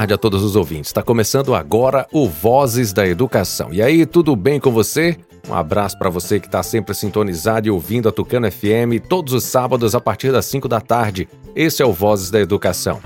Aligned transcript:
Tarde 0.00 0.14
a 0.14 0.16
todos 0.16 0.42
os 0.42 0.56
ouvintes. 0.56 0.88
Está 0.88 1.02
começando 1.02 1.54
agora 1.54 2.06
o 2.10 2.26
Vozes 2.26 2.90
da 2.90 3.06
Educação. 3.06 3.68
E 3.70 3.82
aí, 3.82 4.06
tudo 4.06 4.34
bem 4.34 4.58
com 4.58 4.70
você? 4.70 5.14
Um 5.46 5.52
abraço 5.52 5.98
para 5.98 6.08
você 6.08 6.40
que 6.40 6.46
está 6.46 6.62
sempre 6.62 6.94
sintonizado 6.94 7.68
e 7.68 7.70
ouvindo 7.70 8.08
a 8.08 8.12
Tucano 8.12 8.50
FM 8.50 9.06
todos 9.06 9.34
os 9.34 9.44
sábados 9.44 9.94
a 9.94 10.00
partir 10.00 10.32
das 10.32 10.46
5 10.46 10.66
da 10.68 10.80
tarde. 10.80 11.28
Esse 11.54 11.82
é 11.82 11.86
o 11.86 11.92
Vozes 11.92 12.30
da 12.30 12.40
Educação. 12.40 12.98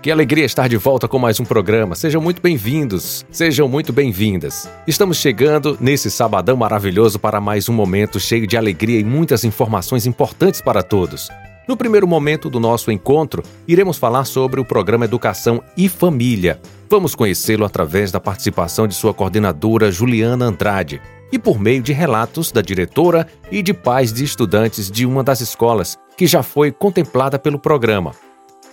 Que 0.00 0.10
alegria 0.10 0.46
estar 0.46 0.66
de 0.66 0.78
volta 0.78 1.06
com 1.06 1.18
mais 1.18 1.38
um 1.40 1.44
programa. 1.44 1.94
Sejam 1.94 2.22
muito 2.22 2.40
bem-vindos, 2.40 3.26
sejam 3.30 3.68
muito 3.68 3.92
bem-vindas. 3.92 4.66
Estamos 4.86 5.18
chegando 5.18 5.76
nesse 5.78 6.10
sabadão 6.10 6.56
maravilhoso 6.56 7.18
para 7.18 7.38
mais 7.38 7.68
um 7.68 7.74
momento 7.74 8.18
cheio 8.18 8.46
de 8.46 8.56
alegria 8.56 8.98
e 8.98 9.04
muitas 9.04 9.44
informações 9.44 10.06
importantes 10.06 10.62
para 10.62 10.82
todos. 10.82 11.28
No 11.70 11.76
primeiro 11.76 12.08
momento 12.08 12.50
do 12.50 12.58
nosso 12.58 12.90
encontro, 12.90 13.44
iremos 13.68 13.96
falar 13.96 14.24
sobre 14.24 14.60
o 14.60 14.64
programa 14.64 15.04
Educação 15.04 15.62
e 15.76 15.88
Família. 15.88 16.60
Vamos 16.90 17.14
conhecê-lo 17.14 17.64
através 17.64 18.10
da 18.10 18.18
participação 18.18 18.88
de 18.88 18.94
sua 18.96 19.14
coordenadora 19.14 19.92
Juliana 19.92 20.46
Andrade 20.46 21.00
e 21.30 21.38
por 21.38 21.60
meio 21.60 21.80
de 21.80 21.92
relatos 21.92 22.50
da 22.50 22.60
diretora 22.60 23.24
e 23.52 23.62
de 23.62 23.72
pais 23.72 24.12
de 24.12 24.24
estudantes 24.24 24.90
de 24.90 25.06
uma 25.06 25.22
das 25.22 25.40
escolas 25.40 25.96
que 26.16 26.26
já 26.26 26.42
foi 26.42 26.72
contemplada 26.72 27.38
pelo 27.38 27.56
programa. 27.56 28.16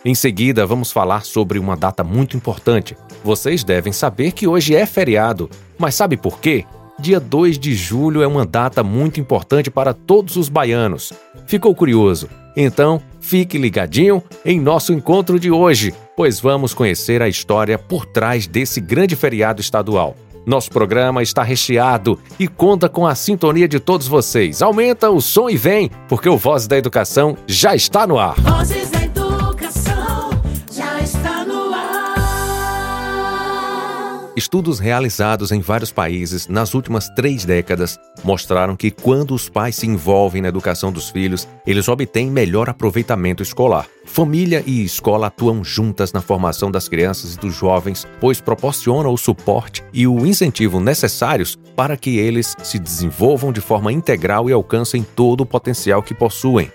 Em 0.03 0.15
seguida, 0.15 0.65
vamos 0.65 0.91
falar 0.91 1.23
sobre 1.23 1.59
uma 1.59 1.77
data 1.77 2.03
muito 2.03 2.35
importante. 2.35 2.97
Vocês 3.23 3.63
devem 3.63 3.93
saber 3.93 4.31
que 4.31 4.47
hoje 4.47 4.73
é 4.73 4.87
feriado, 4.87 5.51
mas 5.77 5.93
sabe 5.93 6.17
por 6.17 6.39
quê? 6.39 6.65
Dia 6.99 7.19
2 7.19 7.59
de 7.59 7.75
julho 7.75 8.23
é 8.23 8.27
uma 8.27 8.43
data 8.43 8.83
muito 8.83 9.19
importante 9.19 9.69
para 9.69 9.93
todos 9.93 10.35
os 10.35 10.49
baianos. 10.49 11.13
Ficou 11.45 11.75
curioso? 11.75 12.27
Então, 12.59 12.99
fique 13.21 13.55
ligadinho 13.55 14.23
em 14.43 14.59
nosso 14.59 14.91
encontro 14.91 15.39
de 15.39 15.51
hoje, 15.51 15.93
pois 16.15 16.39
vamos 16.39 16.73
conhecer 16.73 17.21
a 17.21 17.29
história 17.29 17.77
por 17.77 18.03
trás 18.03 18.47
desse 18.47 18.81
grande 18.81 19.15
feriado 19.15 19.61
estadual. 19.61 20.15
Nosso 20.43 20.71
programa 20.71 21.21
está 21.21 21.43
recheado 21.43 22.19
e 22.39 22.47
conta 22.47 22.89
com 22.89 23.05
a 23.05 23.13
sintonia 23.13 23.67
de 23.67 23.79
todos 23.79 24.07
vocês. 24.07 24.63
Aumenta 24.63 25.11
o 25.11 25.21
som 25.21 25.49
e 25.49 25.55
vem, 25.55 25.91
porque 26.09 26.27
o 26.27 26.37
Voz 26.37 26.65
da 26.65 26.77
Educação 26.77 27.37
já 27.45 27.75
está 27.75 28.07
no 28.07 28.17
ar. 28.17 28.33
Vozes 28.39 28.96
Estudos 34.37 34.77
realizados 34.77 35.51
em 35.51 35.61
vários 35.61 35.91
países 35.91 36.47
nas 36.47 36.75
últimas 36.75 37.09
três 37.09 37.43
décadas 37.43 37.97
mostraram 38.23 38.75
que 38.75 38.91
quando 38.91 39.33
os 39.33 39.49
pais 39.49 39.77
se 39.77 39.87
envolvem 39.87 40.43
na 40.43 40.49
educação 40.49 40.91
dos 40.91 41.09
filhos, 41.09 41.47
eles 41.65 41.87
obtêm 41.87 42.29
melhor 42.29 42.69
aproveitamento 42.69 43.41
escolar. 43.41 43.87
Família 44.05 44.63
e 44.67 44.83
escola 44.83 45.25
atuam 45.25 45.63
juntas 45.63 46.13
na 46.13 46.21
formação 46.21 46.69
das 46.69 46.87
crianças 46.87 47.33
e 47.33 47.39
dos 47.39 47.55
jovens, 47.55 48.05
pois 48.21 48.39
proporcionam 48.39 49.11
o 49.11 49.17
suporte 49.17 49.83
e 49.91 50.05
o 50.05 50.23
incentivo 50.23 50.79
necessários 50.79 51.57
para 51.75 51.97
que 51.97 52.19
eles 52.19 52.55
se 52.61 52.77
desenvolvam 52.77 53.51
de 53.51 53.59
forma 53.59 53.91
integral 53.91 54.47
e 54.47 54.53
alcancem 54.53 55.01
todo 55.15 55.41
o 55.41 55.47
potencial 55.47 56.03
que 56.03 56.13
possuem. 56.13 56.71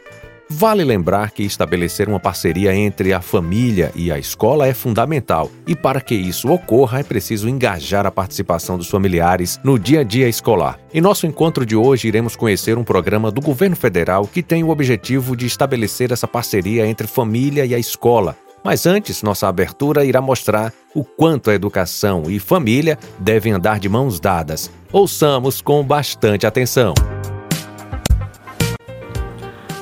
Vale 0.54 0.84
lembrar 0.84 1.30
que 1.30 1.42
estabelecer 1.42 2.08
uma 2.08 2.20
parceria 2.20 2.74
entre 2.74 3.14
a 3.14 3.22
família 3.22 3.90
e 3.96 4.12
a 4.12 4.18
escola 4.18 4.66
é 4.66 4.74
fundamental, 4.74 5.50
e 5.66 5.74
para 5.74 5.98
que 5.98 6.14
isso 6.14 6.52
ocorra 6.52 7.00
é 7.00 7.02
preciso 7.02 7.48
engajar 7.48 8.06
a 8.06 8.10
participação 8.10 8.76
dos 8.76 8.88
familiares 8.88 9.58
no 9.64 9.78
dia 9.78 10.00
a 10.00 10.04
dia 10.04 10.28
escolar. 10.28 10.78
Em 10.92 11.00
nosso 11.00 11.26
encontro 11.26 11.64
de 11.64 11.74
hoje, 11.74 12.06
iremos 12.06 12.36
conhecer 12.36 12.76
um 12.76 12.84
programa 12.84 13.30
do 13.30 13.40
governo 13.40 13.74
federal 13.74 14.26
que 14.26 14.42
tem 14.42 14.62
o 14.62 14.68
objetivo 14.68 15.34
de 15.34 15.46
estabelecer 15.46 16.12
essa 16.12 16.28
parceria 16.28 16.86
entre 16.86 17.06
família 17.06 17.64
e 17.64 17.74
a 17.74 17.78
escola. 17.78 18.36
Mas 18.62 18.84
antes, 18.84 19.22
nossa 19.22 19.48
abertura 19.48 20.04
irá 20.04 20.20
mostrar 20.20 20.70
o 20.94 21.02
quanto 21.02 21.50
a 21.50 21.54
educação 21.54 22.24
e 22.28 22.38
família 22.38 22.98
devem 23.19 23.54
andar 23.54 23.80
de 23.80 23.88
mãos 23.88 24.20
dadas. 24.20 24.70
Ouçamos 24.92 25.62
com 25.62 25.82
bastante 25.82 26.46
atenção. 26.46 26.92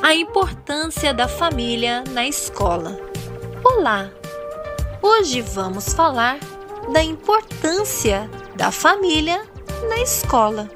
A 0.03 0.15
importância 0.15 1.13
da 1.13 1.29
família 1.29 2.03
na 2.13 2.27
escola. 2.27 2.99
Olá! 3.63 4.11
Hoje 5.03 5.43
vamos 5.43 5.93
falar 5.93 6.39
da 6.91 7.03
importância 7.03 8.29
da 8.57 8.71
família 8.73 9.43
na 9.89 9.99
escola. 9.99 10.71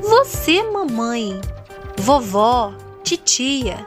Você, 0.00 0.62
mamãe, 0.62 1.38
vovó, 1.98 2.72
titia, 3.04 3.86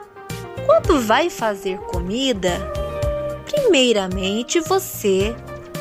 quando 0.64 1.00
vai 1.00 1.28
fazer 1.28 1.76
comida, 1.78 2.52
primeiramente 3.44 4.60
você 4.60 5.34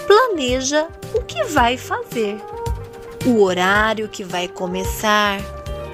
planeja 0.08 0.88
o 1.14 1.22
que 1.22 1.44
vai 1.44 1.78
fazer, 1.78 2.42
o 3.24 3.44
horário 3.44 4.10
que 4.10 4.24
vai 4.24 4.48
começar, 4.48 5.40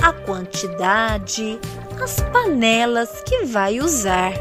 a 0.01 0.13
quantidade, 0.13 1.59
as 2.01 2.19
panelas 2.31 3.21
que 3.25 3.45
vai 3.45 3.79
usar. 3.79 4.33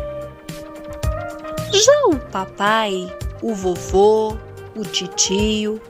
Já 1.70 2.06
o 2.06 2.18
papai, 2.18 3.14
o 3.42 3.54
vovô, 3.54 4.36
o 4.74 4.82
titio, 4.82 5.80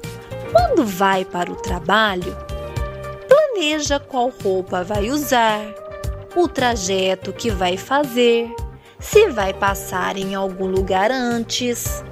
quando 0.50 0.84
vai 0.84 1.25
para 1.25 1.50
o 1.50 1.56
trabalho, 1.56 2.36
planeja 3.28 4.00
qual 4.00 4.32
roupa 4.42 4.82
vai 4.82 5.10
usar, 5.10 5.60
o 6.34 6.48
trajeto 6.48 7.32
que 7.32 7.50
vai 7.50 7.76
fazer, 7.76 8.52
se 8.98 9.28
vai 9.28 9.54
passar 9.54 10.16
em 10.16 10.34
algum 10.34 10.66
lugar 10.66 11.10
antes. 11.12 12.02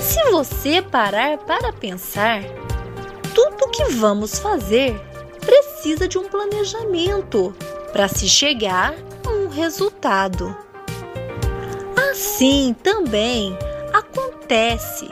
Se 0.00 0.30
você 0.30 0.82
parar 0.82 1.38
para 1.38 1.72
pensar, 1.72 2.42
tudo 3.32 3.70
que 3.70 3.84
vamos 3.84 4.38
fazer 4.38 5.00
precisa 5.40 6.08
de 6.08 6.18
um 6.18 6.24
planejamento 6.28 7.54
para 7.92 8.08
se 8.08 8.28
chegar 8.28 8.94
a 9.26 9.30
um 9.30 9.48
resultado. 9.48 10.56
Assim 12.10 12.74
também 12.82 13.56
acontece 13.92 15.08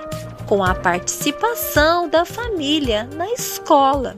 com 0.46 0.62
a 0.62 0.74
participação 0.74 2.08
da 2.08 2.24
família 2.24 3.04
na 3.14 3.30
escola. 3.32 4.16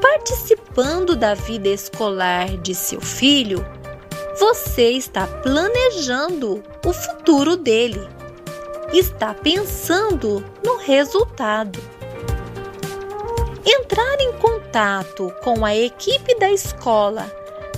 Participando 0.00 1.14
da 1.14 1.34
vida 1.34 1.68
escolar 1.68 2.56
de 2.58 2.74
seu 2.74 3.00
filho, 3.00 3.64
você 4.38 4.90
está 4.90 5.26
planejando 5.26 6.62
o 6.84 6.92
futuro 6.92 7.56
dele, 7.56 8.00
está 8.92 9.34
pensando 9.34 10.44
no 10.64 10.78
resultado. 10.78 11.78
Entrar 13.66 14.20
em 14.20 14.32
contato 14.34 15.32
com 15.42 15.64
a 15.64 15.74
equipe 15.74 16.38
da 16.38 16.50
escola 16.50 17.24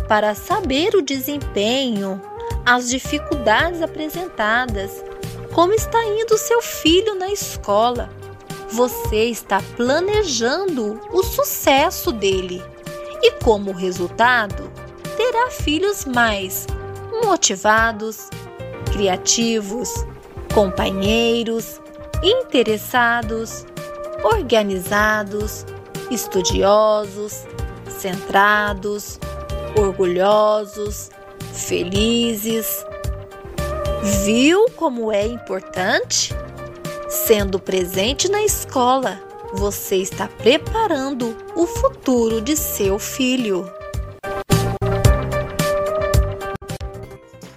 para 0.09 0.35
saber 0.35 0.95
o 0.95 1.03
desempenho, 1.03 2.21
as 2.65 2.89
dificuldades 2.89 3.81
apresentadas, 3.81 5.05
como 5.53 5.73
está 5.73 6.05
indo 6.05 6.37
seu 6.37 6.61
filho 6.61 7.15
na 7.15 7.31
escola. 7.31 8.11
Você 8.69 9.27
está 9.27 9.63
planejando 9.77 11.01
o 11.13 11.23
sucesso 11.23 12.11
dele 12.11 12.63
e, 13.23 13.31
como 13.43 13.71
resultado, 13.71 14.71
terá 15.17 15.51
filhos 15.51 16.05
mais 16.05 16.67
motivados, 17.25 18.29
criativos, 18.93 20.05
companheiros, 20.53 21.81
interessados, 22.23 23.65
organizados, 24.25 25.65
estudiosos, 26.11 27.45
centrados, 27.89 29.19
orgulhosos, 29.79 31.11
felizes. 31.53 32.85
Viu 34.25 34.67
como 34.77 35.11
é 35.11 35.27
importante? 35.27 36.35
Sendo 37.09 37.59
presente 37.59 38.31
na 38.31 38.43
escola, 38.43 39.21
você 39.55 39.97
está 39.97 40.29
preparando 40.29 41.37
o 41.55 41.67
futuro 41.67 42.41
de 42.41 42.57
seu 42.57 42.99
filho. 42.99 43.71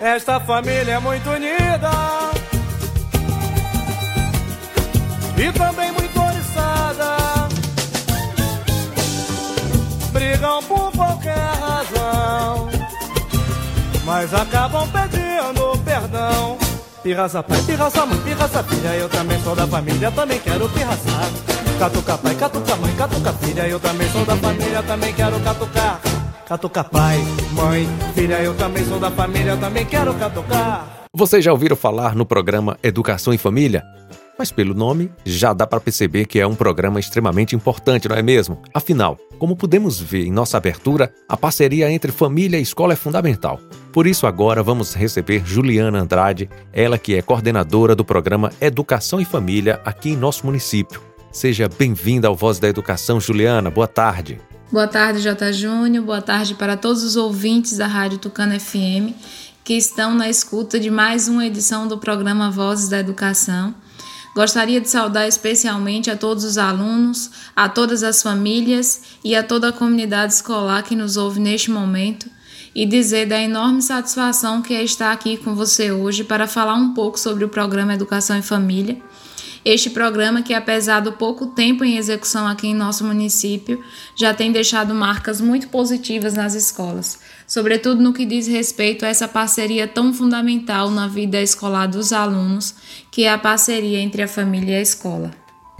Esta 0.00 0.38
família 0.38 0.92
é 0.92 0.98
muito 0.98 1.30
unida 1.30 1.90
e 5.36 5.52
também 5.52 5.90
muito 5.92 6.20
oriçada. 6.20 7.16
Brigam 10.12 10.62
por 10.62 10.92
qualquer 10.92 11.63
mas 14.04 14.32
acabam 14.34 14.88
pedindo 14.88 15.78
perdão. 15.84 16.58
Pirraça 17.02 17.42
pai, 17.42 17.60
pirraça 17.66 18.06
mãe, 18.06 18.18
pirraça 18.20 18.62
filha, 18.62 18.88
eu 18.96 19.08
também 19.08 19.38
sou 19.42 19.54
da 19.54 19.66
família, 19.66 20.10
também 20.10 20.38
quero 20.40 20.68
pirraçar. 20.70 21.30
Catuca 21.78 22.16
pai, 22.16 22.34
catuca 22.34 22.76
mãe, 22.76 22.94
catuca 22.96 23.32
filha, 23.34 23.68
eu 23.68 23.80
também 23.80 24.08
sou 24.08 24.24
da 24.24 24.36
família, 24.36 24.82
também 24.82 25.12
quero 25.12 25.40
catucar. 25.40 26.00
Catuca 26.48 26.84
pai, 26.84 27.18
mãe, 27.52 27.88
filha, 28.14 28.40
eu 28.40 28.54
também 28.54 28.84
sou 28.86 28.98
da 28.98 29.10
família, 29.10 29.56
também 29.56 29.84
quero 29.84 30.14
catucar. 30.14 30.86
Vocês 31.12 31.44
já 31.44 31.52
ouviram 31.52 31.76
falar 31.76 32.14
no 32.14 32.26
programa 32.26 32.76
Educação 32.82 33.32
em 33.32 33.38
Família? 33.38 33.84
Mas 34.38 34.50
pelo 34.50 34.74
nome, 34.74 35.12
já 35.24 35.52
dá 35.52 35.66
para 35.66 35.80
perceber 35.80 36.26
que 36.26 36.40
é 36.40 36.46
um 36.46 36.54
programa 36.54 36.98
extremamente 36.98 37.54
importante, 37.54 38.08
não 38.08 38.16
é 38.16 38.22
mesmo? 38.22 38.60
Afinal, 38.74 39.16
como 39.38 39.56
podemos 39.56 40.00
ver 40.00 40.26
em 40.26 40.32
nossa 40.32 40.56
abertura, 40.56 41.12
a 41.28 41.36
parceria 41.36 41.90
entre 41.90 42.10
família 42.10 42.58
e 42.58 42.62
escola 42.62 42.94
é 42.94 42.96
fundamental. 42.96 43.60
Por 43.92 44.06
isso 44.08 44.26
agora 44.26 44.62
vamos 44.62 44.94
receber 44.94 45.42
Juliana 45.46 46.00
Andrade, 46.00 46.50
ela 46.72 46.98
que 46.98 47.14
é 47.14 47.22
coordenadora 47.22 47.94
do 47.94 48.04
programa 48.04 48.50
Educação 48.60 49.20
e 49.20 49.24
Família 49.24 49.80
aqui 49.84 50.10
em 50.10 50.16
nosso 50.16 50.44
município. 50.46 51.00
Seja 51.30 51.68
bem-vinda 51.68 52.26
ao 52.26 52.34
Voz 52.34 52.58
da 52.58 52.68
Educação, 52.68 53.20
Juliana. 53.20 53.70
Boa 53.70 53.88
tarde. 53.88 54.40
Boa 54.70 54.88
tarde, 54.88 55.20
J. 55.20 55.52
Júnior. 55.52 56.04
Boa 56.04 56.22
tarde 56.22 56.54
para 56.54 56.76
todos 56.76 57.04
os 57.04 57.14
ouvintes 57.14 57.76
da 57.76 57.86
Rádio 57.86 58.18
Tucano 58.18 58.58
FM 58.58 59.14
que 59.64 59.72
estão 59.72 60.14
na 60.14 60.28
escuta 60.28 60.78
de 60.78 60.90
mais 60.90 61.26
uma 61.26 61.46
edição 61.46 61.88
do 61.88 61.96
programa 61.96 62.50
Vozes 62.50 62.90
da 62.90 62.98
Educação. 62.98 63.74
Gostaria 64.34 64.80
de 64.80 64.90
saudar 64.90 65.28
especialmente 65.28 66.10
a 66.10 66.16
todos 66.16 66.42
os 66.42 66.58
alunos, 66.58 67.30
a 67.54 67.68
todas 67.68 68.02
as 68.02 68.20
famílias 68.20 69.00
e 69.22 69.36
a 69.36 69.44
toda 69.44 69.68
a 69.68 69.72
comunidade 69.72 70.32
escolar 70.32 70.82
que 70.82 70.96
nos 70.96 71.16
ouve 71.16 71.38
neste 71.38 71.70
momento 71.70 72.28
e 72.74 72.84
dizer 72.84 73.26
da 73.26 73.40
enorme 73.40 73.80
satisfação 73.80 74.60
que 74.60 74.74
é 74.74 74.82
estar 74.82 75.12
aqui 75.12 75.36
com 75.36 75.54
você 75.54 75.92
hoje 75.92 76.24
para 76.24 76.48
falar 76.48 76.74
um 76.74 76.92
pouco 76.92 77.18
sobre 77.18 77.44
o 77.44 77.48
programa 77.48 77.94
Educação 77.94 78.36
e 78.36 78.42
Família. 78.42 79.00
Este 79.64 79.88
programa, 79.88 80.42
que 80.42 80.52
apesar 80.52 81.00
do 81.00 81.12
pouco 81.12 81.46
tempo 81.46 81.84
em 81.84 81.96
execução 81.96 82.46
aqui 82.46 82.66
em 82.66 82.74
nosso 82.74 83.04
município, 83.04 83.82
já 84.16 84.34
tem 84.34 84.52
deixado 84.52 84.92
marcas 84.94 85.40
muito 85.40 85.68
positivas 85.68 86.34
nas 86.34 86.54
escolas, 86.54 87.18
sobretudo 87.46 88.02
no 88.02 88.12
que 88.12 88.24
diz 88.24 88.46
respeito 88.46 89.04
a 89.04 89.08
essa 89.08 89.28
parceria 89.28 89.86
tão 89.86 90.12
fundamental 90.12 90.90
na 90.90 91.08
vida 91.08 91.40
escolar 91.40 91.86
dos 91.86 92.12
alunos, 92.12 92.74
que 93.10 93.24
é 93.24 93.32
a 93.32 93.38
parceria 93.38 93.98
entre 93.98 94.22
a 94.22 94.28
família 94.28 94.72
e 94.72 94.78
a 94.78 94.82
escola. 94.82 95.30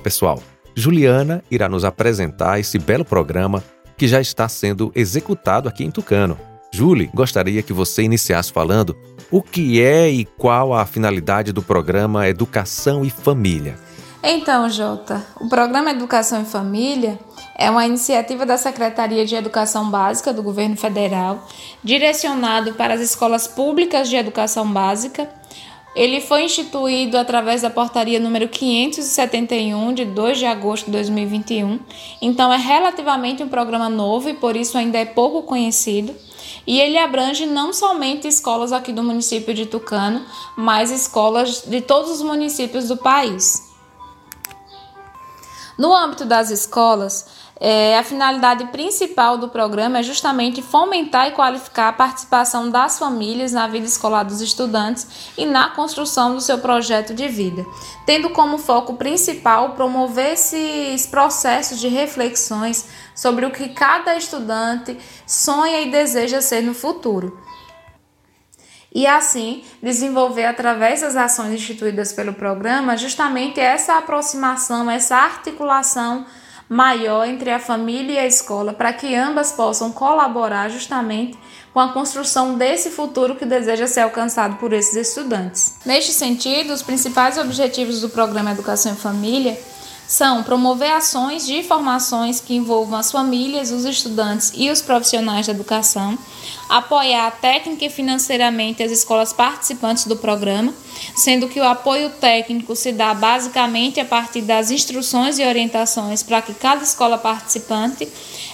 Pessoal, 0.03 0.43
Juliana 0.75 1.43
irá 1.51 1.69
nos 1.69 1.85
apresentar 1.85 2.59
esse 2.59 2.79
belo 2.79 3.05
programa 3.05 3.63
que 3.97 4.09
já 4.09 4.21
está 4.21 4.49
sendo 4.49 4.93
executado 4.95 5.69
aqui 5.69 5.85
em 5.85 5.91
Tucano. 5.91 6.39
Julie, 6.73 7.09
gostaria 7.15 7.63
que 7.63 7.73
você 7.73 8.03
iniciasse 8.03 8.53
falando 8.53 8.97
o 9.31 9.41
que 9.41 9.81
é 9.81 10.11
e 10.11 10.25
qual 10.25 10.75
a 10.75 10.85
finalidade 10.85 11.53
do 11.53 11.63
programa 11.63 12.29
Educação 12.29 13.05
e 13.05 13.11
Família. 13.11 13.77
Então, 14.27 14.71
Jota, 14.71 15.23
o 15.39 15.51
programa 15.51 15.91
Educação 15.91 16.41
e 16.41 16.47
Família 16.47 17.21
é 17.59 17.69
uma 17.69 17.85
iniciativa 17.85 18.47
da 18.47 18.57
Secretaria 18.57 19.27
de 19.27 19.35
Educação 19.35 19.91
Básica 19.91 20.33
do 20.33 20.43
Governo 20.43 20.79
Federal, 20.79 21.47
direcionado 21.83 22.73
para 22.73 22.95
as 22.95 23.03
escolas 23.03 23.47
públicas 23.47 24.09
de 24.09 24.17
educação 24.17 24.67
básica. 24.73 25.29
Ele 25.95 26.23
foi 26.23 26.45
instituído 26.45 27.19
através 27.19 27.61
da 27.61 27.69
portaria 27.69 28.19
número 28.19 28.49
571 28.49 29.93
de 29.93 30.07
2 30.07 30.39
de 30.39 30.47
agosto 30.47 30.87
de 30.87 30.93
2021. 30.93 31.79
Então 32.23 32.51
é 32.51 32.57
relativamente 32.57 33.43
um 33.43 33.49
programa 33.49 33.91
novo 33.91 34.31
e 34.31 34.35
por 34.35 34.57
isso 34.57 34.79
ainda 34.79 34.97
é 34.97 35.05
pouco 35.05 35.43
conhecido 35.43 36.15
e 36.67 36.81
ele 36.81 36.97
abrange 36.97 37.45
não 37.45 37.75
somente 37.75 38.27
escolas 38.27 38.73
aqui 38.73 38.91
do 38.91 39.03
município 39.03 39.53
de 39.53 39.67
Tucano, 39.67 40.25
mas 40.57 40.91
escolas 40.91 41.63
de 41.67 41.83
todos 41.83 42.11
os 42.11 42.23
municípios 42.23 42.89
do 42.89 42.97
país. 42.97 43.74
No 45.77 45.95
âmbito 45.95 46.25
das 46.25 46.51
escolas, 46.51 47.27
é, 47.61 47.99
a 47.99 48.05
finalidade 48.05 48.67
principal 48.67 49.39
do 49.39 49.49
programa 49.49 49.99
é 49.99 50.03
justamente 50.03 50.63
fomentar 50.63 51.29
e 51.29 51.33
qualificar 51.33 51.89
a 51.89 51.93
participação 51.93 52.71
das 52.71 52.99
famílias 52.99 53.53
na 53.53 53.67
vida 53.67 53.87
escolar 53.87 54.25
dos 54.25 54.41
estudantes 54.41 55.33
e 55.37 55.45
na 55.45 55.71
construção 55.71 56.35
do 56.35 56.41
seu 56.41 56.59
projeto 56.59 57.15
de 57.15 57.27
vida, 57.29 57.65
tendo 58.07 58.31
como 58.31 58.59
foco 58.59 58.95
principal 58.95 59.71
promover 59.71 60.33
esses 60.33 61.07
processos 61.07 61.81
de 61.81 61.89
reflexões 61.89 62.87
sobre 63.15 63.47
o 63.47 63.51
que 63.51 63.69
cada 63.69 64.17
estudante 64.17 64.99
sonha 65.27 65.81
e 65.81 65.91
deseja 65.91 66.41
ser 66.41 66.63
no 66.63 66.75
futuro 66.75 67.37
e 68.95 69.07
assim 69.07 69.65
desenvolver 69.83 70.45
através 70.45 71.01
das 71.01 71.17
ações 71.17 71.53
instituídas 71.53 72.13
pelo 72.13 72.33
programa 72.33 72.97
justamente 72.97 73.59
essa 73.59 73.99
aproximação, 73.99 74.89
essa 74.89 75.17
articulação 75.17 76.25
maior 76.69 77.27
entre 77.27 77.51
a 77.51 77.59
família 77.59 78.15
e 78.15 78.19
a 78.19 78.27
escola, 78.27 78.73
para 78.73 78.93
que 78.93 79.15
ambas 79.15 79.53
possam 79.53 79.93
colaborar 79.93 80.69
justamente 80.71 81.37
com 81.75 81.81
a 81.81 81.93
construção 81.93 82.55
desse 82.55 82.91
futuro 82.91 83.35
que 83.35 83.45
deseja 83.45 83.87
ser 83.87 84.01
alcançado 84.01 84.57
por 84.57 84.73
esses 84.73 84.95
estudantes. 84.95 85.75
Neste 85.85 86.13
sentido, 86.13 86.73
os 86.73 86.83
principais 86.83 87.37
objetivos 87.37 88.01
do 88.01 88.09
programa 88.09 88.53
Educação 88.53 88.93
em 88.93 88.97
Família 88.97 89.59
são 90.07 90.43
promover 90.43 90.93
ações 90.93 91.47
de 91.47 91.63
formações 91.63 92.41
que 92.41 92.55
envolvam 92.55 92.99
as 92.99 93.11
famílias, 93.11 93.71
os 93.71 93.85
estudantes 93.85 94.53
e 94.55 94.71
os 94.71 94.81
profissionais 94.81 95.47
da 95.47 95.53
educação, 95.53 96.17
apoiar 96.69 97.31
técnica 97.41 97.85
e 97.85 97.91
financeiramente 97.91 98.83
as 98.83 98.91
escolas 98.91 99.33
participantes 99.33 100.07
do 100.07 100.17
programa, 100.17 100.73
sendo 101.15 101.49
que 101.49 101.61
o 101.61 101.65
apoio 101.65 102.11
técnico 102.11 102.75
se 102.75 102.93
dá 102.93 103.13
basicamente 103.15 104.01
a 104.01 104.05
partir 104.05 104.43
das 104.43 104.71
instruções 104.71 105.39
e 105.39 105.45
orientações 105.45 106.23
para 106.23 106.43
que 106.43 106.55
cada 106.55 106.83
escola 106.83 107.19
participante 107.19 108.09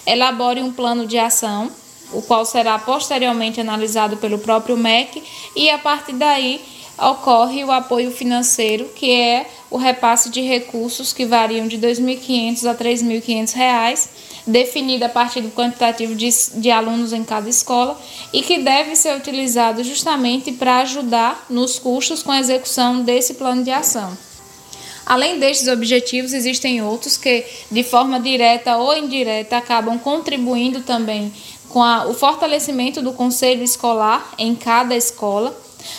elabore 0.07 0.63
um 0.63 0.73
plano 0.73 1.07
de 1.07 1.19
ação, 1.19 1.71
o 2.13 2.23
qual 2.23 2.45
será 2.45 2.79
posteriormente 2.79 3.61
analisado 3.61 4.17
pelo 4.17 4.39
próprio 4.39 4.77
MEC 4.77 5.23
e 5.55 5.71
a 5.71 5.79
partir 5.79 6.15
daí 6.15 6.61
ocorre 6.99 7.65
o 7.65 7.71
apoio 7.71 8.11
financeiro, 8.11 8.87
que 8.95 9.11
é 9.11 9.47
o 9.71 9.79
repasse 9.79 10.29
de 10.29 10.43
recursos 10.43 11.13
que 11.13 11.25
variam 11.25 11.67
de 11.67 11.77
R$ 11.77 11.89
2.500 11.89 12.67
a 12.67 12.73
R$ 12.73 12.79
3.500, 12.79 14.09
definido 14.51 15.05
a 15.05 15.09
partir 15.09 15.41
do 15.41 15.51
quantitativo 15.51 16.15
de, 16.15 16.29
de 16.57 16.71
alunos 16.71 17.13
em 17.13 17.25
cada 17.25 17.49
escola 17.49 18.01
e 18.33 18.43
que 18.43 18.59
deve 18.59 18.95
ser 18.97 19.17
utilizado 19.17 19.83
justamente 19.83 20.53
para 20.53 20.81
ajudar 20.81 21.47
nos 21.49 21.79
custos 21.79 22.23
com 22.23 22.33
a 22.33 22.41
execução 22.41 23.03
desse 23.03 23.35
plano 23.35 23.65
de 23.65 23.71
ação. 23.71 24.17
Além 25.07 25.39
destes 25.39 25.67
objetivos, 25.67 26.33
existem 26.33 26.83
outros 26.83 27.17
que, 27.17 27.45
de 27.71 27.83
forma 27.83 28.21
direta 28.21 28.77
ou 28.77 28.97
indireta, 28.97 29.57
acabam 29.57 29.99
contribuindo 29.99 30.83
também 30.83 31.33
com 31.69 31.83
a, 31.83 32.07
o 32.07 32.15
fortalecimento 32.15 33.01
do 33.01 33.13
conselho 33.13 33.63
escolar 33.63 34.35
em 34.39 34.55
cada 34.55 34.95
escola 34.95 35.57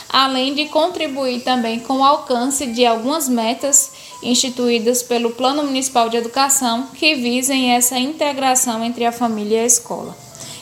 além 0.09 0.53
de 0.53 0.65
contribuir 0.65 1.41
também 1.41 1.79
com 1.79 1.99
o 1.99 2.03
alcance 2.03 2.67
de 2.67 2.85
algumas 2.85 3.27
metas 3.27 3.91
instituídas 4.21 5.01
pelo 5.01 5.31
Plano 5.31 5.63
Municipal 5.63 6.09
de 6.09 6.17
Educação 6.17 6.87
que 6.93 7.15
visem 7.15 7.71
essa 7.71 7.97
integração 7.97 8.83
entre 8.83 9.05
a 9.05 9.11
família 9.11 9.57
e 9.57 9.63
a 9.63 9.65
escola. 9.65 10.15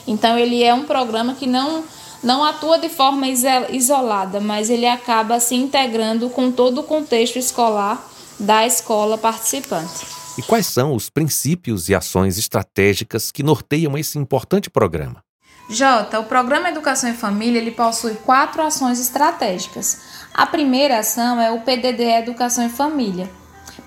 Então, 0.08 0.38
ele 0.38 0.64
é 0.64 0.74
um 0.74 0.86
programa 0.86 1.36
que 1.36 1.46
não, 1.46 1.84
não 2.24 2.44
atua 2.44 2.80
de 2.80 2.90
forma 2.90 3.28
isolada, 3.28 4.40
mas 4.40 4.70
ele 4.70 4.88
acaba 4.88 5.40
se 5.40 5.56
integrando 5.56 6.30
com 6.30 6.52
todo 6.52 6.80
o 6.80 6.84
contexto 6.84 7.38
escolar 7.38 8.10
da 8.40 8.66
escola 8.66 9.18
participante. 9.18 10.06
E 10.38 10.42
quais 10.42 10.68
são 10.68 10.96
os 10.96 11.10
princípios 11.10 11.90
e 11.90 11.96
ações 11.96 12.38
estratégicas 12.38 13.32
que 13.32 13.44
norteiam 13.44 13.98
esse 13.98 14.18
importante 14.18 14.70
programa? 14.70 15.22
J, 15.70 16.18
o 16.18 16.24
Programa 16.24 16.70
Educação 16.70 17.12
e 17.12 17.14
Família 17.14 17.60
ele 17.60 17.72
possui 17.72 18.16
quatro 18.16 18.64
ações 18.64 19.00
estratégicas. 19.00 20.00
A 20.34 20.48
primeira 20.48 20.98
ação 20.98 21.40
é 21.40 21.52
o 21.52 21.60
PDDE 21.60 22.22
Educação 22.22 22.66
e 22.66 22.70
Família. 22.70 23.30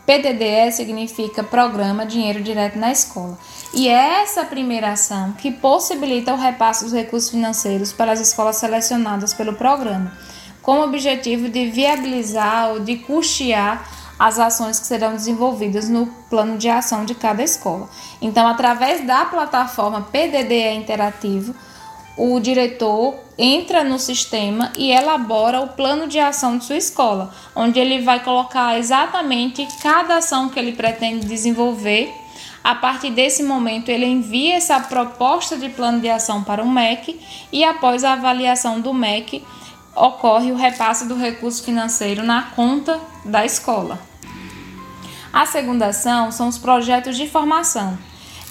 PDDE 0.06 0.72
significa 0.72 1.44
Programa 1.44 2.04
Dinheiro 2.04 2.42
Direto 2.42 2.78
na 2.78 2.90
Escola. 2.90 3.38
E 3.72 3.88
é 3.88 4.22
essa 4.22 4.44
primeira 4.44 4.92
ação 4.92 5.32
que 5.32 5.50
possibilita 5.50 6.34
o 6.34 6.36
repasse 6.36 6.84
dos 6.84 6.92
recursos 6.92 7.30
financeiros 7.30 7.92
para 7.92 8.12
as 8.12 8.20
escolas 8.20 8.56
selecionadas 8.56 9.32
pelo 9.32 9.54
programa, 9.54 10.12
com 10.60 10.80
o 10.80 10.84
objetivo 10.84 11.48
de 11.48 11.70
viabilizar 11.70 12.70
ou 12.70 12.80
de 12.80 12.96
custear 12.96 13.88
as 14.18 14.38
ações 14.38 14.78
que 14.78 14.86
serão 14.86 15.12
desenvolvidas 15.12 15.88
no 15.88 16.06
plano 16.28 16.58
de 16.58 16.68
ação 16.68 17.04
de 17.04 17.14
cada 17.14 17.42
escola. 17.42 17.88
Então, 18.20 18.46
através 18.46 19.04
da 19.06 19.24
plataforma 19.24 20.02
PDDE 20.12 20.74
Interativo, 20.74 21.54
o 22.16 22.38
diretor 22.40 23.14
entra 23.38 23.82
no 23.82 23.98
sistema 23.98 24.70
e 24.76 24.90
elabora 24.90 25.60
o 25.60 25.68
plano 25.68 26.06
de 26.06 26.18
ação 26.18 26.58
de 26.58 26.64
sua 26.64 26.76
escola, 26.76 27.34
onde 27.56 27.78
ele 27.78 28.02
vai 28.02 28.22
colocar 28.22 28.78
exatamente 28.78 29.66
cada 29.82 30.16
ação 30.16 30.48
que 30.48 30.58
ele 30.58 30.72
pretende 30.72 31.26
desenvolver. 31.26 32.12
A 32.62 32.74
partir 32.74 33.10
desse 33.10 33.42
momento, 33.42 33.88
ele 33.88 34.06
envia 34.06 34.54
essa 34.54 34.78
proposta 34.80 35.56
de 35.56 35.68
plano 35.68 36.00
de 36.00 36.08
ação 36.08 36.44
para 36.44 36.62
o 36.62 36.70
MEC 36.70 37.20
e, 37.50 37.64
após 37.64 38.04
a 38.04 38.12
avaliação 38.12 38.80
do 38.80 38.94
MEC, 38.94 39.44
ocorre 39.96 40.52
o 40.52 40.56
repasse 40.56 41.08
do 41.08 41.16
recurso 41.16 41.62
financeiro 41.64 42.22
na 42.22 42.42
conta 42.54 43.00
da 43.24 43.44
escola. 43.44 43.98
A 45.32 45.46
segunda 45.46 45.86
ação 45.86 46.30
são 46.30 46.46
os 46.48 46.58
projetos 46.58 47.16
de 47.16 47.28
formação. 47.28 47.98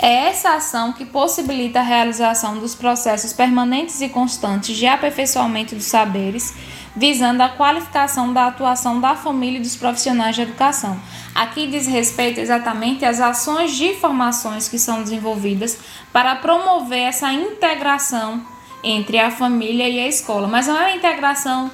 É 0.03 0.29
essa 0.29 0.55
ação 0.55 0.93
que 0.93 1.05
possibilita 1.05 1.79
a 1.79 1.83
realização 1.83 2.57
dos 2.57 2.73
processos 2.73 3.33
permanentes 3.33 4.01
e 4.01 4.09
constantes 4.09 4.75
de 4.75 4.87
aperfeiçoamento 4.87 5.75
dos 5.75 5.85
saberes, 5.85 6.55
visando 6.95 7.43
a 7.43 7.49
qualificação 7.49 8.33
da 8.33 8.47
atuação 8.47 8.99
da 8.99 9.15
família 9.15 9.59
e 9.59 9.61
dos 9.61 9.75
profissionais 9.75 10.35
de 10.35 10.41
educação. 10.41 10.99
Aqui 11.35 11.67
diz 11.67 11.85
respeito 11.85 12.39
exatamente 12.39 13.05
às 13.05 13.19
ações 13.19 13.75
de 13.75 13.93
formações 13.93 14.67
que 14.67 14.79
são 14.79 15.03
desenvolvidas 15.03 15.77
para 16.11 16.35
promover 16.35 17.03
essa 17.03 17.31
integração 17.31 18.43
entre 18.83 19.19
a 19.19 19.29
família 19.29 19.87
e 19.87 19.99
a 19.99 20.07
escola, 20.07 20.47
mas 20.47 20.65
não 20.65 20.77
é 20.77 20.87
uma 20.87 20.95
integração 20.95 21.69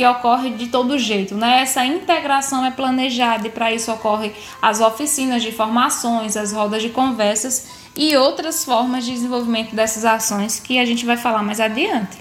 que 0.00 0.06
ocorre 0.06 0.48
de 0.48 0.68
todo 0.68 0.98
jeito, 0.98 1.34
né? 1.34 1.60
Essa 1.60 1.84
integração 1.84 2.64
é 2.64 2.70
planejada 2.70 3.46
e 3.46 3.50
para 3.50 3.70
isso 3.70 3.92
ocorre 3.92 4.32
as 4.62 4.80
oficinas 4.80 5.42
de 5.42 5.52
formações, 5.52 6.38
as 6.38 6.54
rodas 6.54 6.80
de 6.80 6.88
conversas 6.88 7.68
e 7.94 8.16
outras 8.16 8.64
formas 8.64 9.04
de 9.04 9.12
desenvolvimento 9.12 9.74
dessas 9.74 10.06
ações 10.06 10.58
que 10.58 10.78
a 10.78 10.86
gente 10.86 11.04
vai 11.04 11.18
falar 11.18 11.42
mais 11.42 11.60
adiante. 11.60 12.16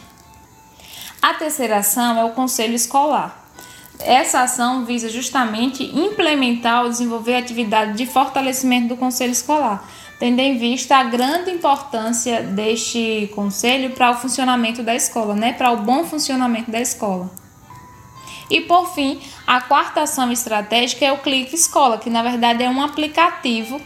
A 1.22 1.36
terceira 1.36 1.78
ação 1.78 2.20
é 2.20 2.26
o 2.26 2.32
conselho 2.32 2.74
escolar. 2.74 3.50
Essa 3.98 4.42
ação 4.42 4.84
visa 4.84 5.08
justamente 5.08 5.86
implementar 5.98 6.84
ou 6.84 6.90
desenvolver 6.90 7.38
atividade 7.38 7.94
de 7.94 8.06
fortalecimento 8.06 8.90
do 8.90 8.98
conselho 8.98 9.32
escolar, 9.32 9.90
tendo 10.20 10.42
em 10.42 10.58
vista 10.58 10.98
a 10.98 11.04
grande 11.06 11.50
importância 11.50 12.44
deste 12.44 13.32
conselho 13.34 13.92
para 13.92 14.12
o 14.12 14.16
funcionamento 14.16 14.84
da 14.84 14.94
escola, 14.94 15.34
né? 15.34 15.54
Para 15.54 15.72
o 15.72 15.78
bom 15.78 16.04
funcionamento 16.04 16.70
da 16.70 16.82
escola. 16.82 17.39
E 18.50 18.62
por 18.62 18.94
fim, 18.94 19.22
a 19.46 19.62
quarta 19.62 20.02
ação 20.02 20.32
estratégica 20.32 21.06
é 21.06 21.12
o 21.12 21.20
Clique 21.20 21.56
Escola, 21.56 21.98
que 21.98 22.10
na 22.10 22.24
verdade 22.24 22.64
é 22.64 22.70
um 22.70 22.82
aplicativo 22.82 23.80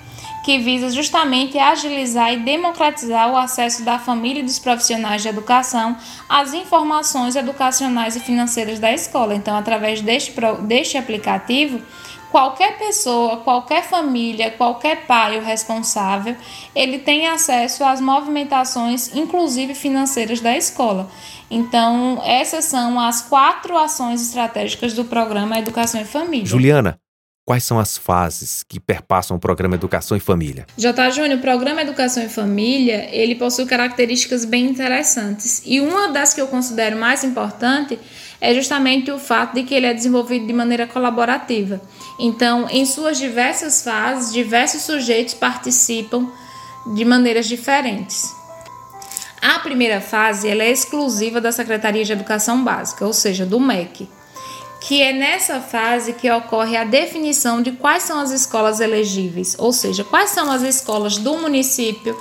que 0.44 0.60
visa 0.60 0.90
justamente 0.90 1.58
agilizar 1.58 2.34
e 2.34 2.38
democratizar 2.38 3.32
o 3.32 3.38
acesso 3.38 3.84
da 3.84 3.98
família 3.98 4.42
e 4.42 4.44
dos 4.44 4.60
profissionais 4.60 5.22
de 5.22 5.30
educação 5.30 5.96
às 6.28 6.54
informações 6.54 7.36
educacionais 7.36 8.18
e 8.18 8.20
financeiras 8.20 8.78
da 8.78 8.92
escola. 8.92 9.34
Então, 9.34 9.56
através 9.56 10.02
deste, 10.02 10.34
deste 10.64 10.98
aplicativo, 10.98 11.82
qualquer 12.30 12.78
pessoa, 12.78 13.38
qualquer 13.38 13.84
família, 13.84 14.52
qualquer 14.52 15.06
pai 15.06 15.38
ou 15.38 15.44
responsável, 15.44 16.36
ele 16.76 17.00
tem 17.00 17.28
acesso 17.28 17.84
às 17.86 18.02
movimentações, 18.02 19.16
inclusive 19.16 19.74
financeiras 19.74 20.42
da 20.42 20.58
escola. 20.58 21.10
Então, 21.50 22.20
essas 22.26 22.66
são 22.66 23.00
as 23.00 23.22
quatro 23.22 23.78
ações 23.78 24.22
estratégicas 24.22 24.94
do 24.94 25.06
programa 25.06 25.60
Educação 25.60 26.02
e 26.02 26.06
Família. 26.06 26.48
Juliana, 26.48 27.00
quais 27.46 27.64
são 27.64 27.78
as 27.78 27.98
fases 27.98 28.64
que 28.64 28.80
perpassam 28.80 29.36
o 29.36 29.40
programa 29.40 29.76
Educação 29.76 30.16
e 30.16 30.20
Família? 30.20 30.66
J. 30.78 31.12
Júnior, 31.12 31.38
o 31.38 31.42
programa 31.42 31.82
Educação 31.82 32.24
e 32.24 32.30
Família, 32.30 33.10
ele 33.12 33.36
possui 33.36 33.66
características 33.66 34.46
bem 34.46 34.66
interessantes. 34.66 35.62
E 35.66 35.82
uma 35.82 36.08
das 36.10 36.34
que 36.34 36.42
eu 36.42 36.48
considero 36.48 36.98
mais 36.98 37.24
importante 37.24 38.00
é 38.40 38.54
justamente 38.54 39.12
o 39.12 39.20
fato 39.20 39.56
de 39.56 39.64
que 39.64 39.74
ele 39.74 39.86
é 39.86 39.94
desenvolvido 39.94 40.48
de 40.48 40.54
maneira 40.54 40.88
colaborativa. 40.88 41.82
Então, 42.20 42.68
em 42.70 42.86
suas 42.86 43.18
diversas 43.18 43.84
fases, 43.84 44.32
diversos 44.32 44.84
sujeitos 44.84 45.34
participam 45.34 46.30
de 46.96 47.06
maneiras 47.06 47.48
diferentes. 47.48 48.34
A 49.42 49.60
primeira 49.60 50.00
fase 50.00 50.48
ela 50.48 50.64
é 50.64 50.72
exclusiva 50.72 51.42
da 51.42 51.52
Secretaria 51.52 52.04
de 52.04 52.14
Educação 52.14 52.64
Básica, 52.64 53.06
ou 53.06 53.12
seja, 53.12 53.46
do 53.46 53.60
MEC, 53.60 54.08
que 54.84 55.02
é 55.02 55.14
nessa 55.14 55.62
fase 55.62 56.12
que 56.12 56.30
ocorre 56.30 56.76
a 56.76 56.84
definição 56.84 57.62
de 57.62 57.72
quais 57.72 58.04
são 58.04 58.20
as 58.20 58.32
escolas 58.32 58.82
elegíveis, 58.82 59.56
ou 59.58 59.72
seja, 59.72 60.04
quais 60.04 60.32
são 60.32 60.52
as 60.52 60.62
escolas 60.62 61.18
do 61.18 61.38
município 61.38 62.18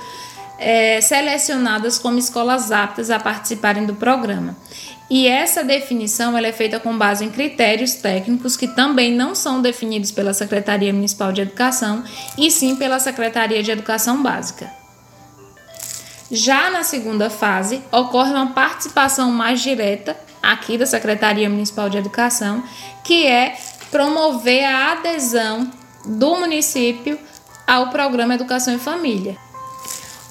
é, 0.57 1.01
selecionadas 1.01 1.99
como 1.99 2.17
escolas 2.17 2.71
aptas 2.71 3.09
a 3.09 3.19
participarem 3.19 3.85
do 3.85 3.95
programa. 3.95 4.55
E 5.09 5.27
essa 5.27 5.61
definição 5.61 6.37
ela 6.37 6.47
é 6.47 6.53
feita 6.53 6.79
com 6.79 6.97
base 6.97 7.25
em 7.25 7.29
critérios 7.29 7.95
técnicos 7.95 8.55
que 8.55 8.69
também 8.69 9.11
não 9.11 9.35
são 9.35 9.61
definidos 9.61 10.11
pela 10.11 10.33
Secretaria 10.33 10.93
Municipal 10.93 11.33
de 11.33 11.41
Educação, 11.41 12.01
e 12.37 12.49
sim 12.49 12.77
pela 12.77 12.97
Secretaria 12.97 13.61
de 13.61 13.71
Educação 13.71 14.23
Básica. 14.23 14.82
Já 16.31 16.69
na 16.69 16.83
segunda 16.83 17.29
fase, 17.29 17.81
ocorre 17.91 18.31
uma 18.31 18.53
participação 18.53 19.31
mais 19.31 19.61
direta 19.61 20.17
aqui 20.41 20.77
da 20.77 20.85
Secretaria 20.85 21.49
Municipal 21.49 21.89
de 21.89 21.97
Educação, 21.97 22.63
que 23.03 23.25
é 23.27 23.55
promover 23.91 24.65
a 24.65 24.93
adesão 24.93 25.71
do 26.05 26.35
município 26.37 27.17
ao 27.67 27.89
programa 27.89 28.35
Educação 28.35 28.73
e 28.73 28.79
Família. 28.79 29.37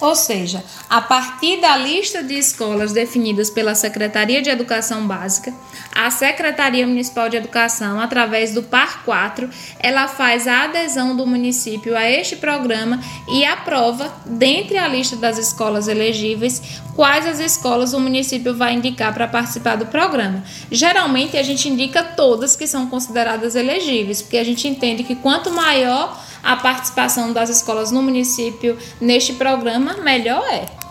Ou 0.03 0.17
seja, 0.17 0.65
a 0.91 1.01
partir 1.01 1.61
da 1.61 1.77
lista 1.77 2.25
de 2.25 2.35
escolas 2.35 2.93
definidas 2.93 3.49
pela 3.49 3.73
Secretaria 3.73 4.43
de 4.43 4.51
Educação 4.51 5.07
Básica, 5.07 5.55
a 5.95 6.11
Secretaria 6.11 6.85
Municipal 6.85 7.29
de 7.29 7.37
Educação, 7.37 8.01
através 8.01 8.53
do 8.53 8.65
PAR 8.65 9.05
4, 9.05 9.49
ela 9.79 10.09
faz 10.09 10.49
a 10.49 10.65
adesão 10.65 11.15
do 11.17 11.25
município 11.25 11.97
a 11.97 12.11
este 12.11 12.35
programa 12.35 13.01
e 13.29 13.45
aprova, 13.45 14.13
dentre 14.27 14.77
a 14.77 14.89
lista 14.89 15.15
das 15.15 15.39
escolas 15.39 15.87
elegíveis, 15.87 16.81
quais 16.97 17.25
as 17.25 17.39
escolas 17.39 17.93
o 17.95 18.01
município 18.01 18.57
vai 18.57 18.75
indicar 18.75 19.15
para 19.15 19.29
participar 19.29 19.77
do 19.77 19.87
programa. 19.87 20.43
Geralmente 20.69 21.37
a 21.37 21.45
gente 21.45 21.69
indica 21.69 22.03
todas 22.03 22.57
que 22.57 22.67
são 22.67 22.89
consideradas 22.89 23.55
elegíveis, 23.55 24.21
porque 24.21 24.39
a 24.39 24.45
gente 24.45 24.67
entende 24.67 25.05
que 25.05 25.15
quanto 25.15 25.49
maior 25.53 26.21
a 26.43 26.57
participação 26.57 27.33
das 27.33 27.49
escolas 27.49 27.91
no 27.91 28.03
município 28.03 28.77
neste 29.01 29.35
programa, 29.35 29.95
melhor 29.99 30.45
é. 30.53 30.83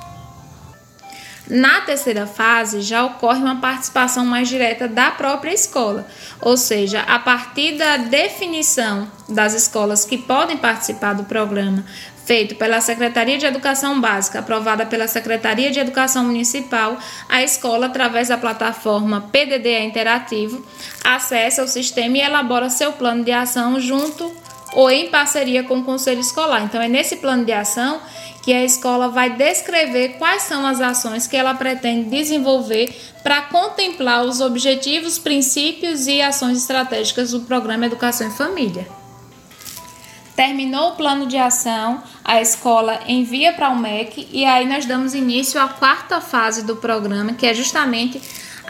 Na 1.47 1.81
terceira 1.81 2.25
fase, 2.25 2.79
já 2.79 3.03
ocorre 3.03 3.41
uma 3.41 3.59
participação 3.59 4.25
mais 4.25 4.47
direta 4.47 4.87
da 4.87 5.11
própria 5.11 5.51
escola, 5.51 6.07
ou 6.39 6.55
seja, 6.55 7.01
a 7.01 7.19
partir 7.19 7.77
da 7.77 7.97
definição 7.97 9.05
das 9.27 9.53
escolas 9.53 10.05
que 10.05 10.17
podem 10.17 10.55
participar 10.55 11.11
do 11.11 11.25
programa, 11.25 11.83
feito 12.25 12.55
pela 12.55 12.79
Secretaria 12.79 13.37
de 13.37 13.45
Educação 13.45 13.99
Básica, 13.99 14.39
aprovada 14.39 14.85
pela 14.85 15.09
Secretaria 15.09 15.69
de 15.71 15.79
Educação 15.79 16.23
Municipal, 16.23 16.97
a 17.27 17.43
escola, 17.43 17.87
através 17.87 18.29
da 18.29 18.37
plataforma 18.37 19.27
PDDE 19.29 19.83
Interativo, 19.83 20.65
acessa 21.03 21.63
o 21.63 21.67
sistema 21.67 22.17
e 22.17 22.21
elabora 22.21 22.69
seu 22.69 22.93
plano 22.93 23.25
de 23.25 23.33
ação 23.33 23.77
junto 23.77 24.31
ou 24.73 24.89
em 24.89 25.09
parceria 25.09 25.63
com 25.63 25.79
o 25.79 25.83
conselho 25.83 26.19
escolar. 26.19 26.63
Então, 26.63 26.81
é 26.81 26.87
nesse 26.87 27.17
plano 27.17 27.45
de 27.45 27.51
ação 27.51 28.01
que 28.41 28.53
a 28.53 28.63
escola 28.63 29.09
vai 29.09 29.29
descrever 29.31 30.15
quais 30.17 30.43
são 30.43 30.65
as 30.65 30.81
ações 30.81 31.27
que 31.27 31.37
ela 31.37 31.53
pretende 31.53 32.09
desenvolver 32.09 32.93
para 33.21 33.43
contemplar 33.43 34.25
os 34.25 34.41
objetivos, 34.41 35.19
princípios 35.19 36.07
e 36.07 36.21
ações 36.21 36.57
estratégicas 36.57 37.31
do 37.31 37.41
programa 37.41 37.85
Educação 37.85 38.27
e 38.27 38.31
Família. 38.31 38.87
Terminou 40.35 40.91
o 40.91 40.95
plano 40.95 41.27
de 41.27 41.37
ação, 41.37 42.01
a 42.23 42.41
escola 42.41 43.01
envia 43.07 43.53
para 43.53 43.69
o 43.69 43.77
MEC 43.77 44.27
e 44.31 44.43
aí 44.43 44.67
nós 44.67 44.85
damos 44.85 45.13
início 45.13 45.61
à 45.61 45.67
quarta 45.67 46.19
fase 46.19 46.63
do 46.63 46.77
programa, 46.77 47.33
que 47.33 47.45
é 47.45 47.53
justamente 47.53 48.19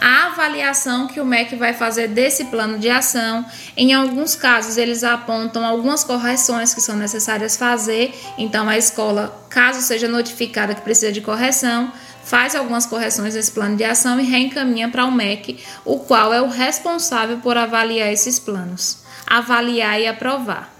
a 0.01 0.25
avaliação 0.25 1.08
que 1.08 1.22
o 1.22 1.25
MEC 1.25 1.55
vai 1.55 1.74
fazer 1.74 2.08
desse 2.08 2.46
plano 2.46 2.79
de 2.79 2.89
ação. 2.89 3.46
Em 3.77 3.93
alguns 3.93 4.34
casos, 4.34 4.75
eles 4.75 5.03
apontam 5.03 5.63
algumas 5.63 6.03
correções 6.03 6.74
que 6.74 6.81
são 6.81 6.96
necessárias 6.96 7.55
fazer, 7.55 8.12
então 8.36 8.67
a 8.67 8.75
escola, 8.77 9.46
caso 9.48 9.79
seja 9.81 10.08
notificada 10.08 10.74
que 10.74 10.81
precisa 10.81 11.12
de 11.12 11.22
correção, 11.22 11.93
faz 12.24 12.55
algumas 12.55 12.88
correções 12.88 13.36
nesse 13.36 13.51
plano 13.51 13.77
de 13.77 13.84
ação 13.84 14.20
e 14.20 14.24
reencaminha 14.24 14.89
para 14.89 15.05
o 15.05 15.12
MEC, 15.12 15.63
o 15.86 16.00
qual 16.00 16.34
é 16.34 16.41
o 16.41 16.50
responsável 16.50 17.38
por 17.38 17.55
avaliar 17.55 18.12
esses 18.12 18.39
planos, 18.39 19.03
avaliar 19.27 20.01
e 20.01 20.08
aprovar. 20.08 20.74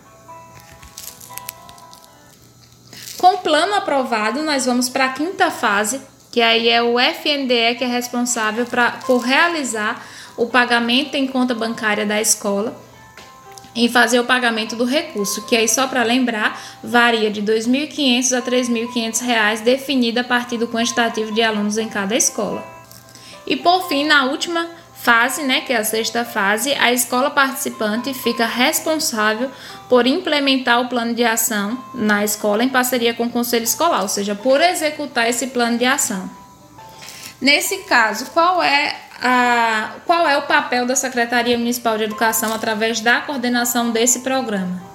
Com 3.20 3.36
o 3.36 3.38
plano 3.38 3.76
aprovado, 3.76 4.42
nós 4.42 4.66
vamos 4.66 4.90
para 4.90 5.06
a 5.06 5.10
quinta 5.10 5.52
fase, 5.52 6.02
que 6.32 6.42
aí 6.42 6.70
é 6.70 6.82
o 6.82 6.98
FNDE 6.98 7.76
que 7.78 7.84
é 7.84 7.88
responsável 7.88 8.66
pra, 8.66 8.92
por 9.06 9.20
realizar 9.20 10.04
o 10.38 10.48
pagamento 10.48 11.16
em 11.16 11.28
conta 11.28 11.54
bancária 11.54 12.06
da 12.06 12.22
escola, 12.22 12.76
em 13.76 13.88
fazer 13.90 14.20
o 14.20 14.26
pagamento 14.26 14.76
do 14.76 14.86
recurso, 14.86 15.46
que 15.46 15.56
aí 15.56 15.68
só 15.68 15.88
para 15.88 16.04
lembrar, 16.04 16.60
varia 16.84 17.30
de 17.30 17.42
R$ 17.42 17.48
2.500 17.48 18.34
a 18.34 18.40
R$ 18.40 18.62
3.500, 18.62 19.62
definida 19.62 20.22
a 20.22 20.24
partir 20.24 20.58
do 20.58 20.68
quantitativo 20.68 21.34
de 21.34 21.42
alunos 21.42 21.78
em 21.78 21.88
cada 21.88 22.16
escola. 22.16 22.66
E 23.46 23.56
por 23.56 23.88
fim, 23.88 24.06
na 24.06 24.26
última 24.26 24.68
fase, 25.02 25.44
né, 25.44 25.62
que 25.62 25.74
é 25.74 25.78
a 25.78 25.84
sexta 25.84 26.24
fase, 26.24 26.74
a 26.76 26.92
escola 26.94 27.32
participante 27.32 28.14
fica 28.14 28.46
responsável 28.46 29.50
por 29.90 30.06
implementar 30.06 30.80
o 30.80 30.88
plano 30.88 31.14
de 31.14 31.24
ação 31.24 31.84
na 31.94 32.24
escola 32.24 32.64
em 32.64 32.70
parceria 32.70 33.14
com 33.14 33.26
o 33.26 33.30
conselho 33.30 33.64
escolar, 33.64 34.04
ou 34.04 34.08
seja, 34.08 34.36
por 34.36 34.62
executar 34.62 35.28
esse 35.28 35.48
plano 35.48 35.78
de 35.78 35.86
ação. 35.86 36.30
Nesse 37.42 37.80
caso, 37.80 38.28
qual 38.28 38.62
é 38.62 38.96
a, 39.20 39.96
qual 40.06 40.28
é 40.28 40.38
o 40.38 40.44
papel 40.44 40.86
da 40.86 40.96
Secretaria 40.96 41.58
Municipal 41.58 41.98
de 41.98 42.04
Educação 42.04 42.54
através 42.54 43.02
da 43.02 43.22
coordenação 43.22 43.90
desse 43.90 44.20
programa? 44.20 44.91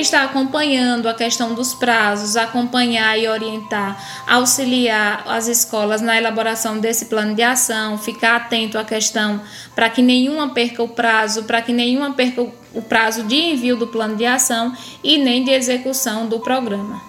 Está 0.00 0.24
acompanhando 0.24 1.08
a 1.08 1.14
questão 1.14 1.54
dos 1.54 1.72
prazos, 1.72 2.36
acompanhar 2.36 3.16
e 3.18 3.28
orientar, 3.28 4.24
auxiliar 4.26 5.22
as 5.26 5.46
escolas 5.46 6.00
na 6.00 6.18
elaboração 6.18 6.78
desse 6.78 7.06
plano 7.06 7.34
de 7.34 7.42
ação, 7.42 7.96
ficar 7.96 8.36
atento 8.36 8.76
à 8.76 8.84
questão 8.84 9.40
para 9.74 9.88
que 9.88 10.02
nenhuma 10.02 10.52
perca 10.52 10.82
o 10.82 10.88
prazo, 10.88 11.44
para 11.44 11.62
que 11.62 11.72
nenhuma 11.72 12.12
perca 12.12 12.42
o 12.42 12.82
prazo 12.82 13.22
de 13.22 13.36
envio 13.36 13.76
do 13.76 13.86
plano 13.86 14.16
de 14.16 14.26
ação 14.26 14.76
e 15.02 15.16
nem 15.16 15.44
de 15.44 15.52
execução 15.52 16.26
do 16.26 16.40
programa. 16.40 17.02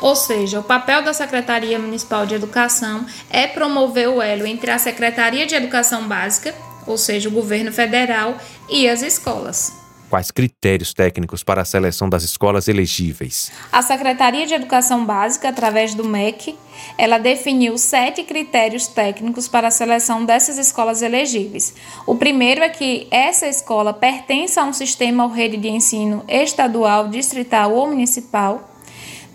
Ou 0.00 0.16
seja, 0.16 0.60
o 0.60 0.64
papel 0.64 1.02
da 1.02 1.12
Secretaria 1.12 1.78
Municipal 1.78 2.24
de 2.26 2.34
Educação 2.34 3.04
é 3.28 3.46
promover 3.46 4.08
o 4.08 4.22
elo 4.22 4.46
entre 4.46 4.70
a 4.70 4.78
Secretaria 4.78 5.46
de 5.46 5.54
Educação 5.54 6.08
Básica, 6.08 6.54
ou 6.86 6.96
seja, 6.96 7.28
o 7.28 7.32
governo 7.32 7.70
federal, 7.70 8.36
e 8.68 8.88
as 8.88 9.02
escolas. 9.02 9.79
Quais 10.10 10.32
critérios 10.32 10.92
técnicos 10.92 11.44
para 11.44 11.62
a 11.62 11.64
seleção 11.64 12.08
das 12.08 12.24
escolas 12.24 12.66
elegíveis? 12.66 13.52
A 13.70 13.80
Secretaria 13.80 14.44
de 14.44 14.52
Educação 14.52 15.04
Básica, 15.04 15.48
através 15.48 15.94
do 15.94 16.04
MEC, 16.04 16.58
ela 16.98 17.16
definiu 17.16 17.78
sete 17.78 18.24
critérios 18.24 18.88
técnicos 18.88 19.46
para 19.46 19.68
a 19.68 19.70
seleção 19.70 20.24
dessas 20.24 20.58
escolas 20.58 21.00
elegíveis. 21.00 21.72
O 22.04 22.16
primeiro 22.16 22.60
é 22.60 22.68
que 22.68 23.06
essa 23.08 23.46
escola 23.46 23.94
pertença 23.94 24.62
a 24.62 24.64
um 24.64 24.72
sistema 24.72 25.22
ou 25.22 25.30
rede 25.30 25.56
de 25.56 25.68
ensino 25.68 26.24
estadual, 26.26 27.06
distrital 27.06 27.72
ou 27.72 27.86
municipal, 27.86 28.68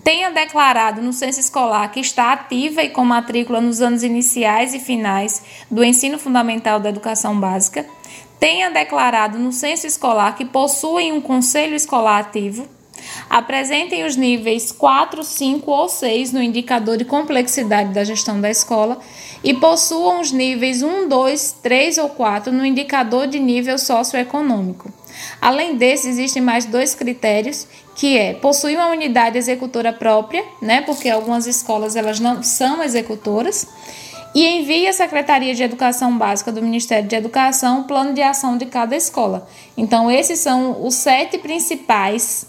tenha 0.03 0.29
declarado 0.29 1.01
no 1.01 1.13
censo 1.13 1.39
escolar 1.39 1.89
que 1.89 2.01
está 2.01 2.34
ativa 2.34 2.84
e 2.84 2.89
com 2.89 3.05
matrícula 3.05 3.62
nos 3.62 3.82
anos 3.82 4.03
iniciais 4.03 4.74
e 4.74 4.79
finais 4.79 5.41
do 5.72 5.86
ensino 5.86 6.20
fundamental 6.20 6.81
da 6.81 6.90
educação 6.90 7.40
básica, 7.40 7.85
tenha 8.46 8.70
declarado 8.70 9.40
no 9.40 9.51
censo 9.51 9.88
escolar 9.88 10.36
que 10.36 10.46
possuem 10.46 11.12
um 11.12 11.20
conselho 11.20 11.74
escolar 11.74 12.20
ativo, 12.20 12.68
apresentem 13.27 14.05
os 14.05 14.16
níveis 14.16 14.72
4, 14.72 15.24
5 15.24 15.72
ou 15.72 15.90
6 15.90 16.31
no 16.31 16.44
indicador 16.44 16.96
de 16.96 17.05
complexidade 17.05 17.92
da 17.92 18.03
gestão 18.03 18.40
da 18.40 18.48
escola 18.48 19.00
e 19.44 19.51
possuam 19.55 20.22
os 20.22 20.31
níveis 20.31 20.84
1, 20.84 21.08
2, 21.08 21.55
3 21.64 21.98
ou 21.98 22.10
4 22.10 22.53
no 22.53 22.64
indicador 22.64 23.25
de 23.25 23.40
nível 23.40 23.79
socioeconômico. 23.79 24.94
Além 25.42 25.75
desses, 25.75 26.05
existem 26.05 26.44
mais 26.44 26.66
dois 26.66 26.94
critérios, 26.94 27.68
que 27.96 28.16
é 28.16 28.36
possuir 28.36 28.77
uma 28.77 28.92
unidade 28.92 29.40
executora 29.40 29.92
própria, 29.92 30.46
né, 30.62 30.81
porque 30.81 31.10
algumas 31.10 31.48
escolas 31.48 31.96
elas 31.96 32.20
não 32.20 32.44
são 32.44 32.84
executoras, 32.84 33.68
e 34.36 34.46
envia 34.46 34.90
à 34.90 34.94
Secretaria 34.94 35.56
de 35.56 35.64
Educação 35.64 36.18
Básica 36.18 36.52
do 36.52 36.62
Ministério 36.62 37.08
de 37.08 37.16
Educação 37.16 37.80
o 37.80 37.84
plano 37.86 38.14
de 38.14 38.22
ação 38.22 38.58
de 38.58 38.66
cada 38.66 38.94
escola. 38.94 39.48
Então, 39.78 40.12
esses 40.12 40.40
são 40.40 40.86
os 40.86 40.94
sete 40.96 41.38
principais 41.38 42.46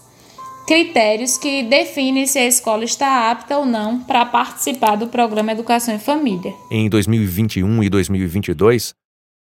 critérios 0.67 1.39
que 1.39 1.63
definem 1.63 2.27
se 2.27 2.41
a 2.41 2.47
escola 2.47 2.83
está 2.83 3.31
apta 3.31 3.57
ou 3.57 3.65
não 3.65 4.01
para 4.01 4.27
participar 4.27 4.97
do 4.97 5.07
programa 5.07 5.53
Educação 5.53 5.95
e 5.95 5.99
Família. 6.01 6.53
Em 6.73 6.89
2021 6.89 7.85
e 7.85 7.89
2022, 7.89 8.93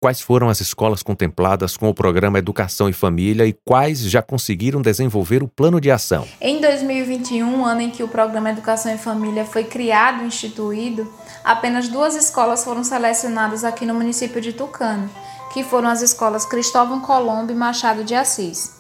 quais 0.01 0.21
foram 0.21 0.49
as 0.49 0.61
escolas 0.61 1.03
contempladas 1.03 1.77
com 1.77 1.89
o 1.89 1.95
programa 1.95 2.39
Educação 2.39 2.89
e 2.89 2.93
Família 2.93 3.47
e 3.47 3.53
quais 3.65 4.01
já 4.01 4.23
conseguiram 4.23 4.81
desenvolver 4.81 5.43
o 5.43 5.49
plano 5.49 5.81
de 5.81 5.91
ação? 5.91 6.27
Em 6.41 6.61
2021, 6.61 7.65
ano 7.65 7.81
em 7.81 7.91
que 7.91 8.03
o 8.03 8.09
programa 8.09 8.51
Educação 8.51 8.95
e 8.95 8.99
Família 8.99 9.45
foi 9.45 9.65
criado 9.65 10.23
e 10.23 10.27
instituído, 10.27 11.13
apenas 11.45 11.89
duas 11.89 12.15
escolas 12.15 12.63
foram 12.63 12.85
selecionadas 12.85 13.65
aqui 13.65 13.85
no 13.85 13.95
município 13.95 14.41
de 14.41 14.53
Tucano, 14.53 15.11
que 15.53 15.65
foram 15.65 15.89
as 15.89 16.01
escolas 16.01 16.47
Cristóvão 16.47 17.01
Colombo 17.01 17.51
e 17.51 17.55
Machado 17.57 18.05
de 18.05 18.15
Assis. 18.15 18.79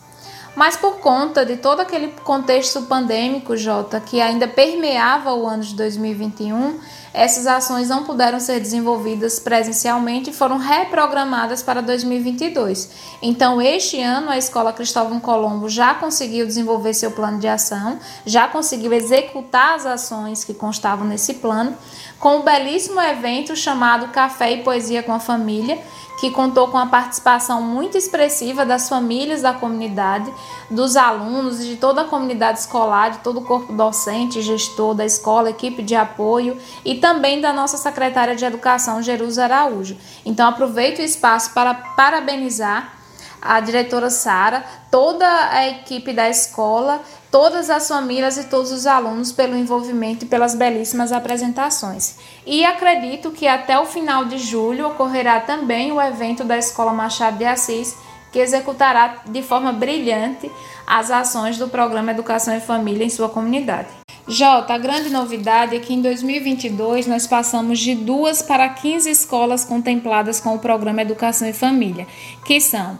Mas 0.54 0.76
por 0.76 0.98
conta 0.98 1.44
de 1.44 1.56
todo 1.56 1.80
aquele 1.80 2.08
contexto 2.24 2.82
pandêmico, 2.82 3.56
Jota, 3.56 4.00
que 4.00 4.20
ainda 4.20 4.48
permeava 4.48 5.32
o 5.32 5.46
ano 5.46 5.62
de 5.62 5.74
2021, 5.74 6.80
essas 7.18 7.48
ações 7.48 7.88
não 7.88 8.04
puderam 8.04 8.38
ser 8.38 8.60
desenvolvidas 8.60 9.40
presencialmente 9.40 10.30
e 10.30 10.32
foram 10.32 10.56
reprogramadas 10.56 11.64
para 11.64 11.82
2022. 11.82 12.90
Então, 13.20 13.60
este 13.60 14.00
ano, 14.00 14.30
a 14.30 14.38
Escola 14.38 14.72
Cristóvão 14.72 15.18
Colombo 15.18 15.68
já 15.68 15.94
conseguiu 15.94 16.46
desenvolver 16.46 16.94
seu 16.94 17.10
plano 17.10 17.40
de 17.40 17.48
ação, 17.48 17.98
já 18.24 18.46
conseguiu 18.46 18.92
executar 18.92 19.74
as 19.74 19.84
ações 19.84 20.44
que 20.44 20.54
constavam 20.54 21.04
nesse 21.08 21.34
plano, 21.34 21.76
com 22.18 22.38
um 22.38 22.42
belíssimo 22.42 23.00
evento 23.00 23.54
chamado 23.54 24.08
Café 24.08 24.52
e 24.52 24.62
Poesia 24.62 25.02
com 25.02 25.12
a 25.12 25.20
Família, 25.20 25.78
que 26.18 26.30
contou 26.32 26.66
com 26.66 26.76
a 26.76 26.86
participação 26.86 27.62
muito 27.62 27.96
expressiva 27.96 28.66
das 28.66 28.88
famílias 28.88 29.40
da 29.40 29.52
comunidade, 29.52 30.32
dos 30.68 30.96
alunos 30.96 31.64
de 31.64 31.76
toda 31.76 32.02
a 32.02 32.04
comunidade 32.04 32.58
escolar, 32.58 33.12
de 33.12 33.18
todo 33.18 33.38
o 33.38 33.44
corpo 33.44 33.72
docente, 33.72 34.42
gestor 34.42 34.94
da 34.94 35.06
escola, 35.06 35.50
equipe 35.50 35.80
de 35.80 35.94
apoio 35.94 36.58
e 36.84 36.96
também 36.96 37.40
da 37.40 37.52
nossa 37.52 37.76
secretária 37.76 38.34
de 38.34 38.44
Educação, 38.44 39.00
Jerusa 39.00 39.44
Araújo. 39.44 39.96
Então 40.26 40.48
aproveito 40.48 40.98
o 40.98 41.02
espaço 41.02 41.54
para 41.54 41.72
parabenizar 41.72 42.97
a 43.40 43.60
diretora 43.60 44.10
Sara, 44.10 44.64
toda 44.90 45.26
a 45.26 45.68
equipe 45.68 46.12
da 46.12 46.28
escola, 46.28 47.00
todas 47.30 47.70
as 47.70 47.86
famílias 47.88 48.36
e 48.36 48.44
todos 48.44 48.72
os 48.72 48.86
alunos 48.86 49.32
pelo 49.32 49.56
envolvimento 49.56 50.24
e 50.24 50.28
pelas 50.28 50.54
belíssimas 50.54 51.12
apresentações. 51.12 52.16
E 52.46 52.64
acredito 52.64 53.30
que 53.30 53.46
até 53.46 53.78
o 53.78 53.86
final 53.86 54.24
de 54.24 54.38
julho 54.38 54.88
ocorrerá 54.88 55.40
também 55.40 55.92
o 55.92 56.00
evento 56.00 56.44
da 56.44 56.56
Escola 56.56 56.92
Machado 56.92 57.38
de 57.38 57.44
Assis, 57.44 57.96
que 58.32 58.38
executará 58.38 59.22
de 59.26 59.42
forma 59.42 59.72
brilhante 59.72 60.50
as 60.86 61.10
ações 61.10 61.58
do 61.58 61.68
programa 61.68 62.10
Educação 62.10 62.56
e 62.56 62.60
Família 62.60 63.04
em 63.04 63.10
sua 63.10 63.28
comunidade. 63.28 63.88
Jota, 64.26 64.74
a 64.74 64.78
grande 64.78 65.08
novidade 65.08 65.74
é 65.74 65.78
que 65.78 65.94
em 65.94 66.02
2022 66.02 67.06
nós 67.06 67.26
passamos 67.26 67.78
de 67.78 67.94
duas 67.94 68.42
para 68.42 68.68
15 68.68 69.10
escolas 69.10 69.64
contempladas 69.64 70.38
com 70.38 70.54
o 70.54 70.58
programa 70.58 71.00
Educação 71.00 71.48
e 71.48 71.52
Família, 71.54 72.06
que 72.44 72.60
são 72.60 72.98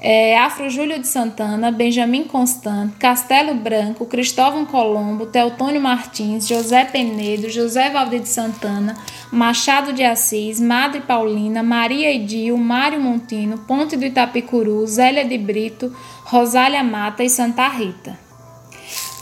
é, 0.00 0.38
Afro 0.38 0.70
Júlio 0.70 0.98
de 0.98 1.08
Santana, 1.08 1.72
Benjamin 1.72 2.24
Constant, 2.24 2.92
Castelo 2.98 3.54
Branco, 3.54 4.06
Cristóvão 4.06 4.64
Colombo, 4.64 5.26
Teotônio 5.26 5.80
Martins, 5.80 6.46
José 6.46 6.84
Penedo, 6.84 7.50
José 7.50 7.90
Valdir 7.90 8.20
de 8.20 8.28
Santana, 8.28 8.96
Machado 9.32 9.92
de 9.92 10.04
Assis, 10.04 10.60
Madre 10.60 11.00
Paulina, 11.00 11.62
Maria 11.62 12.14
Edil, 12.14 12.56
Mário 12.56 13.00
Montino, 13.00 13.58
Ponte 13.58 13.96
do 13.96 14.04
Itapicuru, 14.04 14.86
Zélia 14.86 15.24
de 15.24 15.36
Brito, 15.36 15.94
Rosália 16.24 16.84
Mata 16.84 17.24
e 17.24 17.28
Santa 17.28 17.66
Rita. 17.68 18.18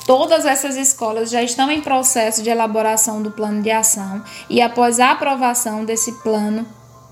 Todas 0.07 0.45
essas 0.45 0.77
escolas 0.77 1.31
já 1.31 1.43
estão 1.43 1.69
em 1.69 1.81
processo 1.81 2.41
de 2.41 2.49
elaboração 2.49 3.21
do 3.21 3.33
plano 3.33 3.61
de 3.61 3.73
ação 3.73 4.23
e, 4.49 4.62
após 4.62 5.01
a 5.01 5.11
aprovação 5.11 5.85
desse 5.85 6.12
plano, 6.23 6.65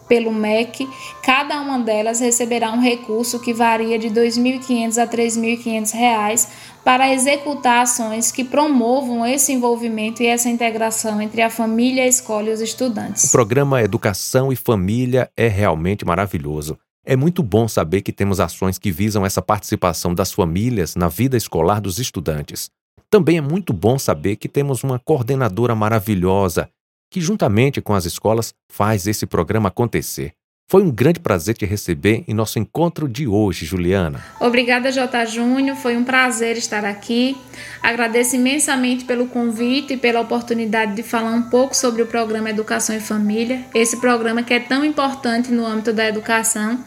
pelo 0.08 0.32
MEC, 0.32 0.88
cada 1.22 1.60
uma 1.60 1.78
delas 1.78 2.20
receberá 2.20 2.72
um 2.72 2.80
recurso 2.80 3.40
que 3.40 3.52
varia 3.52 3.98
de 3.98 4.08
R$ 4.08 4.14
2.500 4.14 4.98
a 4.98 5.04
R$ 5.04 5.08
3.500 5.08 6.48
para 6.84 7.12
executar 7.12 7.82
ações 7.82 8.30
que 8.30 8.44
promovam 8.44 9.26
esse 9.26 9.52
envolvimento 9.52 10.22
e 10.22 10.26
essa 10.26 10.48
integração 10.48 11.20
entre 11.20 11.40
a 11.40 11.48
família, 11.48 12.04
a 12.04 12.06
escola 12.06 12.50
e 12.50 12.52
os 12.52 12.60
estudantes. 12.60 13.24
O 13.24 13.32
programa 13.32 13.82
Educação 13.82 14.52
e 14.52 14.56
Família 14.56 15.30
é 15.36 15.48
realmente 15.48 16.04
maravilhoso. 16.04 16.78
É 17.06 17.16
muito 17.16 17.42
bom 17.42 17.68
saber 17.68 18.02
que 18.02 18.12
temos 18.12 18.40
ações 18.40 18.78
que 18.78 18.90
visam 18.90 19.26
essa 19.26 19.42
participação 19.42 20.14
das 20.14 20.32
famílias 20.32 20.96
na 20.96 21.08
vida 21.08 21.36
escolar 21.36 21.80
dos 21.80 21.98
estudantes. 21.98 22.70
Também 23.10 23.36
é 23.36 23.40
muito 23.40 23.72
bom 23.72 23.98
saber 23.98 24.36
que 24.36 24.48
temos 24.48 24.82
uma 24.82 24.98
coordenadora 24.98 25.74
maravilhosa 25.74 26.68
que, 27.14 27.20
juntamente 27.20 27.81
com 27.81 27.94
as 27.94 28.05
escolas, 28.07 28.53
faz 28.68 29.07
esse 29.07 29.24
programa 29.24 29.68
acontecer. 29.68 30.33
Foi 30.68 30.83
um 30.83 30.90
grande 30.90 31.20
prazer 31.20 31.57
te 31.57 31.64
receber 31.64 32.24
em 32.27 32.35
nosso 32.35 32.59
encontro 32.59 33.09
de 33.09 33.24
hoje, 33.24 33.64
Juliana. 33.64 34.20
Obrigada, 34.40 34.90
J. 34.90 35.24
Júnior. 35.27 35.77
Foi 35.77 35.96
um 35.96 36.03
prazer 36.03 36.57
estar 36.57 36.85
aqui. 36.85 37.37
Agradeço 37.81 38.35
imensamente 38.35 39.05
pelo 39.05 39.29
convite 39.29 39.92
e 39.92 39.96
pela 39.96 40.22
oportunidade 40.22 40.96
de 40.96 41.05
falar 41.05 41.31
um 41.31 41.42
pouco 41.42 41.77
sobre 41.77 42.03
o 42.03 42.07
programa 42.07 42.50
Educação 42.50 42.96
e 42.96 43.00
Família, 43.00 43.64
esse 43.72 43.98
programa 43.98 44.42
que 44.42 44.53
é 44.53 44.59
tão 44.59 44.85
importante 44.85 45.53
no 45.53 45.64
âmbito 45.64 45.92
da 45.92 46.09
educação 46.09 46.83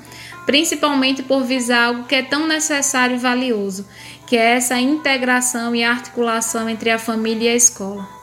principalmente 0.46 1.22
por 1.24 1.44
visar 1.44 1.88
algo 1.88 2.06
que 2.06 2.16
é 2.16 2.24
tão 2.24 2.48
necessário 2.48 3.18
e 3.18 3.20
valioso, 3.20 3.86
que 4.26 4.38
é 4.38 4.56
essa 4.56 4.80
integração 4.80 5.76
e 5.76 5.84
articulação 5.84 6.70
entre 6.70 6.90
a 6.90 6.98
família 6.98 7.50
e 7.50 7.52
a 7.52 7.56
escola. 7.56 8.17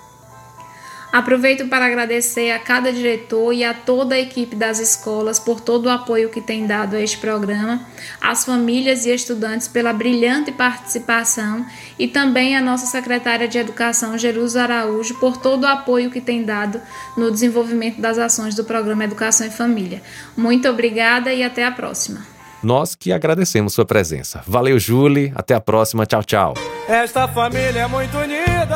Aproveito 1.15 1.69
para 1.69 1.87
agradecer 1.87 2.51
a 2.51 2.59
cada 2.59 2.93
diretor 2.93 3.53
e 3.53 3.63
a 3.63 3.73
toda 3.73 4.17
a 4.17 4.19
equipe 4.19 4.57
das 4.57 4.81
escolas 4.81 5.39
por 5.39 5.61
todo 5.61 5.87
o 5.87 5.89
apoio 5.89 6.29
que 6.29 6.41
tem 6.41 6.67
dado 6.67 6.97
a 6.97 7.01
este 7.01 7.19
programa, 7.19 7.81
às 8.21 8.45
famílias 8.45 9.07
e 9.07 9.15
estudantes 9.15 9.69
pela 9.69 9.93
brilhante 9.93 10.51
participação 10.51 11.65
e 11.97 12.09
também 12.09 12.57
a 12.57 12.61
nossa 12.61 12.87
secretária 12.87 13.47
de 13.47 13.57
Educação, 13.57 14.19
Jerusa 14.19 14.65
Araújo, 14.65 15.15
por 15.21 15.37
todo 15.37 15.63
o 15.63 15.69
apoio 15.69 16.11
que 16.11 16.21
tem 16.21 16.43
dado 16.43 16.81
no 17.17 17.31
desenvolvimento 17.31 18.01
das 18.01 18.19
ações 18.19 18.57
do 18.57 18.65
programa 18.65 19.05
Educação 19.05 19.47
e 19.47 19.51
Família. 19.51 20.03
Muito 20.37 20.69
obrigada 20.69 21.33
e 21.33 21.45
até 21.45 21.65
a 21.65 21.71
próxima. 21.71 22.27
Nós 22.61 22.97
que 22.97 23.13
agradecemos 23.13 23.73
sua 23.73 23.85
presença. 23.85 24.43
Valeu, 24.49 24.81
Julie. 24.81 25.33
Até 25.37 25.55
a 25.55 25.61
próxima. 25.61 26.07
Tchau, 26.07 26.25
tchau. 26.25 26.55
Esta 26.89 27.29
família 27.29 27.83
é 27.83 27.87
muito 27.87 28.19
unida 28.19 28.74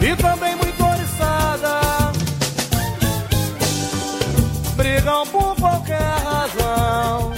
e 0.00 0.16
também 0.16 0.56
muito 0.56 0.84
oriçada. 0.84 1.80
Brigam 4.76 5.26
por 5.26 5.54
qualquer 5.56 6.00
razão, 6.24 7.32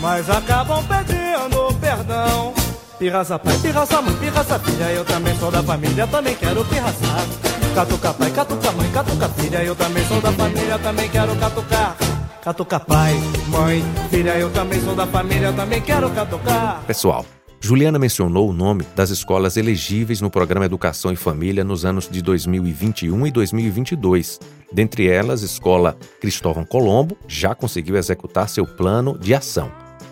mas 0.00 0.28
acabam 0.28 0.84
pedindo 0.84 1.74
perdão. 1.80 2.52
Pirraça 2.98 3.38
pai, 3.38 3.56
pirraça 3.58 4.00
mãe, 4.00 4.14
pirraça 4.16 4.58
filha, 4.60 4.84
eu 4.92 5.04
também 5.04 5.36
sou 5.36 5.50
da 5.50 5.62
família, 5.62 6.06
também 6.06 6.36
quero 6.36 6.64
pirraçar. 6.66 7.26
Catuca 7.74 8.12
pai, 8.12 8.30
catuca 8.30 8.72
mãe, 8.72 8.90
catuca 8.90 9.28
filha, 9.30 9.64
eu 9.64 9.74
também 9.74 10.06
sou 10.06 10.20
da 10.20 10.30
família, 10.32 10.78
também 10.78 11.08
quero 11.08 11.34
catucar. 11.36 11.96
Catuca 12.44 12.78
pai, 12.78 13.14
mãe, 13.48 13.84
filha, 14.10 14.36
eu 14.36 14.50
também 14.50 14.80
sou 14.82 14.94
da 14.94 15.06
família, 15.06 15.52
também 15.52 15.80
quero 15.80 16.10
catucar. 16.10 16.82
Pessoal, 16.86 17.24
Juliana 17.64 17.96
mencionou 17.96 18.50
o 18.50 18.52
nome 18.52 18.84
das 18.96 19.10
escolas 19.10 19.56
elegíveis 19.56 20.20
no 20.20 20.28
programa 20.28 20.64
Educação 20.64 21.12
e 21.12 21.16
Família 21.16 21.62
nos 21.62 21.84
anos 21.84 22.08
de 22.10 22.20
2021 22.20 23.24
e 23.24 23.30
2022. 23.30 24.40
Dentre 24.72 25.06
elas, 25.06 25.42
Escola 25.42 25.96
Cristóvão 26.20 26.64
Colombo 26.64 27.16
já 27.28 27.54
conseguiu 27.54 27.96
executar 27.96 28.48
seu 28.48 28.66
plano 28.66 29.16
de 29.16 29.32
ação. 29.32 29.70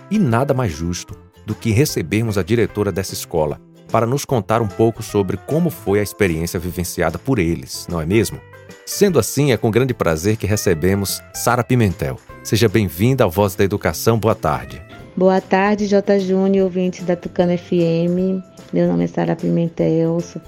E 0.09 0.17
nada 0.17 0.55
mais 0.55 0.71
justo 0.71 1.19
do 1.45 1.53
que 1.53 1.73
recebermos 1.73 2.39
a 2.39 2.45
diretora 2.45 2.93
dessa 2.93 3.15
escola 3.15 3.61
para 3.91 4.07
nos 4.07 4.25
contar 4.25 4.63
um 4.63 4.69
pouco 4.69 5.03
sobre 5.03 5.37
como 5.37 5.71
foi 5.71 5.99
a 5.99 6.05
experiência 6.05 6.61
vivenciada 6.61 7.19
por 7.19 7.41
eles, 7.41 7.85
não 7.91 8.01
é 8.01 8.07
mesmo? 8.07 8.41
Sendo 8.87 9.19
assim, 9.19 9.51
é 9.51 9.57
com 9.57 9.73
grande 9.73 9.93
prazer 9.93 10.37
que 10.37 10.47
recebemos 10.47 11.21
Sara 11.35 11.65
Pimentel. 11.65 12.17
Seja 12.45 12.69
bem-vinda 12.69 13.25
ao 13.25 13.31
Voz 13.31 13.57
da 13.57 13.65
Educação. 13.65 14.21
Boa 14.21 14.37
tarde. 14.37 14.90
Boa 15.17 15.41
tarde, 15.41 15.89
J. 15.89 16.21
Júnior, 16.21 16.65
ouvintes 16.65 17.05
da 17.05 17.17
Tucano 17.17 17.59
FM. 17.59 18.41
Meu 18.73 18.87
nome 18.87 19.05
é 19.05 19.07
Sara 19.09 19.35
Pimentel, 19.35 20.21
sou, 20.21 20.41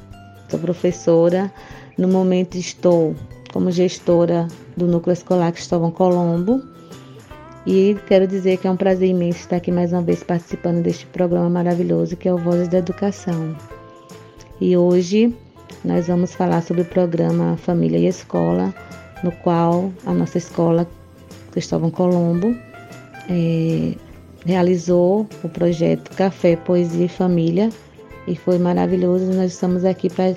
sou 0.48 0.58
professora. 0.60 1.52
No 1.98 2.06
momento 2.06 2.56
estou 2.56 3.14
como 3.52 3.72
gestora 3.72 4.46
do 4.76 4.86
Núcleo 4.86 5.12
Escolar 5.12 5.52
Cristóvão 5.52 5.90
Colombo. 5.90 6.62
E 7.66 7.96
quero 8.06 8.26
dizer 8.26 8.56
que 8.58 8.68
é 8.68 8.70
um 8.70 8.76
prazer 8.76 9.08
imenso 9.08 9.40
estar 9.40 9.56
aqui 9.56 9.72
mais 9.72 9.92
uma 9.92 10.00
vez 10.00 10.22
participando 10.22 10.80
deste 10.80 11.06
programa 11.06 11.50
maravilhoso 11.50 12.16
que 12.16 12.28
é 12.28 12.32
o 12.32 12.38
Vozes 12.38 12.68
da 12.68 12.78
Educação. 12.78 13.56
E 14.60 14.76
hoje 14.76 15.36
nós 15.84 16.06
vamos 16.06 16.34
falar 16.34 16.62
sobre 16.62 16.82
o 16.82 16.86
programa 16.86 17.56
Família 17.56 17.98
e 17.98 18.06
Escola, 18.06 18.72
no 19.24 19.32
qual 19.32 19.92
a 20.06 20.14
nossa 20.14 20.38
escola 20.38 20.88
Cristóvão 21.50 21.90
Colombo 21.90 22.56
é, 23.28 23.94
realizou 24.44 25.26
o 25.42 25.48
projeto 25.48 26.10
Café, 26.16 26.56
Poesia 26.56 27.06
e 27.06 27.08
Família 27.08 27.70
e 28.26 28.36
foi 28.36 28.58
maravilhoso. 28.58 29.26
Nós 29.32 29.52
estamos 29.52 29.84
aqui 29.84 30.08
para 30.08 30.34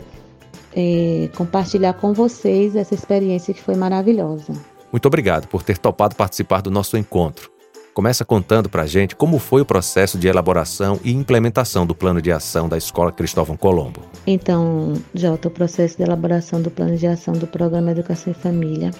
é, 0.76 1.30
compartilhar 1.36 1.94
com 1.94 2.14
vocês 2.14 2.76
essa 2.76 2.94
experiência 2.94 3.54
que 3.54 3.62
foi 3.62 3.76
maravilhosa. 3.76 4.54
Muito 4.92 5.06
obrigado 5.08 5.48
por 5.48 5.64
ter 5.64 5.78
topado 5.78 6.16
participar 6.16 6.62
do 6.62 6.72
nosso 6.72 6.98
encontro. 6.98 7.52
Começa 7.94 8.26
contando 8.26 8.68
para 8.68 8.84
a 8.84 8.88
gente 8.88 9.16
como 9.16 9.40
foi 9.40 9.62
o 9.62 9.66
processo 9.66 10.18
de 10.18 10.28
elaboração 10.28 11.00
e 11.02 11.14
implementação 11.14 11.86
do 11.86 11.96
plano 11.96 12.22
de 12.22 12.30
ação 12.30 12.68
da 12.68 12.78
Escola 12.78 13.10
Cristóvão 13.10 13.56
Colombo. 13.56 14.02
Então, 14.28 14.94
Jota, 15.14 15.48
o 15.48 15.52
processo 15.52 15.96
de 15.96 16.04
elaboração 16.04 16.62
do 16.62 16.70
plano 16.70 16.98
de 16.98 17.08
ação 17.08 17.34
do 17.34 17.48
Programa 17.48 17.92
Educação 17.92 18.32
e 18.32 18.36
Família 18.36 18.92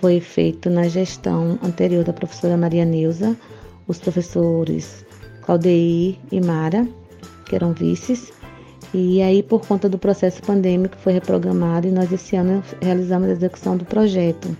foi 0.00 0.20
feito 0.20 0.70
na 0.70 0.88
gestão 0.88 1.58
anterior 1.62 2.02
da 2.02 2.14
professora 2.14 2.56
Maria 2.56 2.86
Neuza, 2.86 3.36
os 3.86 3.98
professores 3.98 5.04
Claudeir 5.42 6.16
e 6.32 6.40
Mara, 6.40 6.86
que 7.46 7.54
eram 7.54 7.72
vices. 7.72 8.32
E 8.92 9.20
aí, 9.20 9.42
por 9.42 9.66
conta 9.66 9.88
do 9.88 9.98
processo 9.98 10.40
pandêmico, 10.42 10.96
foi 10.96 11.12
reprogramado 11.12 11.86
e 11.86 11.90
nós 11.90 12.12
esse 12.12 12.36
ano 12.36 12.62
realizamos 12.80 13.28
a 13.28 13.32
execução 13.32 13.76
do 13.76 13.84
projeto. 13.84 14.56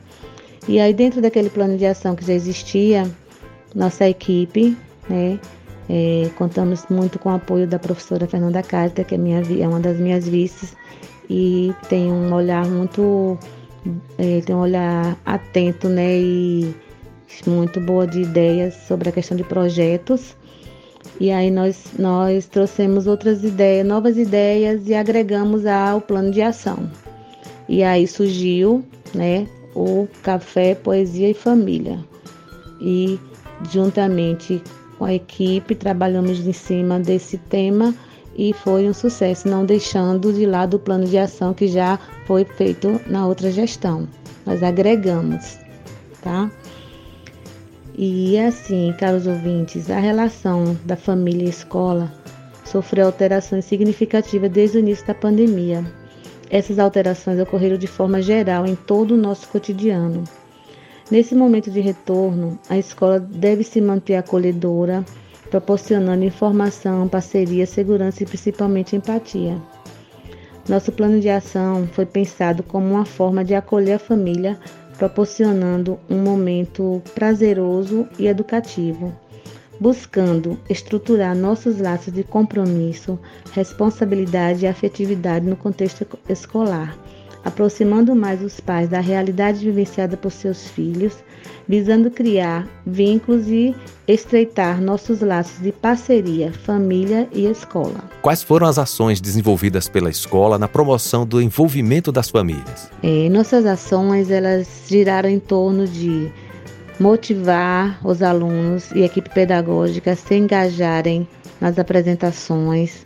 E 0.66 0.80
aí, 0.80 0.92
dentro 0.92 1.20
daquele 1.20 1.50
plano 1.50 1.76
de 1.76 1.86
ação 1.86 2.16
que 2.16 2.24
já 2.24 2.32
existia, 2.32 3.08
nossa 3.74 4.08
equipe, 4.08 4.76
né, 5.08 5.38
é, 5.88 6.30
contamos 6.36 6.84
muito 6.88 7.18
com 7.18 7.28
o 7.28 7.34
apoio 7.34 7.66
da 7.66 7.78
professora 7.78 8.26
Fernanda 8.26 8.62
Carta, 8.62 9.04
que 9.04 9.14
é, 9.14 9.18
minha, 9.18 9.40
é 9.40 9.68
uma 9.68 9.80
das 9.80 9.98
minhas 9.98 10.28
vices, 10.28 10.74
e 11.28 11.72
tem 11.88 12.10
um 12.10 12.32
olhar 12.32 12.66
muito, 12.66 13.38
é, 14.18 14.40
tem 14.40 14.54
um 14.54 14.60
olhar 14.60 15.16
atento, 15.24 15.88
né, 15.88 16.18
e 16.18 16.74
muito 17.46 17.80
boa 17.80 18.06
de 18.06 18.22
ideias 18.22 18.74
sobre 18.86 19.08
a 19.08 19.12
questão 19.12 19.36
de 19.36 19.44
projetos. 19.44 20.36
E 21.20 21.30
aí 21.30 21.50
nós, 21.50 21.84
nós 21.98 22.46
trouxemos 22.46 23.06
outras 23.06 23.44
ideias, 23.44 23.86
novas 23.86 24.16
ideias 24.16 24.88
e 24.88 24.94
agregamos 24.94 25.64
ao 25.66 26.00
plano 26.00 26.30
de 26.30 26.42
ação. 26.42 26.90
E 27.68 27.82
aí 27.82 28.06
surgiu 28.06 28.84
né, 29.14 29.46
o 29.74 30.08
Café, 30.22 30.74
Poesia 30.74 31.30
e 31.30 31.34
Família. 31.34 31.98
E 32.80 33.18
juntamente 33.70 34.62
com 34.98 35.04
a 35.04 35.14
equipe 35.14 35.74
trabalhamos 35.74 36.46
em 36.46 36.52
cima 36.52 36.98
desse 36.98 37.38
tema 37.38 37.94
e 38.36 38.52
foi 38.52 38.88
um 38.88 38.94
sucesso, 38.94 39.48
não 39.48 39.64
deixando 39.64 40.32
de 40.32 40.44
lado 40.44 40.74
o 40.74 40.80
plano 40.80 41.06
de 41.06 41.16
ação 41.16 41.54
que 41.54 41.68
já 41.68 41.98
foi 42.26 42.44
feito 42.44 43.00
na 43.06 43.26
outra 43.26 43.50
gestão. 43.50 44.08
Nós 44.44 44.62
agregamos, 44.62 45.58
tá? 46.22 46.50
E 47.96 48.36
assim, 48.38 48.92
caros 48.98 49.26
ouvintes, 49.26 49.88
a 49.88 50.00
relação 50.00 50.76
da 50.84 50.96
família 50.96 51.46
e 51.46 51.50
escola 51.50 52.12
sofreu 52.64 53.06
alterações 53.06 53.64
significativas 53.66 54.50
desde 54.50 54.78
o 54.78 54.80
início 54.80 55.06
da 55.06 55.14
pandemia. 55.14 55.84
Essas 56.50 56.80
alterações 56.80 57.38
ocorreram 57.38 57.76
de 57.76 57.86
forma 57.86 58.20
geral 58.20 58.66
em 58.66 58.74
todo 58.74 59.14
o 59.14 59.16
nosso 59.16 59.48
cotidiano. 59.48 60.24
Nesse 61.08 61.36
momento 61.36 61.70
de 61.70 61.80
retorno, 61.80 62.58
a 62.68 62.76
escola 62.76 63.20
deve 63.20 63.62
se 63.62 63.80
manter 63.80 64.16
acolhedora, 64.16 65.04
proporcionando 65.48 66.24
informação, 66.24 67.06
parceria, 67.06 67.64
segurança 67.64 68.24
e 68.24 68.26
principalmente 68.26 68.96
empatia. 68.96 69.56
Nosso 70.68 70.90
plano 70.90 71.20
de 71.20 71.28
ação 71.28 71.86
foi 71.92 72.06
pensado 72.06 72.62
como 72.62 72.86
uma 72.88 73.04
forma 73.04 73.44
de 73.44 73.54
acolher 73.54 73.92
a 73.92 73.98
família 73.98 74.58
proporcionando 74.96 75.98
um 76.08 76.18
momento 76.18 77.02
prazeroso 77.14 78.08
e 78.18 78.26
educativo, 78.26 79.12
buscando 79.80 80.58
estruturar 80.68 81.36
nossos 81.36 81.78
laços 81.78 82.12
de 82.12 82.22
compromisso, 82.22 83.18
responsabilidade 83.52 84.64
e 84.64 84.68
afetividade 84.68 85.46
no 85.46 85.56
contexto 85.56 86.06
escolar, 86.28 86.96
aproximando 87.44 88.14
mais 88.14 88.42
os 88.42 88.60
pais 88.60 88.88
da 88.88 89.00
realidade 89.00 89.64
vivenciada 89.64 90.16
por 90.16 90.30
seus 90.30 90.68
filhos 90.68 91.22
visando 91.68 92.10
criar 92.10 92.68
vínculos 92.86 93.48
e 93.48 93.74
estreitar 94.06 94.80
nossos 94.80 95.20
laços 95.20 95.60
de 95.60 95.72
parceria, 95.72 96.52
família 96.52 97.28
e 97.32 97.46
escola. 97.46 98.04
Quais 98.22 98.42
foram 98.42 98.66
as 98.66 98.78
ações 98.78 99.20
desenvolvidas 99.20 99.88
pela 99.88 100.10
escola 100.10 100.58
na 100.58 100.68
promoção 100.68 101.26
do 101.26 101.40
envolvimento 101.40 102.12
das 102.12 102.28
famílias? 102.28 102.90
É, 103.02 103.28
nossas 103.28 103.64
ações 103.66 104.30
elas 104.30 104.68
giraram 104.86 105.28
em 105.28 105.40
torno 105.40 105.86
de 105.86 106.30
motivar 107.00 107.98
os 108.04 108.22
alunos 108.22 108.90
e 108.92 109.02
a 109.02 109.06
equipe 109.06 109.30
pedagógica 109.30 110.12
a 110.12 110.16
se 110.16 110.36
engajarem 110.36 111.26
nas 111.60 111.78
apresentações, 111.78 113.02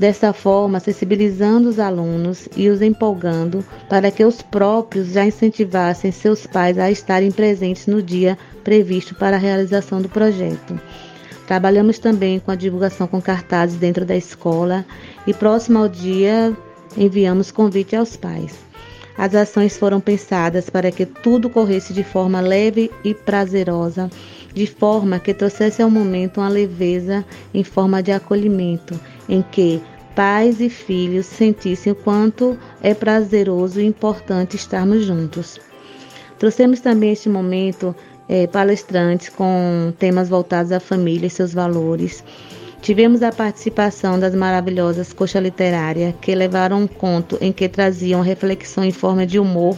Dessa 0.00 0.32
forma, 0.32 0.80
sensibilizando 0.80 1.68
os 1.68 1.78
alunos 1.78 2.48
e 2.56 2.70
os 2.70 2.80
empolgando 2.80 3.62
para 3.86 4.10
que 4.10 4.24
os 4.24 4.40
próprios 4.40 5.08
já 5.08 5.26
incentivassem 5.26 6.10
seus 6.10 6.46
pais 6.46 6.78
a 6.78 6.90
estarem 6.90 7.30
presentes 7.30 7.86
no 7.86 8.02
dia 8.02 8.38
previsto 8.64 9.14
para 9.14 9.36
a 9.36 9.38
realização 9.38 10.00
do 10.00 10.08
projeto. 10.08 10.80
Trabalhamos 11.46 11.98
também 11.98 12.40
com 12.40 12.50
a 12.50 12.54
divulgação 12.54 13.06
com 13.06 13.20
cartazes 13.20 13.76
dentro 13.76 14.06
da 14.06 14.16
escola 14.16 14.86
e 15.26 15.34
próximo 15.34 15.80
ao 15.80 15.86
dia 15.86 16.56
enviamos 16.96 17.50
convite 17.50 17.94
aos 17.94 18.16
pais. 18.16 18.58
As 19.18 19.34
ações 19.34 19.76
foram 19.76 20.00
pensadas 20.00 20.70
para 20.70 20.90
que 20.90 21.04
tudo 21.04 21.50
corresse 21.50 21.92
de 21.92 22.02
forma 22.02 22.40
leve 22.40 22.90
e 23.04 23.12
prazerosa, 23.12 24.08
de 24.54 24.66
forma 24.66 25.18
que 25.18 25.34
trouxesse 25.34 25.82
ao 25.82 25.90
momento 25.90 26.38
uma 26.40 26.48
leveza 26.48 27.24
em 27.54 27.62
forma 27.62 28.02
de 28.02 28.12
acolhimento, 28.12 28.98
em 29.28 29.42
que 29.42 29.80
pais 30.14 30.60
e 30.60 30.68
filhos 30.68 31.26
sentissem 31.26 31.92
o 31.92 31.96
quanto 31.96 32.58
é 32.82 32.92
prazeroso 32.92 33.80
e 33.80 33.86
importante 33.86 34.56
estarmos 34.56 35.04
juntos. 35.04 35.58
Trouxemos 36.38 36.80
também 36.80 37.12
este 37.12 37.28
momento 37.28 37.94
é, 38.28 38.46
palestrantes 38.46 39.28
com 39.28 39.92
temas 39.98 40.28
voltados 40.28 40.72
à 40.72 40.80
família 40.80 41.26
e 41.26 41.30
seus 41.30 41.52
valores. 41.52 42.24
Tivemos 42.80 43.22
a 43.22 43.30
participação 43.30 44.18
das 44.18 44.34
maravilhosas 44.34 45.12
Coxa 45.12 45.38
Literária, 45.38 46.14
que 46.20 46.34
levaram 46.34 46.82
um 46.82 46.86
conto 46.86 47.36
em 47.40 47.52
que 47.52 47.68
traziam 47.68 48.22
reflexão 48.22 48.84
em 48.84 48.92
forma 48.92 49.26
de 49.26 49.38
humor, 49.38 49.76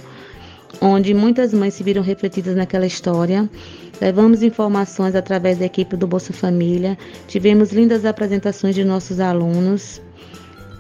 onde 0.80 1.14
muitas 1.14 1.52
mães 1.52 1.74
se 1.74 1.82
viram 1.82 2.02
refletidas 2.02 2.56
naquela 2.56 2.86
história. 2.86 3.48
Levamos 4.00 4.42
informações 4.42 5.14
através 5.14 5.58
da 5.58 5.66
equipe 5.66 5.96
do 5.96 6.06
Bolsa 6.06 6.32
Família, 6.32 6.98
tivemos 7.28 7.72
lindas 7.72 8.04
apresentações 8.04 8.74
de 8.74 8.84
nossos 8.84 9.20
alunos, 9.20 10.00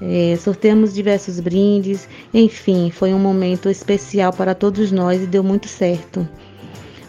é, 0.00 0.36
sorteamos 0.36 0.92
diversos 0.92 1.38
brindes, 1.38 2.08
enfim, 2.34 2.90
foi 2.90 3.14
um 3.14 3.18
momento 3.20 3.70
especial 3.70 4.32
para 4.32 4.54
todos 4.54 4.90
nós 4.90 5.22
e 5.22 5.26
deu 5.26 5.44
muito 5.44 5.68
certo. 5.68 6.28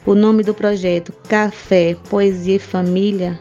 O 0.05 0.13
nome 0.13 0.43
do 0.43 0.53
projeto 0.53 1.11
Café, 1.27 1.95
Poesia 2.09 2.57
e 2.57 2.59
Família, 2.59 3.39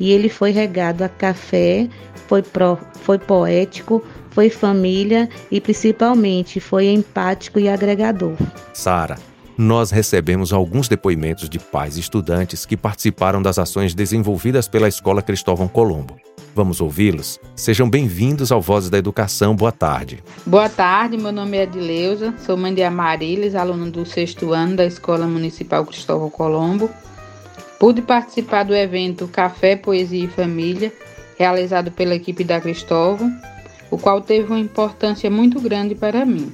e 0.00 0.10
ele 0.10 0.28
foi 0.30 0.50
regado 0.50 1.04
a 1.04 1.08
café, 1.08 1.88
foi, 2.26 2.40
pro, 2.40 2.78
foi 3.00 3.18
poético, 3.18 4.02
foi 4.34 4.50
família 4.50 5.28
e 5.48 5.60
principalmente 5.60 6.58
foi 6.58 6.88
empático 6.88 7.60
e 7.60 7.68
agregador. 7.68 8.36
Sara, 8.72 9.16
nós 9.56 9.92
recebemos 9.92 10.52
alguns 10.52 10.88
depoimentos 10.88 11.48
de 11.48 11.60
pais 11.60 11.96
e 11.96 12.00
estudantes 12.00 12.66
que 12.66 12.76
participaram 12.76 13.40
das 13.40 13.60
ações 13.60 13.94
desenvolvidas 13.94 14.66
pela 14.66 14.88
Escola 14.88 15.22
Cristóvão 15.22 15.68
Colombo. 15.68 16.16
Vamos 16.52 16.80
ouvi-los? 16.80 17.38
Sejam 17.54 17.88
bem-vindos 17.88 18.50
ao 18.50 18.60
Vozes 18.60 18.90
da 18.90 18.98
Educação. 18.98 19.54
Boa 19.54 19.72
tarde. 19.72 20.22
Boa 20.44 20.68
tarde, 20.68 21.16
meu 21.16 21.32
nome 21.32 21.56
é 21.56 21.62
Edileuza, 21.62 22.34
sou 22.44 22.56
mãe 22.56 22.74
de 22.74 22.82
Amarilis, 22.82 23.54
aluna 23.54 23.88
do 23.88 24.04
sexto 24.04 24.52
ano 24.52 24.76
da 24.76 24.84
Escola 24.84 25.26
Municipal 25.28 25.86
Cristóvão 25.86 26.28
Colombo. 26.28 26.90
Pude 27.78 28.02
participar 28.02 28.64
do 28.64 28.74
evento 28.74 29.28
Café, 29.28 29.76
Poesia 29.76 30.24
e 30.24 30.28
Família, 30.28 30.92
realizado 31.38 31.92
pela 31.92 32.14
equipe 32.14 32.42
da 32.42 32.60
Cristóvão, 32.60 33.32
o 33.94 33.98
qual 33.98 34.20
teve 34.20 34.48
uma 34.48 34.58
importância 34.58 35.30
muito 35.30 35.60
grande 35.60 35.94
para 35.94 36.24
mim. 36.24 36.52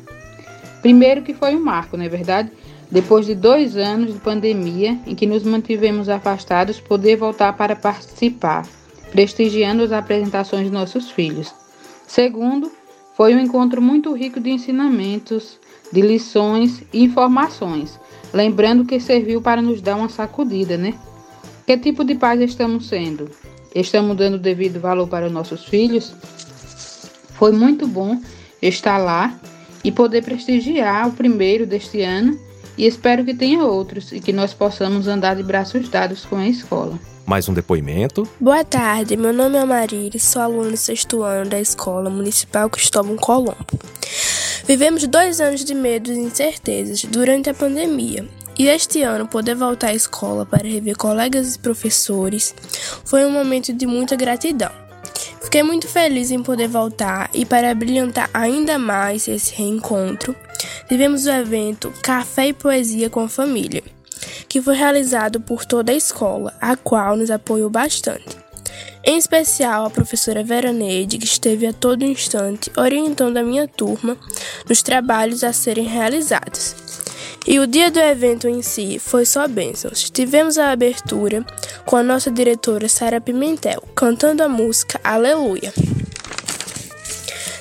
Primeiro 0.82 1.22
que 1.22 1.34
foi 1.34 1.56
um 1.56 1.64
marco, 1.64 1.96
não 1.96 2.04
é 2.04 2.08
verdade? 2.08 2.50
Depois 2.90 3.26
de 3.26 3.34
dois 3.34 3.76
anos 3.76 4.12
de 4.12 4.20
pandemia 4.20 4.98
em 5.06 5.14
que 5.14 5.26
nos 5.26 5.42
mantivemos 5.42 6.08
afastados, 6.08 6.80
poder 6.80 7.16
voltar 7.16 7.52
para 7.54 7.76
participar 7.76 8.66
prestigiando 9.10 9.82
as 9.82 9.92
apresentações 9.92 10.66
de 10.66 10.70
nossos 10.70 11.10
filhos. 11.10 11.52
Segundo, 12.06 12.70
foi 13.16 13.34
um 13.34 13.40
encontro 13.40 13.82
muito 13.82 14.12
rico 14.14 14.40
de 14.40 14.50
ensinamentos, 14.50 15.58
de 15.92 16.00
lições 16.00 16.82
e 16.92 17.04
informações, 17.04 17.98
lembrando 18.32 18.84
que 18.84 19.00
serviu 19.00 19.42
para 19.42 19.60
nos 19.60 19.80
dar 19.80 19.96
uma 19.96 20.08
sacudida, 20.08 20.76
né? 20.76 20.94
Que 21.66 21.76
tipo 21.76 22.04
de 22.04 22.14
pais 22.14 22.40
estamos 22.40 22.86
sendo? 22.86 23.28
Estamos 23.74 24.16
dando 24.16 24.38
devido 24.38 24.80
valor 24.80 25.08
para 25.08 25.28
nossos 25.28 25.64
filhos? 25.64 26.14
Foi 27.40 27.52
muito 27.52 27.86
bom 27.86 28.20
estar 28.60 28.98
lá 28.98 29.34
e 29.82 29.90
poder 29.90 30.22
prestigiar 30.22 31.08
o 31.08 31.12
primeiro 31.12 31.66
deste 31.66 32.02
ano 32.02 32.38
e 32.76 32.86
espero 32.86 33.24
que 33.24 33.32
tenha 33.32 33.64
outros 33.64 34.12
e 34.12 34.20
que 34.20 34.30
nós 34.30 34.52
possamos 34.52 35.08
andar 35.08 35.36
de 35.36 35.42
braços 35.42 35.88
dados 35.88 36.26
com 36.26 36.36
a 36.36 36.46
escola. 36.46 36.98
Mais 37.24 37.48
um 37.48 37.54
depoimento. 37.54 38.28
Boa 38.38 38.62
tarde, 38.62 39.16
meu 39.16 39.32
nome 39.32 39.56
é 39.56 39.64
Marília, 39.64 40.20
sou 40.20 40.42
aluna 40.42 40.72
do 40.72 40.76
sexto 40.76 41.22
ano 41.22 41.48
da 41.48 41.58
Escola 41.58 42.10
Municipal 42.10 42.68
Cristóvão 42.68 43.16
Colombo. 43.16 43.80
Vivemos 44.66 45.06
dois 45.06 45.40
anos 45.40 45.64
de 45.64 45.74
medos 45.74 46.14
e 46.14 46.20
incertezas 46.20 47.06
durante 47.06 47.48
a 47.48 47.54
pandemia. 47.54 48.28
E 48.58 48.66
este 48.68 49.00
ano, 49.00 49.26
poder 49.26 49.54
voltar 49.54 49.88
à 49.88 49.94
escola 49.94 50.44
para 50.44 50.68
rever 50.68 50.94
colegas 50.94 51.54
e 51.54 51.58
professores 51.58 52.54
foi 53.02 53.24
um 53.24 53.30
momento 53.30 53.72
de 53.72 53.86
muita 53.86 54.14
gratidão. 54.14 54.89
Fiquei 55.42 55.62
muito 55.62 55.88
feliz 55.88 56.30
em 56.30 56.42
poder 56.42 56.68
voltar 56.68 57.30
e, 57.34 57.44
para 57.44 57.74
brilhantar 57.74 58.30
ainda 58.32 58.78
mais 58.78 59.26
esse 59.26 59.54
reencontro, 59.54 60.34
tivemos 60.88 61.26
o 61.26 61.30
evento 61.30 61.92
Café 62.02 62.48
e 62.48 62.52
Poesia 62.52 63.10
com 63.10 63.20
a 63.20 63.28
Família 63.28 63.82
que 64.50 64.60
foi 64.60 64.74
realizado 64.74 65.40
por 65.40 65.64
toda 65.64 65.92
a 65.92 65.94
escola, 65.94 66.52
a 66.60 66.76
qual 66.76 67.16
nos 67.16 67.30
apoiou 67.30 67.70
bastante. 67.70 68.36
Em 69.04 69.16
especial 69.16 69.86
a 69.86 69.90
professora 69.90 70.42
Vera 70.42 70.72
Neide, 70.72 71.18
que 71.18 71.24
esteve 71.24 71.66
a 71.66 71.72
todo 71.72 72.04
instante 72.04 72.70
orientando 72.76 73.36
a 73.36 73.44
minha 73.44 73.68
turma 73.68 74.16
nos 74.68 74.82
trabalhos 74.82 75.44
a 75.44 75.52
serem 75.52 75.86
realizados. 75.86 76.89
E 77.46 77.58
o 77.58 77.66
dia 77.66 77.90
do 77.90 77.98
evento 77.98 78.46
em 78.48 78.62
si 78.62 78.98
foi 78.98 79.24
só 79.24 79.48
bênçãos. 79.48 80.10
Tivemos 80.10 80.58
a 80.58 80.70
abertura 80.70 81.44
com 81.86 81.96
a 81.96 82.02
nossa 82.02 82.30
diretora 82.30 82.88
Sara 82.88 83.20
Pimentel, 83.20 83.82
cantando 83.94 84.42
a 84.42 84.48
música 84.48 85.00
Aleluia. 85.02 85.72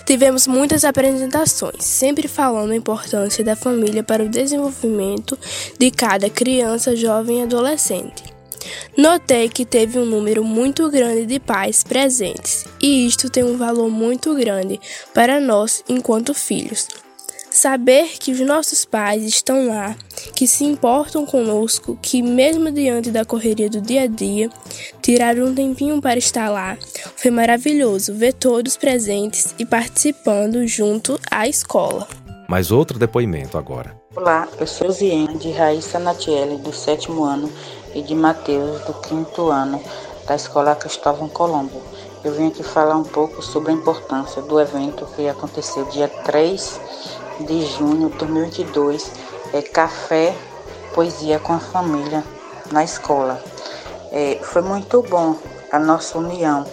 Tivemos 0.06 0.48
muitas 0.48 0.84
apresentações, 0.84 1.84
sempre 1.86 2.28
falando 2.28 2.72
a 2.72 2.76
importância 2.76 3.44
da 3.44 3.56
família 3.56 4.04
para 4.04 4.24
o 4.24 4.30
desenvolvimento 4.30 5.38
de 5.78 5.92
cada 5.92 6.30
criança, 6.30 6.96
jovem 6.96 7.40
e 7.40 7.44
adolescente. 7.44 8.24
Notei 8.98 9.48
que 9.48 9.66
teve 9.66 10.00
um 10.00 10.06
número 10.06 10.44
muito 10.44 10.90
grande 10.90 11.26
de 11.26 11.40
pais 11.40 11.84
presentes, 11.84 12.66
e 12.82 13.06
isto 13.06 13.30
tem 13.30 13.44
um 13.44 13.56
valor 13.56 13.90
muito 13.90 14.34
grande 14.34 14.80
para 15.14 15.40
nós 15.40 15.84
enquanto 15.88 16.34
filhos. 16.34 16.88
Saber 17.52 18.18
que 18.20 18.32
os 18.32 18.40
nossos 18.42 18.86
pais 18.86 19.24
estão 19.24 19.68
lá, 19.68 19.96
que 20.36 20.48
se 20.48 20.64
importam 20.64 21.26
conosco, 21.26 21.98
que 22.00 22.22
mesmo 22.22 22.72
diante 22.72 23.10
da 23.10 23.26
correria 23.26 23.70
do 23.70 23.82
dia 23.82 24.04
a 24.04 24.08
dia, 24.08 24.50
tiraram 25.02 25.48
um 25.48 25.56
tempinho 25.56 26.00
para 26.00 26.20
estar 26.20 26.50
lá. 26.50 26.78
Foi 27.16 27.32
maravilhoso 27.32 28.14
ver 28.14 28.34
todos 28.34 28.78
presentes 28.78 29.56
e 29.58 29.66
participando 29.66 30.66
junto 30.68 31.20
à 31.30 31.48
escola. 31.48 32.08
Mais 32.48 32.72
outro 32.72 33.00
depoimento 33.00 33.58
agora. 33.58 34.00
Olá, 34.16 34.48
eu 34.60 34.68
sou 34.68 34.92
Ziene 34.92 35.38
de 35.38 35.52
Raíssa 35.52 35.98
Natiele, 35.98 36.58
do 36.58 36.72
sétimo 36.72 37.24
ano, 37.24 37.52
e 37.96 38.02
de 38.04 38.14
Mateus, 38.14 38.82
do 38.86 38.94
quinto 39.02 39.50
ano, 39.50 39.82
da 40.28 40.36
Escola 40.36 40.76
Cristóvão 40.76 41.28
Colombo. 41.28 41.82
Eu 42.24 42.34
vim 42.34 42.48
aqui 42.48 42.64
falar 42.64 42.96
um 42.96 43.04
pouco 43.04 43.42
sobre 43.42 43.72
a 43.72 43.74
importância 43.76 44.42
do 44.42 44.60
evento 44.60 45.08
que 45.16 45.28
aconteceu 45.28 45.86
dia 45.86 46.08
3 46.08 46.80
de 47.40 47.66
junho 47.66 48.10
de 48.10 48.18
2022, 48.18 49.12
é 49.54 49.62
Café 49.62 50.36
Poesia 50.94 51.40
com 51.40 51.54
a 51.54 51.60
Família 51.60 52.24
na 52.72 52.84
escola. 52.84 53.42
É, 54.12 54.40
foi 54.42 54.62
muito 54.62 55.02
bom 55.04 55.36
a 55.72 55.80
nossa 55.80 56.18
união, 56.18 56.66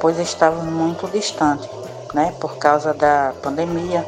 pois 0.00 0.18
estávamos 0.18 0.72
muito 0.72 1.06
distantes, 1.08 1.68
né, 2.14 2.34
por 2.40 2.56
causa 2.56 2.92
da 2.94 3.32
pandemia. 3.42 4.04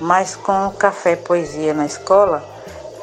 Mas 0.00 0.34
com 0.34 0.68
o 0.68 0.72
Café 0.72 1.16
Poesia 1.16 1.74
na 1.74 1.86
escola, 1.86 2.42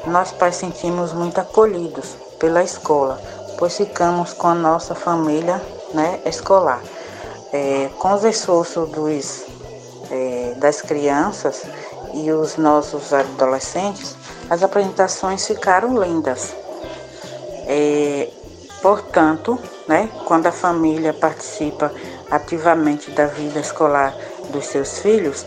nós 0.06 0.32
pais 0.32 0.56
sentimos 0.56 1.14
muito 1.14 1.40
acolhidos 1.40 2.16
pela 2.40 2.64
escola, 2.64 3.22
pois 3.58 3.76
ficamos 3.78 4.34
com 4.34 4.48
a 4.48 4.56
nossa 4.56 4.96
família 4.96 5.62
né, 5.94 6.20
escolar. 6.26 6.82
É, 7.54 7.90
com 7.98 8.14
os 8.14 8.24
esforços 8.24 8.90
dos, 8.90 9.46
é, 10.12 10.54
das 10.58 10.82
crianças, 10.82 11.64
e 12.24 12.32
os 12.32 12.58
nossos 12.58 13.14
adolescentes, 13.14 14.16
as 14.50 14.64
apresentações 14.64 15.46
ficaram 15.46 16.02
lindas. 16.02 16.56
É, 17.68 18.30
portanto, 18.82 19.60
né, 19.88 20.10
quando 20.26 20.48
a 20.48 20.52
família 20.52 21.14
participa 21.14 21.92
ativamente 22.32 23.12
da 23.12 23.28
vida 23.28 23.60
escolar 23.60 24.16
dos 24.50 24.66
seus 24.66 25.00
filhos, 25.00 25.46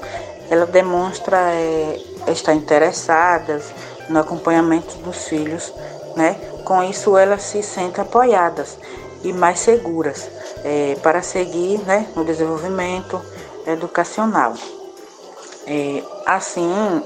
ela 0.48 0.66
demonstra 0.66 1.38
é, 1.52 2.00
estar 2.28 2.54
interessada 2.54 3.61
no 4.09 4.18
acompanhamento 4.18 4.96
dos 4.98 5.28
filhos, 5.28 5.72
né? 6.16 6.37
Com 6.64 6.83
isso, 6.83 7.16
elas 7.16 7.42
se 7.42 7.62
sentem 7.62 8.02
apoiadas 8.02 8.76
e 9.22 9.33
mais 9.33 9.61
seguras 9.61 10.28
é, 10.64 10.96
para 11.02 11.22
seguir 11.22 11.78
né, 11.80 12.06
no 12.14 12.24
desenvolvimento 12.24 13.20
educacional. 13.66 14.54
É, 15.66 16.02
assim, 16.26 17.02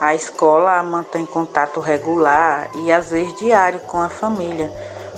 a 0.00 0.14
escola 0.14 0.82
mantém 0.82 1.26
contato 1.26 1.80
regular 1.80 2.70
e 2.76 2.92
às 2.92 3.10
vezes 3.10 3.36
diário 3.38 3.80
com 3.80 4.00
a 4.00 4.08
família 4.08 4.70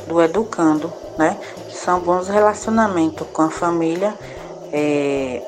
do 0.07 0.21
educando, 0.23 0.93
né? 1.19 1.39
São 1.71 2.01
bons 2.01 2.29
relacionamentos 2.29 3.27
com 3.33 3.43
a 3.43 3.51
família 3.51 4.15
é, 4.73 5.43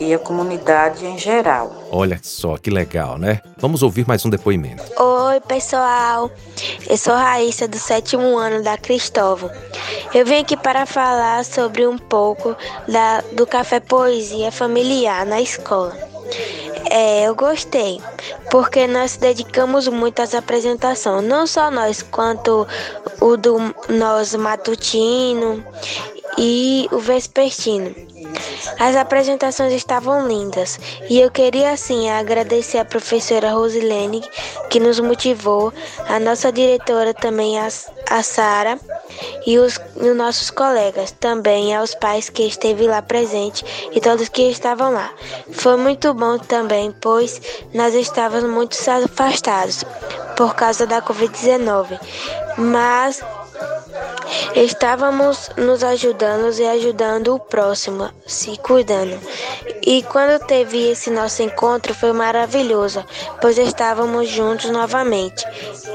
e 0.00 0.12
a 0.12 0.18
comunidade 0.18 1.06
em 1.06 1.18
geral. 1.18 1.72
Olha 1.90 2.18
só 2.22 2.56
que 2.56 2.70
legal, 2.70 3.18
né? 3.18 3.40
Vamos 3.56 3.82
ouvir 3.82 4.06
mais 4.06 4.24
um 4.24 4.30
depoimento. 4.30 4.82
Oi, 5.00 5.40
pessoal. 5.40 6.30
Eu 6.88 6.96
sou 6.96 7.14
Raíssa, 7.14 7.68
do 7.68 7.78
sétimo 7.78 8.36
ano 8.36 8.62
da 8.62 8.76
Cristóvão. 8.76 9.50
Eu 10.12 10.26
vim 10.26 10.40
aqui 10.40 10.56
para 10.56 10.86
falar 10.86 11.44
sobre 11.44 11.86
um 11.86 11.98
pouco 11.98 12.56
da, 12.88 13.22
do 13.32 13.46
café 13.46 13.80
poesia 13.80 14.50
familiar 14.50 15.24
na 15.24 15.40
escola. 15.40 16.11
É, 16.90 17.26
eu 17.26 17.34
gostei, 17.34 18.00
porque 18.50 18.86
nós 18.86 19.16
dedicamos 19.16 19.88
muito 19.88 20.20
às 20.20 20.34
apresentações, 20.34 21.24
não 21.24 21.46
só 21.46 21.70
nós, 21.70 22.02
quanto 22.02 22.66
o 23.20 23.36
do 23.36 23.56
nós 23.88 24.34
matutino 24.34 25.64
e 26.38 26.88
o 26.90 26.98
vespertino. 26.98 27.94
As 28.78 28.96
apresentações 28.96 29.72
estavam 29.72 30.26
lindas 30.26 30.78
e 31.08 31.20
eu 31.20 31.30
queria 31.30 31.70
assim 31.70 32.10
agradecer 32.10 32.78
a 32.78 32.84
professora 32.84 33.52
Rosilene 33.52 34.22
que 34.70 34.80
nos 34.80 34.98
motivou, 35.00 35.72
a 36.08 36.18
nossa 36.18 36.50
diretora 36.50 37.12
também 37.12 37.58
a, 37.58 37.68
a 38.10 38.22
Sara 38.22 38.78
e 39.46 39.58
os, 39.58 39.78
e 40.00 40.08
os 40.08 40.16
nossos 40.16 40.50
colegas, 40.50 41.10
também 41.12 41.74
aos 41.74 41.94
pais 41.94 42.28
que 42.28 42.42
esteve 42.44 42.86
lá 42.86 43.02
presente 43.02 43.64
e 43.92 44.00
todos 44.00 44.28
que 44.28 44.42
estavam 44.42 44.92
lá. 44.92 45.10
Foi 45.50 45.76
muito 45.76 46.14
bom 46.14 46.38
também, 46.38 46.94
pois 47.00 47.40
nós 47.74 47.94
estávamos 47.94 48.48
muito 48.48 48.76
afastados 48.90 49.84
por 50.36 50.54
causa 50.54 50.86
da 50.86 51.02
Covid-19, 51.02 52.00
mas 52.56 53.22
Estávamos 54.54 55.50
nos 55.56 55.82
ajudando 55.82 56.52
e 56.58 56.66
ajudando 56.66 57.34
o 57.34 57.40
próximo, 57.40 58.10
se 58.26 58.56
cuidando. 58.58 59.18
E 59.84 60.02
quando 60.04 60.44
teve 60.46 60.90
esse 60.90 61.10
nosso 61.10 61.42
encontro 61.42 61.94
foi 61.94 62.12
maravilhoso, 62.12 63.04
pois 63.40 63.58
estávamos 63.58 64.28
juntos 64.28 64.70
novamente. 64.70 65.44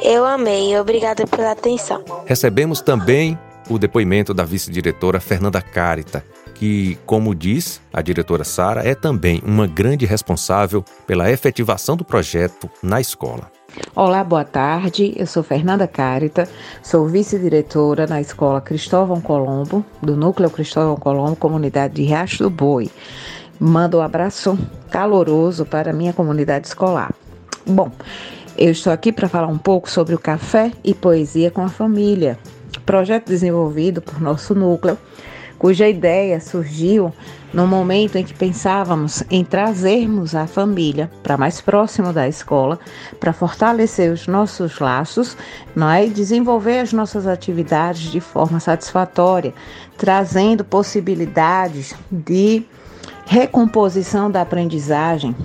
Eu 0.02 0.26
amei, 0.26 0.78
obrigada 0.78 1.26
pela 1.26 1.52
atenção. 1.52 2.04
Recebemos 2.26 2.82
também 2.82 3.38
o 3.70 3.78
depoimento 3.78 4.34
da 4.34 4.43
vice-diretora 4.43 5.20
Fernanda 5.20 5.62
Carita, 5.62 6.24
que, 6.54 6.98
como 7.06 7.36
diz 7.36 7.80
a 7.93 8.02
diretora 8.02 8.43
Sara, 8.43 8.88
é 8.88 8.96
também 8.96 9.41
uma 9.46 9.67
grande 9.67 10.06
responsável 10.06 10.84
pela 11.06 11.30
efetivação 11.30 11.96
do 11.96 12.04
projeto 12.04 12.70
na 12.82 13.00
escola. 13.00 13.52
Olá, 13.93 14.23
boa 14.23 14.45
tarde. 14.45 15.13
Eu 15.17 15.27
sou 15.27 15.43
Fernanda 15.43 15.88
Carita, 15.88 16.47
sou 16.82 17.06
vice-diretora 17.06 18.08
na 18.08 18.21
Escola 18.21 18.62
Cristóvão 18.62 19.19
Colombo, 19.19 19.86
do 20.01 20.15
Núcleo 20.15 20.49
Cristóvão 20.49 20.95
Colombo, 20.95 21.36
comunidade 21.36 21.95
de 21.95 22.03
Riacho 22.03 22.43
do 22.43 22.49
Boi. 22.49 22.89
Mando 23.60 23.97
um 23.97 24.01
abraço 24.01 24.58
caloroso 24.89 25.65
para 25.65 25.91
a 25.91 25.93
minha 25.93 26.13
comunidade 26.13 26.67
escolar. 26.67 27.13
Bom, 27.65 27.91
eu 28.58 28.71
estou 28.71 28.93
aqui 28.93 29.12
para 29.12 29.27
falar 29.27 29.47
um 29.47 29.58
pouco 29.58 29.89
sobre 29.89 30.15
o 30.15 30.19
café 30.19 30.71
e 30.82 30.93
poesia 30.93 31.51
com 31.51 31.62
a 31.62 31.69
família, 31.69 32.39
projeto 32.86 33.27
desenvolvido 33.27 34.01
por 34.01 34.21
nosso 34.21 34.56
núcleo 34.56 34.97
cuja 35.58 35.88
ideia 35.88 36.39
surgiu 36.39 37.12
no 37.54 37.66
momento 37.66 38.18
em 38.18 38.24
que 38.24 38.34
pensávamos 38.34 39.24
em 39.30 39.44
trazermos 39.44 40.36
a 40.36 40.46
família 40.46 41.10
para 41.24 41.38
mais 41.38 41.62
próximo 41.62 42.12
da 42.12 42.28
escola, 42.28 42.80
para 43.20 43.34
fortalecer 43.34 44.12
os 44.12 44.28
nossos 44.28 44.80
laços 44.80 45.38
não 45.76 45.90
é? 45.90 46.06
e 46.06 46.10
desenvolver 46.10 46.80
as 46.80 46.94
nossas 46.94 47.26
atividades 47.26 48.12
de 48.12 48.20
forma 48.20 48.60
satisfatória, 48.60 49.54
trazendo 49.98 50.64
possibilidades 50.64 51.96
de 52.12 52.66
recomposição 53.26 54.30
da 54.30 54.42
aprendizagem, 54.42 55.36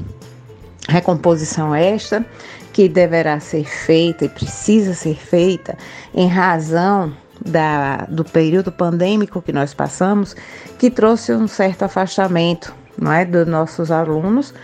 recomposição 0.88 1.74
esta 1.74 2.24
que 2.72 2.88
deverá 2.88 3.38
ser 3.38 3.64
feita 3.64 4.24
e 4.24 4.28
precisa 4.28 4.94
ser 4.94 5.16
feita 5.16 5.76
em 6.14 6.26
razão 6.26 7.12
da, 7.44 8.06
do 8.08 8.24
período 8.24 8.70
pandêmico 8.70 9.42
que 9.42 9.52
nós 9.52 9.74
passamos, 9.74 10.34
que 10.78 10.90
trouxe 10.90 11.32
um 11.32 11.48
certo 11.48 11.84
afastamento 11.84 12.74
não 12.98 13.12
é, 13.12 13.24
dos 13.24 13.46
nossos 13.46 13.90
alunos 13.90 14.54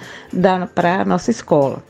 para 0.75 1.01
a 1.01 1.05
nossa 1.05 1.31
escola. 1.31 1.83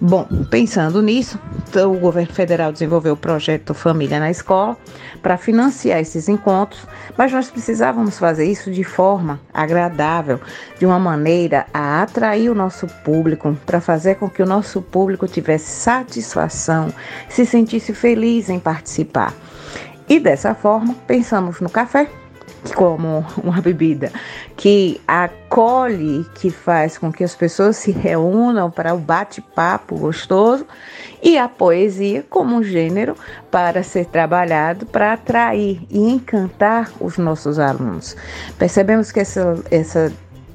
Bom, 0.00 0.26
pensando 0.50 1.00
nisso, 1.00 1.38
o 1.74 1.98
governo 1.98 2.32
federal 2.32 2.72
desenvolveu 2.72 3.14
o 3.14 3.16
projeto 3.16 3.72
Família 3.72 4.18
na 4.18 4.30
Escola 4.30 4.76
para 5.22 5.38
financiar 5.38 6.00
esses 6.00 6.28
encontros, 6.28 6.86
mas 7.16 7.32
nós 7.32 7.50
precisávamos 7.50 8.18
fazer 8.18 8.44
isso 8.44 8.70
de 8.70 8.84
forma 8.84 9.40
agradável, 9.52 10.40
de 10.78 10.84
uma 10.84 10.98
maneira 10.98 11.66
a 11.72 12.02
atrair 12.02 12.50
o 12.50 12.54
nosso 12.54 12.86
público, 13.04 13.56
para 13.64 13.80
fazer 13.80 14.16
com 14.16 14.28
que 14.28 14.42
o 14.42 14.46
nosso 14.46 14.82
público 14.82 15.26
tivesse 15.26 15.70
satisfação, 15.70 16.92
se 17.28 17.46
sentisse 17.46 17.94
feliz 17.94 18.50
em 18.50 18.58
participar. 18.58 19.32
E 20.08 20.20
dessa 20.20 20.54
forma, 20.54 20.94
pensamos 21.06 21.60
no 21.60 21.70
café 21.70 22.08
como 22.74 23.24
uma 23.42 23.60
bebida 23.60 24.10
que 24.56 25.00
acolhe, 25.06 26.24
que 26.34 26.50
faz 26.50 26.96
com 26.96 27.12
que 27.12 27.24
as 27.24 27.34
pessoas 27.34 27.76
se 27.76 27.90
reúnam 27.90 28.70
para 28.70 28.94
o 28.94 28.98
bate-papo 28.98 29.96
gostoso, 29.96 30.66
e 31.22 31.38
a 31.38 31.48
poesia 31.48 32.24
como 32.28 32.56
um 32.56 32.62
gênero 32.62 33.14
para 33.50 33.82
ser 33.82 34.06
trabalhado 34.06 34.86
para 34.86 35.14
atrair 35.14 35.80
e 35.90 35.98
encantar 35.98 36.90
os 37.00 37.16
nossos 37.18 37.58
alunos. 37.58 38.16
Percebemos 38.58 39.10
que 39.10 39.20
essa, 39.20 39.58
essa 39.70 40.12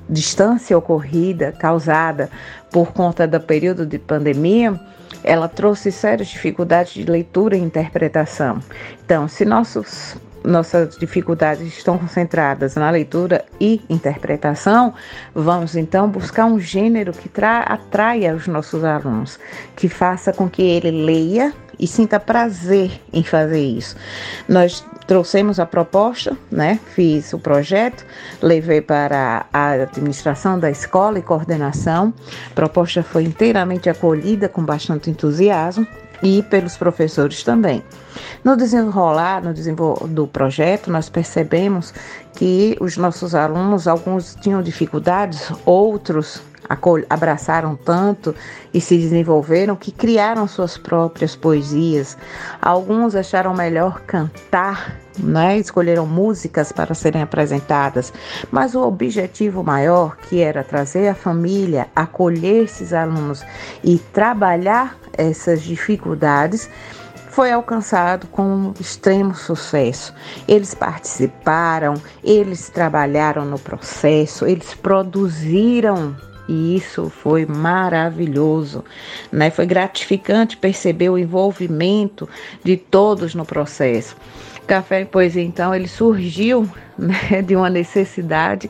distância 0.07 0.77
ocorrida, 0.77 1.51
causada 1.51 2.29
por 2.71 2.91
conta 2.91 3.27
do 3.27 3.39
período 3.39 3.85
de 3.85 3.97
pandemia, 3.97 4.79
ela 5.23 5.47
trouxe 5.47 5.91
sérias 5.91 6.27
dificuldades 6.27 6.93
de 6.93 7.03
leitura 7.03 7.55
e 7.55 7.59
interpretação. 7.59 8.59
Então, 9.03 9.27
se 9.27 9.45
nossos 9.45 10.17
nossas 10.43 10.97
dificuldades 10.97 11.67
estão 11.67 11.97
concentradas 11.97 12.75
na 12.75 12.89
leitura 12.89 13.43
e 13.59 13.81
interpretação, 13.89 14.93
vamos 15.35 15.75
então 15.75 16.07
buscar 16.07 16.45
um 16.45 16.59
gênero 16.59 17.11
que 17.11 17.29
atraia 17.43 18.33
os 18.33 18.47
nossos 18.47 18.83
alunos, 18.83 19.37
que 19.75 19.89
faça 19.89 20.31
com 20.31 20.49
que 20.49 20.61
ele 20.61 20.91
leia 20.91 21.53
e 21.79 21.87
sinta 21.87 22.19
prazer 22.19 23.01
em 23.13 23.23
fazer 23.23 23.63
isso. 23.63 23.95
Nós 24.47 24.85
trouxemos 25.07 25.59
a 25.59 25.65
proposta, 25.65 26.37
né? 26.51 26.79
Fiz 26.93 27.33
o 27.33 27.39
projeto, 27.39 28.05
levei 28.41 28.81
para 28.81 29.45
a 29.51 29.71
administração 29.71 30.59
da 30.59 30.69
escola 30.69 31.17
e 31.17 31.21
coordenação. 31.21 32.13
A 32.51 32.53
proposta 32.53 33.01
foi 33.01 33.23
inteiramente 33.23 33.89
acolhida 33.89 34.47
com 34.47 34.63
bastante 34.63 35.09
entusiasmo 35.09 35.87
e 36.21 36.43
pelos 36.43 36.77
professores 36.77 37.43
também. 37.43 37.83
No 38.43 38.55
desenrolar 38.55 39.43
no 39.43 39.53
desenvol 39.53 39.95
do 40.07 40.27
projeto, 40.27 40.91
nós 40.91 41.09
percebemos 41.09 41.93
que 42.35 42.77
os 42.79 42.97
nossos 42.97 43.33
alunos, 43.33 43.87
alguns 43.87 44.35
tinham 44.35 44.61
dificuldades, 44.61 45.51
outros 45.65 46.41
abraçaram 47.09 47.75
tanto 47.75 48.35
e 48.71 48.79
se 48.79 48.95
desenvolveram 48.95 49.75
que 49.75 49.91
criaram 49.91 50.47
suas 50.47 50.77
próprias 50.77 51.35
poesias. 51.35 52.15
Alguns 52.61 53.15
acharam 53.15 53.55
melhor 53.55 54.01
cantar, 54.01 54.95
né? 55.17 55.57
escolheram 55.57 56.05
músicas 56.05 56.71
para 56.71 56.93
serem 56.93 57.23
apresentadas, 57.23 58.13
mas 58.51 58.75
o 58.75 58.81
objetivo 58.81 59.63
maior, 59.63 60.15
que 60.17 60.41
era 60.41 60.63
trazer 60.63 61.07
a 61.07 61.15
família, 61.15 61.87
acolher 61.95 62.65
esses 62.65 62.93
alunos 62.93 63.43
e 63.83 63.97
trabalhar 63.97 64.95
essas 65.17 65.63
dificuldades, 65.63 66.69
foi 67.29 67.51
alcançado 67.51 68.27
com 68.27 68.73
extremo 68.79 69.33
sucesso. 69.33 70.13
Eles 70.47 70.73
participaram, 70.73 71.93
eles 72.23 72.69
trabalharam 72.69 73.45
no 73.45 73.57
processo, 73.57 74.45
eles 74.45 74.73
produziram 74.73 76.15
e 76.49 76.75
isso 76.75 77.11
foi 77.11 77.45
maravilhoso, 77.45 78.83
né? 79.31 79.51
Foi 79.51 79.67
gratificante 79.67 80.57
perceber 80.57 81.09
o 81.09 81.17
envolvimento 81.17 82.27
de 82.63 82.75
todos 82.75 83.35
no 83.35 83.45
processo. 83.45 84.15
Café 84.65 85.05
Poesia, 85.05 85.43
então, 85.43 85.73
ele 85.73 85.87
surgiu 85.87 86.67
né, 86.97 87.41
de 87.45 87.55
uma 87.55 87.69
necessidade 87.69 88.69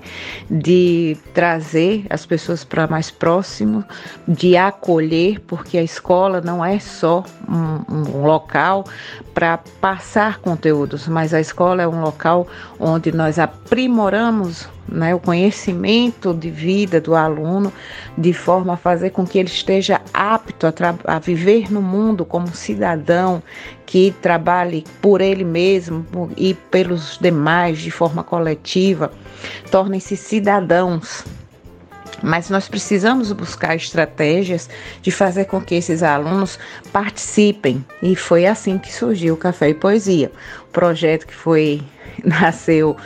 de 0.49 1.17
trazer 1.33 2.05
as 2.09 2.25
pessoas 2.25 2.65
para 2.65 2.85
mais 2.87 3.09
próximo, 3.09 3.83
de 4.27 4.57
acolher, 4.57 5.39
porque 5.41 5.77
a 5.77 5.83
escola 5.83 6.41
não 6.41 6.63
é 6.63 6.79
só 6.79 7.23
um, 7.47 7.93
um 7.93 8.25
local 8.25 8.85
para 9.33 9.57
passar 9.79 10.39
conteúdos, 10.39 11.07
mas 11.07 11.33
a 11.33 11.39
escola 11.39 11.81
é 11.81 11.87
um 11.87 12.01
local 12.01 12.45
onde 12.77 13.11
nós 13.13 13.39
aprimoramos 13.39 14.67
né, 14.91 15.13
o 15.13 15.19
conhecimento 15.19 16.33
de 16.33 16.49
vida 16.49 16.99
do 16.99 17.15
aluno 17.15 17.71
de 18.17 18.33
forma 18.33 18.73
a 18.73 18.77
fazer 18.77 19.11
com 19.11 19.25
que 19.25 19.37
ele 19.37 19.49
esteja 19.49 20.01
apto 20.13 20.67
a, 20.67 20.73
a 21.05 21.19
viver 21.19 21.71
no 21.71 21.81
mundo 21.81 22.25
como 22.25 22.47
cidadão 22.55 23.41
que 23.85 24.13
trabalhe 24.21 24.83
por 25.01 25.21
ele 25.21 25.43
mesmo 25.43 26.05
e 26.37 26.53
pelos 26.53 27.17
demais 27.19 27.79
de 27.79 27.91
forma 27.91 28.23
coletiva, 28.23 29.11
tornem-se 29.71 30.15
cidadãos 30.15 31.25
mas 32.21 32.49
nós 32.49 32.67
precisamos 32.67 33.31
buscar 33.31 33.75
estratégias 33.75 34.69
de 35.01 35.11
fazer 35.11 35.45
com 35.45 35.61
que 35.61 35.75
esses 35.75 36.03
alunos 36.03 36.59
participem. 36.91 37.83
E 38.01 38.15
foi 38.15 38.45
assim 38.45 38.77
que 38.77 38.93
surgiu 38.93 39.35
o 39.35 39.37
Café 39.37 39.69
e 39.69 39.73
Poesia, 39.73 40.31
o 40.63 40.71
projeto 40.71 41.25
que 41.25 41.33
foi 41.33 41.81
nasceu 42.23 42.97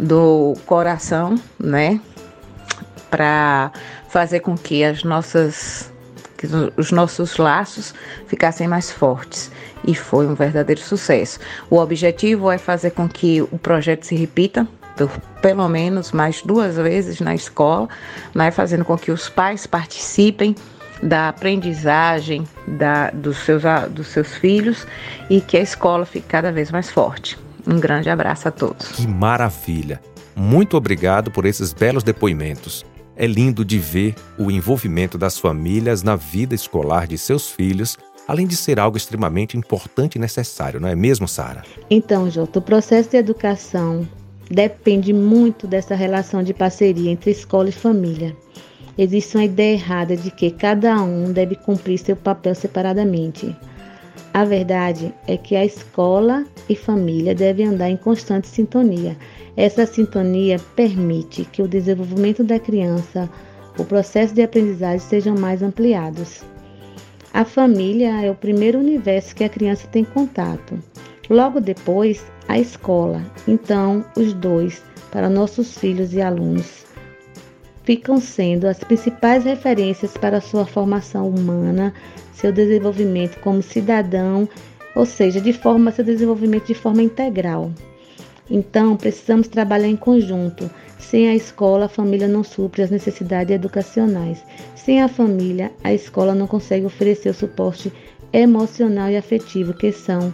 do 0.00 0.54
coração, 0.66 1.34
né, 1.58 2.00
para 3.10 3.70
fazer 4.08 4.40
com 4.40 4.56
que 4.56 4.82
as 4.82 5.04
nossas 5.04 5.90
que 6.38 6.48
os 6.74 6.90
nossos 6.90 7.36
laços 7.36 7.92
ficassem 8.26 8.66
mais 8.66 8.90
fortes 8.90 9.52
e 9.86 9.94
foi 9.94 10.26
um 10.26 10.34
verdadeiro 10.34 10.80
sucesso. 10.80 11.38
O 11.68 11.76
objetivo 11.76 12.50
é 12.50 12.56
fazer 12.56 12.92
com 12.92 13.06
que 13.06 13.42
o 13.42 13.58
projeto 13.58 14.04
se 14.04 14.14
repita 14.14 14.66
por 14.96 15.10
pelo 15.42 15.68
menos 15.68 16.12
mais 16.12 16.40
duas 16.40 16.76
vezes 16.76 17.20
na 17.20 17.34
escola, 17.34 17.90
né, 18.34 18.50
fazendo 18.50 18.86
com 18.86 18.96
que 18.96 19.10
os 19.12 19.28
pais 19.28 19.66
participem 19.66 20.54
da 21.02 21.28
aprendizagem 21.28 22.46
da, 22.66 23.10
dos, 23.10 23.36
seus, 23.38 23.62
dos 23.90 24.06
seus 24.06 24.34
filhos 24.34 24.86
e 25.28 25.42
que 25.42 25.58
a 25.58 25.60
escola 25.60 26.06
fique 26.06 26.26
cada 26.26 26.50
vez 26.50 26.70
mais 26.70 26.90
forte. 26.90 27.38
Um 27.66 27.78
grande 27.78 28.10
abraço 28.10 28.48
a 28.48 28.50
todos. 28.50 28.88
Que 28.88 29.06
maravilha! 29.06 30.00
Muito 30.36 30.76
obrigado 30.76 31.30
por 31.30 31.44
esses 31.44 31.72
belos 31.72 32.02
depoimentos. 32.02 32.84
É 33.16 33.26
lindo 33.26 33.64
de 33.64 33.78
ver 33.78 34.14
o 34.38 34.50
envolvimento 34.50 35.18
das 35.18 35.38
famílias 35.38 36.02
na 36.02 36.16
vida 36.16 36.54
escolar 36.54 37.06
de 37.06 37.18
seus 37.18 37.50
filhos, 37.50 37.98
além 38.26 38.46
de 38.46 38.56
ser 38.56 38.78
algo 38.78 38.96
extremamente 38.96 39.56
importante 39.56 40.16
e 40.16 40.18
necessário, 40.18 40.80
não 40.80 40.88
é 40.88 40.94
mesmo, 40.94 41.28
Sara? 41.28 41.62
Então, 41.90 42.30
Jota, 42.30 42.60
o 42.60 42.62
processo 42.62 43.10
de 43.10 43.16
educação 43.16 44.08
depende 44.50 45.12
muito 45.12 45.66
dessa 45.66 45.94
relação 45.94 46.42
de 46.42 46.54
parceria 46.54 47.10
entre 47.10 47.30
escola 47.30 47.68
e 47.68 47.72
família. 47.72 48.34
Existe 48.96 49.36
uma 49.36 49.44
ideia 49.44 49.74
errada 49.74 50.16
de 50.16 50.30
que 50.30 50.50
cada 50.50 51.00
um 51.02 51.32
deve 51.32 51.54
cumprir 51.54 51.98
seu 51.98 52.16
papel 52.16 52.54
separadamente. 52.54 53.56
A 54.32 54.44
verdade 54.44 55.12
é 55.26 55.36
que 55.36 55.56
a 55.56 55.64
escola 55.64 56.44
e 56.68 56.76
família 56.76 57.34
devem 57.34 57.66
andar 57.66 57.90
em 57.90 57.96
constante 57.96 58.46
sintonia 58.46 59.16
essa 59.56 59.84
sintonia 59.84 60.58
permite 60.74 61.44
que 61.44 61.60
o 61.60 61.68
desenvolvimento 61.68 62.42
da 62.42 62.58
criança, 62.58 63.28
o 63.78 63.84
processo 63.84 64.34
de 64.34 64.42
aprendizagem 64.42 65.00
sejam 65.00 65.36
mais 65.36 65.62
ampliados. 65.62 66.42
A 67.32 67.44
família 67.44 68.24
é 68.24 68.30
o 68.30 68.34
primeiro 68.34 68.78
universo 68.78 69.34
que 69.34 69.44
a 69.44 69.48
criança 69.48 69.86
tem 69.88 70.02
contato. 70.02 70.78
Logo 71.28 71.60
depois, 71.60 72.24
a 72.48 72.58
escola. 72.58 73.22
Então, 73.46 74.04
os 74.16 74.32
dois, 74.32 74.82
para 75.12 75.28
nossos 75.28 75.76
filhos 75.76 76.14
e 76.14 76.22
alunos, 76.22 76.79
ficam 77.84 78.20
sendo 78.20 78.66
as 78.66 78.78
principais 78.78 79.44
referências 79.44 80.16
para 80.16 80.40
sua 80.40 80.66
formação 80.66 81.28
humana, 81.28 81.92
seu 82.32 82.52
desenvolvimento 82.52 83.38
como 83.40 83.62
cidadão, 83.62 84.48
ou 84.94 85.06
seja, 85.06 85.40
de 85.40 85.52
forma 85.52 85.92
seu 85.92 86.04
desenvolvimento 86.04 86.66
de 86.66 86.74
forma 86.74 87.02
integral. 87.02 87.70
Então, 88.50 88.96
precisamos 88.96 89.46
trabalhar 89.46 89.88
em 89.88 89.96
conjunto. 89.96 90.68
Sem 90.98 91.28
a 91.28 91.34
escola, 91.34 91.86
a 91.86 91.88
família 91.88 92.26
não 92.26 92.42
supre 92.42 92.82
as 92.82 92.90
necessidades 92.90 93.54
educacionais. 93.54 94.44
Sem 94.74 95.02
a 95.02 95.08
família, 95.08 95.70
a 95.84 95.94
escola 95.94 96.34
não 96.34 96.46
consegue 96.46 96.84
oferecer 96.84 97.30
o 97.30 97.34
suporte 97.34 97.92
emocional 98.32 99.08
e 99.08 99.16
afetivo 99.16 99.72
que 99.72 99.92
são 99.92 100.32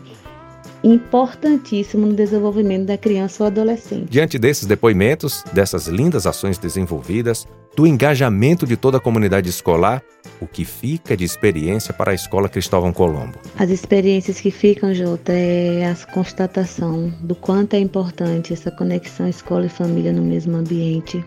importantíssimos 0.86 2.10
no 2.10 2.14
desenvolvimento 2.14 2.86
da 2.86 2.96
criança 2.96 3.42
ou 3.42 3.48
adolescente. 3.48 4.06
Diante 4.08 4.38
desses 4.38 4.66
depoimentos, 4.66 5.42
dessas 5.52 5.88
lindas 5.88 6.26
ações 6.26 6.58
desenvolvidas, 6.58 7.46
do 7.74 7.86
engajamento 7.86 8.66
de 8.66 8.76
toda 8.76 8.96
a 8.96 9.00
comunidade 9.00 9.50
escolar, 9.50 10.02
o 10.40 10.46
que 10.46 10.64
fica 10.64 11.16
de 11.16 11.24
experiência 11.24 11.92
para 11.92 12.12
a 12.12 12.14
Escola 12.14 12.48
Cristóvão 12.48 12.92
Colombo? 12.92 13.38
As 13.58 13.68
experiências 13.68 14.40
que 14.40 14.50
ficam, 14.50 14.94
Jota, 14.94 15.32
é 15.32 15.90
a 15.90 16.12
constatação 16.12 17.12
do 17.20 17.34
quanto 17.34 17.74
é 17.74 17.78
importante 17.78 18.52
essa 18.52 18.70
conexão 18.70 19.28
escola 19.28 19.66
e 19.66 19.68
família 19.68 20.12
no 20.12 20.22
mesmo 20.22 20.56
ambiente. 20.56 21.22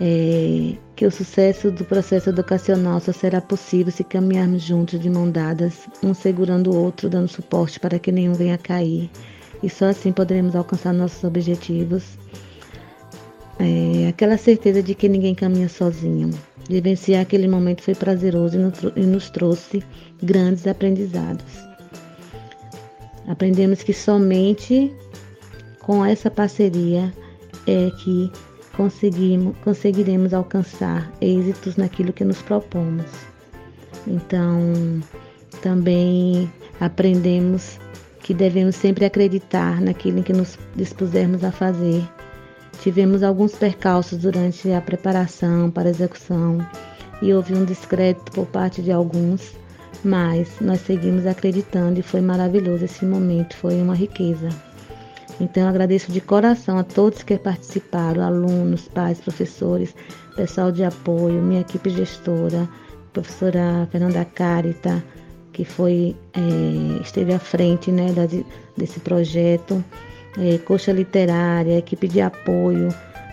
É, 0.00 0.76
que 0.96 1.06
o 1.06 1.10
sucesso 1.10 1.70
do 1.70 1.84
processo 1.84 2.30
educacional 2.30 3.00
só 3.00 3.12
será 3.12 3.40
possível 3.40 3.92
se 3.92 4.02
caminharmos 4.02 4.62
juntos 4.62 4.98
de 4.98 5.08
mão 5.08 5.30
dadas, 5.30 5.88
um 6.02 6.12
segurando 6.12 6.72
o 6.72 6.76
outro, 6.76 7.08
dando 7.08 7.28
suporte 7.28 7.78
para 7.78 7.98
que 7.98 8.10
nenhum 8.10 8.34
venha 8.34 8.54
a 8.54 8.58
cair. 8.58 9.10
E 9.62 9.70
só 9.70 9.86
assim 9.86 10.12
poderemos 10.12 10.56
alcançar 10.56 10.92
nossos 10.92 11.22
objetivos 11.22 12.18
é, 13.58 14.08
aquela 14.08 14.36
certeza 14.36 14.82
de 14.82 14.94
que 14.94 15.08
ninguém 15.08 15.34
caminha 15.34 15.68
sozinho. 15.68 16.30
Vivenciar 16.68 17.22
aquele 17.22 17.46
momento 17.46 17.82
foi 17.82 17.94
prazeroso 17.94 18.56
e 18.96 19.00
nos 19.00 19.30
trouxe 19.30 19.82
grandes 20.22 20.66
aprendizados. 20.66 21.44
Aprendemos 23.28 23.82
que 23.82 23.92
somente 23.92 24.92
com 25.80 26.04
essa 26.04 26.30
parceria 26.30 27.12
é 27.66 27.90
que 28.02 28.30
conseguimos, 28.76 29.56
conseguiremos 29.64 30.34
alcançar 30.34 31.10
êxitos 31.20 31.76
naquilo 31.76 32.12
que 32.12 32.24
nos 32.24 32.42
propomos. 32.42 33.06
Então, 34.06 35.00
também 35.62 36.50
aprendemos 36.80 37.78
que 38.20 38.34
devemos 38.34 38.76
sempre 38.76 39.04
acreditar 39.04 39.80
naquilo 39.80 40.22
que 40.22 40.32
nos 40.32 40.58
dispusermos 40.74 41.44
a 41.44 41.52
fazer 41.52 42.02
Tivemos 42.84 43.22
alguns 43.22 43.54
percalços 43.54 44.18
durante 44.18 44.70
a 44.70 44.80
preparação 44.80 45.70
para 45.70 45.88
a 45.88 45.90
execução 45.90 46.58
e 47.22 47.32
houve 47.32 47.54
um 47.54 47.64
descrédito 47.64 48.30
por 48.32 48.46
parte 48.46 48.82
de 48.82 48.92
alguns, 48.92 49.52
mas 50.04 50.48
nós 50.60 50.80
seguimos 50.82 51.26
acreditando 51.26 51.98
e 51.98 52.02
foi 52.02 52.20
maravilhoso 52.20 52.84
esse 52.84 53.06
momento, 53.06 53.56
foi 53.56 53.80
uma 53.80 53.94
riqueza. 53.94 54.50
Então 55.40 55.68
agradeço 55.68 56.12
de 56.12 56.20
coração 56.20 56.78
a 56.78 56.84
todos 56.84 57.22
que 57.22 57.36
participaram, 57.36 58.22
alunos, 58.22 58.88
pais, 58.88 59.20
professores, 59.20 59.94
pessoal 60.36 60.70
de 60.70 60.84
apoio, 60.84 61.42
minha 61.42 61.60
equipe 61.60 61.90
gestora, 61.90 62.68
professora 63.12 63.88
Fernanda 63.90 64.24
Carita, 64.24 65.02
que 65.52 65.64
foi 65.64 66.16
é, 66.34 67.02
esteve 67.02 67.32
à 67.32 67.38
frente 67.38 67.90
né, 67.90 68.12
da, 68.12 68.26
desse 68.76 69.00
projeto 69.00 69.84
é, 70.38 70.58
coxa 70.58 70.92
literária, 70.92 71.78
equipe 71.78 72.08
de 72.08 72.20
apoio, 72.20 72.88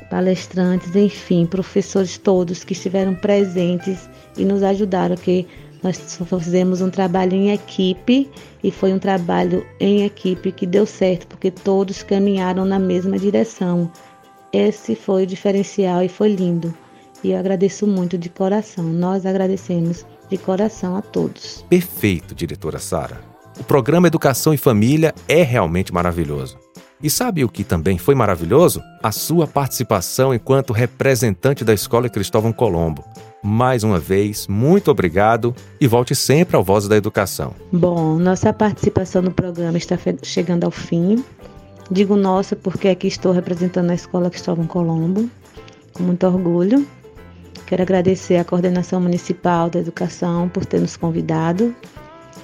palestrantes, 0.10 0.96
enfim, 0.96 1.46
professores 1.46 2.18
todos 2.18 2.64
que 2.64 2.74
estiveram 2.74 3.16
presentes 3.16 4.10
e 4.38 4.46
nos 4.46 4.62
ajudaram, 4.62 5.16
que 5.16 5.48
nós 5.84 6.18
fizemos 6.40 6.82
um 6.82 6.90
trabalho 6.90 7.34
em 7.34 7.52
equipe 7.52 8.30
e 8.64 8.72
foi 8.72 8.94
um 8.94 9.00
trabalho 9.00 9.66
em 9.80 10.04
equipe 10.04 10.52
que 10.52 10.66
deu 10.66 10.86
certo, 10.86 11.28
porque 11.28 11.50
todos 11.50 12.04
caminharam 12.04 12.66
na 12.66 12.78
mesma 12.78 13.18
direção. 13.18 13.92
Esse 14.54 14.96
foi 14.96 15.24
o 15.24 15.28
diferencial 15.28 16.04
e 16.04 16.10
foi 16.10 16.34
lindo. 16.34 16.74
E 17.24 17.32
eu 17.32 17.40
agradeço 17.40 17.88
muito 17.88 18.18
de 18.18 18.30
coração. 18.30 18.84
Nós 18.84 19.26
agradecemos 19.26 20.06
de 20.30 20.38
coração 20.38 20.96
a 20.96 21.02
todos. 21.02 21.66
Perfeito, 21.70 22.36
diretora 22.36 22.80
Sara. 22.80 23.22
O 23.60 23.64
programa 23.64 24.08
Educação 24.08 24.54
e 24.54 24.58
Família 24.58 25.14
é 25.28 25.44
realmente 25.44 25.94
maravilhoso. 25.94 26.58
E 27.02 27.10
sabe 27.10 27.44
o 27.44 27.50
que 27.50 27.64
também 27.64 27.98
foi 27.98 28.14
maravilhoso? 28.14 28.82
A 29.02 29.12
sua 29.12 29.48
participação 29.48 30.34
enquanto 30.34 30.74
representante 30.74 31.64
da 31.64 31.74
Escola 31.74 32.10
Cristóvão 32.10 32.54
Colombo. 32.54 33.04
Mais 33.44 33.84
uma 33.84 34.00
vez, 34.00 34.48
muito 34.48 34.92
obrigado 34.92 35.56
e 35.80 35.88
volte 35.88 36.16
sempre 36.16 36.56
ao 36.56 36.64
Voz 36.64 36.88
da 36.88 36.96
Educação. 36.96 37.56
Bom, 37.72 38.18
nossa 38.18 38.54
participação 38.54 39.22
no 39.22 39.32
programa 39.32 39.78
está 39.78 39.98
chegando 40.22 40.64
ao 40.64 40.72
fim. 40.72 41.24
Digo 41.90 42.16
nossa 42.16 42.56
porque 42.56 42.88
aqui 42.88 43.08
estou 43.08 43.32
representando 43.32 43.90
a 43.90 43.96
Escola 43.96 44.30
Cristóvão 44.30 44.68
Colombo, 44.68 45.28
com 45.94 46.04
muito 46.04 46.26
orgulho. 46.28 46.86
Quero 47.66 47.82
agradecer 47.82 48.38
à 48.38 48.44
Coordenação 48.44 49.02
Municipal 49.02 49.70
da 49.70 49.80
Educação 49.80 50.48
por 50.48 50.64
ter 50.66 50.80
nos 50.80 50.96
convidado. 50.96 51.76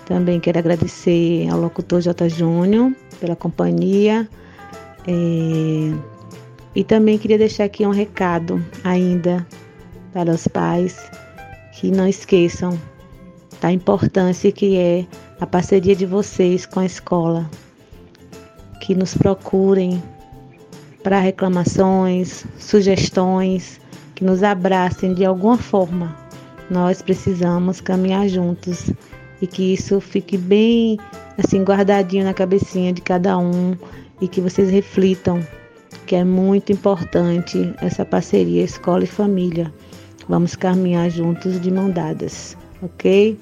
Também 0.06 0.40
quero 0.40 0.58
agradecer 0.58 1.48
ao 1.50 1.60
locutor 1.60 2.02
J. 2.02 2.28
Júnior 2.30 2.92
pela 3.20 3.36
companhia, 3.36 4.28
é, 5.06 5.94
e 6.76 6.84
também 6.84 7.18
queria 7.18 7.38
deixar 7.38 7.66
aqui 7.66 7.86
um 7.86 7.92
recado 7.92 8.64
ainda 8.84 9.46
para 10.18 10.32
os 10.32 10.48
pais 10.48 11.12
que 11.74 11.92
não 11.92 12.08
esqueçam 12.08 12.76
da 13.62 13.72
importância 13.72 14.52
que 14.52 14.76
é 14.76 15.06
a 15.40 15.46
parceria 15.46 15.96
de 15.96 16.08
vocês 16.08 16.66
com 16.66 16.80
a 16.80 16.88
escola, 16.88 17.48
que 18.82 18.96
nos 18.96 19.14
procurem 19.14 20.02
para 21.04 21.20
reclamações, 21.20 22.48
sugestões, 22.58 23.80
que 24.16 24.24
nos 24.24 24.42
abracem 24.42 25.14
de 25.14 25.24
alguma 25.24 25.56
forma. 25.56 26.18
Nós 26.72 27.00
precisamos 27.04 27.80
caminhar 27.80 28.28
juntos 28.28 28.92
e 29.40 29.46
que 29.46 29.72
isso 29.76 30.02
fique 30.02 30.36
bem 30.36 30.98
assim 31.38 31.62
guardadinho 31.62 32.24
na 32.24 32.34
cabecinha 32.34 32.92
de 32.92 33.02
cada 33.02 33.38
um 33.38 33.78
e 34.20 34.28
que 34.28 34.42
vocês 34.42 34.72
reflitam 34.72 35.46
que 36.08 36.16
é 36.16 36.24
muito 36.24 36.72
importante 36.72 37.72
essa 37.80 38.04
parceria 38.04 38.64
escola 38.64 39.04
e 39.04 39.08
família. 39.08 39.72
Vamos 40.30 40.56
caminhar 40.56 41.10
juntos 41.10 41.60
de 41.62 41.72
mão 41.72 41.90
dadas, 41.90 42.58
ok? 42.82 43.40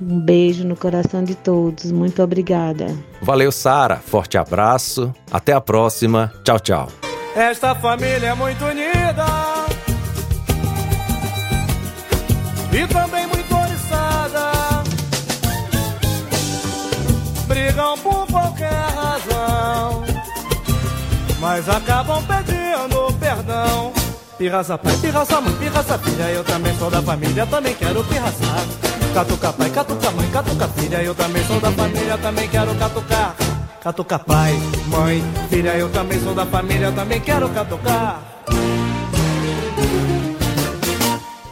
Um 0.00 0.18
beijo 0.18 0.64
no 0.66 0.74
coração 0.74 1.22
de 1.22 1.34
todos. 1.36 1.92
Muito 1.92 2.22
obrigada. 2.22 2.86
Valeu, 3.20 3.52
Sara. 3.52 3.96
Forte 3.96 4.36
abraço. 4.36 5.14
Até 5.30 5.52
a 5.52 5.60
próxima. 5.60 6.32
Tchau, 6.42 6.58
tchau. 6.58 6.88
Esta 7.36 7.74
família 7.74 8.28
é 8.28 8.34
muito 8.34 8.64
unida 8.64 9.24
e 12.72 12.86
também 12.88 13.26
muito 13.26 13.54
oriçada. 13.54 14.50
Brigam 17.46 17.96
por 17.98 18.26
qualquer 18.26 18.72
razão, 18.72 20.02
mas 21.38 21.68
acabam 21.68 22.22
pedindo 22.26 23.12
perdão. 23.18 24.01
Pirraça 24.42 24.76
pai, 24.76 24.96
pirraça 24.96 25.40
mãe, 25.40 25.54
pirraça 25.54 25.96
filha, 25.98 26.28
eu 26.32 26.42
também 26.42 26.76
sou 26.76 26.90
da 26.90 27.00
família, 27.00 27.46
também 27.46 27.76
quero 27.76 28.02
pirraçar. 28.02 28.66
Catuca 29.14 29.52
pai, 29.52 29.70
catuca 29.70 30.10
mãe, 30.10 30.28
catuca 30.32 30.66
filha, 30.66 31.00
eu 31.00 31.14
também 31.14 31.44
sou 31.44 31.60
da 31.60 31.70
família, 31.70 32.18
também 32.18 32.48
quero 32.48 32.74
catucar. 32.74 33.36
Catuca 33.80 34.18
pai, 34.18 34.52
mãe, 34.88 35.22
filha, 35.48 35.76
eu 35.76 35.88
também 35.90 36.18
sou 36.18 36.34
da 36.34 36.44
família, 36.44 36.90
também 36.90 37.20
quero 37.20 37.48
catucar. 37.50 38.20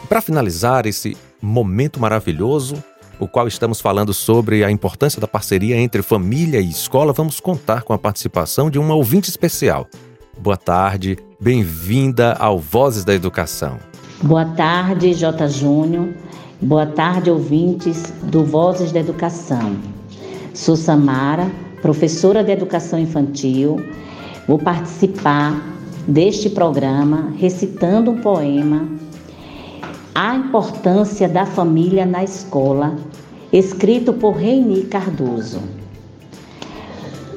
Para 0.09 0.19
finalizar 0.19 0.85
esse 0.85 1.15
momento 1.41 1.97
maravilhoso, 1.97 2.83
o 3.17 3.25
qual 3.25 3.47
estamos 3.47 3.79
falando 3.79 4.13
sobre 4.13 4.65
a 4.65 4.69
importância 4.69 5.21
da 5.21 5.29
parceria 5.29 5.77
entre 5.77 6.01
família 6.01 6.59
e 6.59 6.69
escola, 6.69 7.13
vamos 7.13 7.39
contar 7.39 7.83
com 7.83 7.93
a 7.93 7.97
participação 7.97 8.69
de 8.69 8.77
uma 8.77 8.95
ouvinte 8.95 9.29
especial. 9.29 9.87
Boa 10.41 10.57
tarde, 10.57 11.19
bem-vinda 11.39 12.33
ao 12.33 12.57
Vozes 12.57 13.05
da 13.05 13.13
Educação. 13.13 13.77
Boa 14.23 14.43
tarde, 14.43 15.13
J. 15.13 15.47
Júnior. 15.47 16.15
Boa 16.59 16.87
tarde, 16.87 17.29
ouvintes 17.29 18.11
do 18.23 18.43
Vozes 18.43 18.91
da 18.91 18.99
Educação. 18.99 19.75
Sou 20.51 20.75
Samara, 20.75 21.45
professora 21.83 22.43
de 22.43 22.51
Educação 22.51 22.97
Infantil. 22.97 23.85
Vou 24.47 24.57
participar 24.57 25.61
deste 26.07 26.49
programa 26.49 27.31
recitando 27.37 28.09
um 28.09 28.19
poema 28.19 28.87
A 30.15 30.33
Importância 30.33 31.29
da 31.29 31.45
Família 31.45 32.03
na 32.03 32.23
Escola, 32.23 32.95
escrito 33.53 34.11
por 34.11 34.37
Reini 34.37 34.85
Cardoso. 34.85 35.61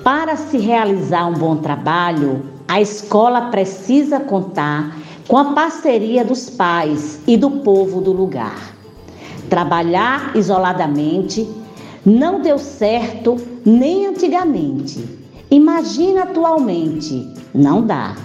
Para 0.03 0.37
se 0.37 0.57
realizar 0.57 1.27
um 1.27 1.35
bom 1.35 1.57
trabalho, 1.57 2.54
a 2.67 2.81
escola 2.81 3.51
precisa 3.51 4.21
contar 4.21 4.97
com 5.29 5.37
a 5.37 5.53
parceria 5.53 6.25
dos 6.25 6.51
pais 6.51 7.21
e 7.27 7.37
do 7.37 7.51
povo 7.51 8.01
do 8.01 8.13
lugar. 8.13 8.75
Trabalhar 9.49 10.33
isoladamente 10.35 11.49
não 12.05 12.41
deu 12.41 12.59
certo 12.59 13.37
nem 13.65 14.07
antigamente. 14.07 15.05
Imagina 15.51 16.25
atualmente, 16.25 17.33
não 17.55 17.83
dá. 17.83 18.17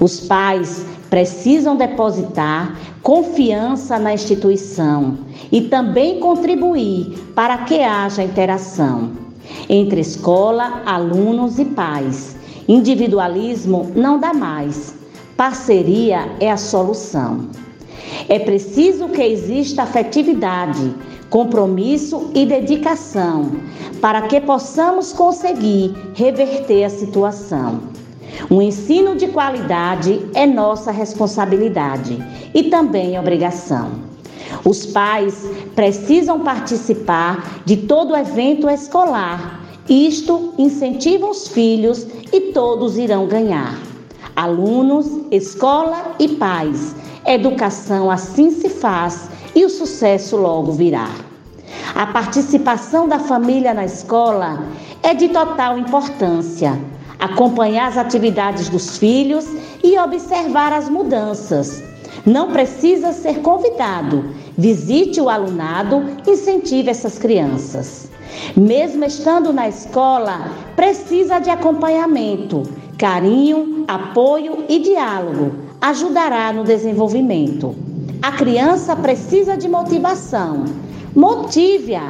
Os 0.00 0.20
pais 0.20 0.84
precisam 1.08 1.76
depositar 1.76 2.78
confiança 3.02 3.98
na 3.98 4.14
instituição 4.14 5.18
e 5.50 5.62
também 5.62 6.20
contribuir 6.20 7.18
para 7.34 7.58
que 7.58 7.80
haja 7.80 8.22
interação 8.22 9.10
entre 9.68 10.00
escola, 10.00 10.82
alunos 10.86 11.58
e 11.58 11.64
pais. 11.64 12.36
Individualismo 12.68 13.90
não 13.94 14.18
dá 14.18 14.32
mais. 14.32 14.94
Parceria 15.36 16.36
é 16.38 16.50
a 16.50 16.56
solução. 16.56 17.48
É 18.28 18.38
preciso 18.38 19.08
que 19.08 19.22
exista 19.22 19.82
afetividade, 19.82 20.94
compromisso 21.30 22.30
e 22.34 22.46
dedicação 22.46 23.52
para 24.00 24.22
que 24.22 24.40
possamos 24.40 25.12
conseguir 25.12 25.94
reverter 26.14 26.84
a 26.84 26.90
situação. 26.90 27.80
O 28.50 28.60
ensino 28.60 29.14
de 29.14 29.28
qualidade 29.28 30.20
é 30.34 30.46
nossa 30.46 30.90
responsabilidade 30.90 32.18
e 32.54 32.64
também 32.64 33.18
obrigação. 33.18 33.90
Os 34.64 34.86
pais 34.86 35.48
precisam 35.74 36.40
participar 36.40 37.62
de 37.64 37.76
todo 37.76 38.16
evento 38.16 38.68
escolar. 38.68 39.61
Isto 39.88 40.54
incentiva 40.58 41.26
os 41.26 41.48
filhos 41.48 42.06
e 42.32 42.52
todos 42.52 42.96
irão 42.96 43.26
ganhar. 43.26 43.76
Alunos, 44.36 45.06
escola 45.30 46.14
e 46.18 46.28
pais. 46.28 46.94
Educação 47.26 48.10
assim 48.10 48.50
se 48.52 48.68
faz 48.68 49.28
e 49.54 49.64
o 49.64 49.68
sucesso 49.68 50.36
logo 50.36 50.72
virá. 50.72 51.10
A 51.94 52.06
participação 52.06 53.08
da 53.08 53.18
família 53.18 53.74
na 53.74 53.84
escola 53.84 54.64
é 55.02 55.14
de 55.14 55.28
total 55.28 55.78
importância. 55.78 56.78
Acompanhar 57.18 57.88
as 57.88 57.98
atividades 57.98 58.68
dos 58.68 58.98
filhos 58.98 59.46
e 59.82 59.98
observar 59.98 60.72
as 60.72 60.88
mudanças. 60.88 61.82
Não 62.24 62.52
precisa 62.52 63.12
ser 63.12 63.40
convidado. 63.40 64.24
Visite 64.56 65.20
o 65.20 65.28
alunado, 65.28 66.04
incentive 66.26 66.88
essas 66.88 67.18
crianças. 67.18 68.11
Mesmo 68.56 69.04
estando 69.04 69.52
na 69.52 69.68
escola, 69.68 70.50
precisa 70.76 71.38
de 71.38 71.50
acompanhamento, 71.50 72.62
carinho, 72.98 73.84
apoio 73.88 74.64
e 74.68 74.78
diálogo. 74.78 75.52
Ajudará 75.80 76.52
no 76.52 76.64
desenvolvimento. 76.64 77.74
A 78.22 78.32
criança 78.32 78.94
precisa 78.94 79.56
de 79.56 79.68
motivação. 79.68 80.64
Motive-a. 81.14 82.08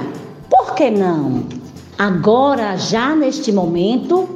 Por 0.51 0.75
que 0.75 0.91
não? 0.91 1.45
Agora, 1.99 2.77
já 2.77 3.14
neste 3.14 3.51
momento, 3.51 4.29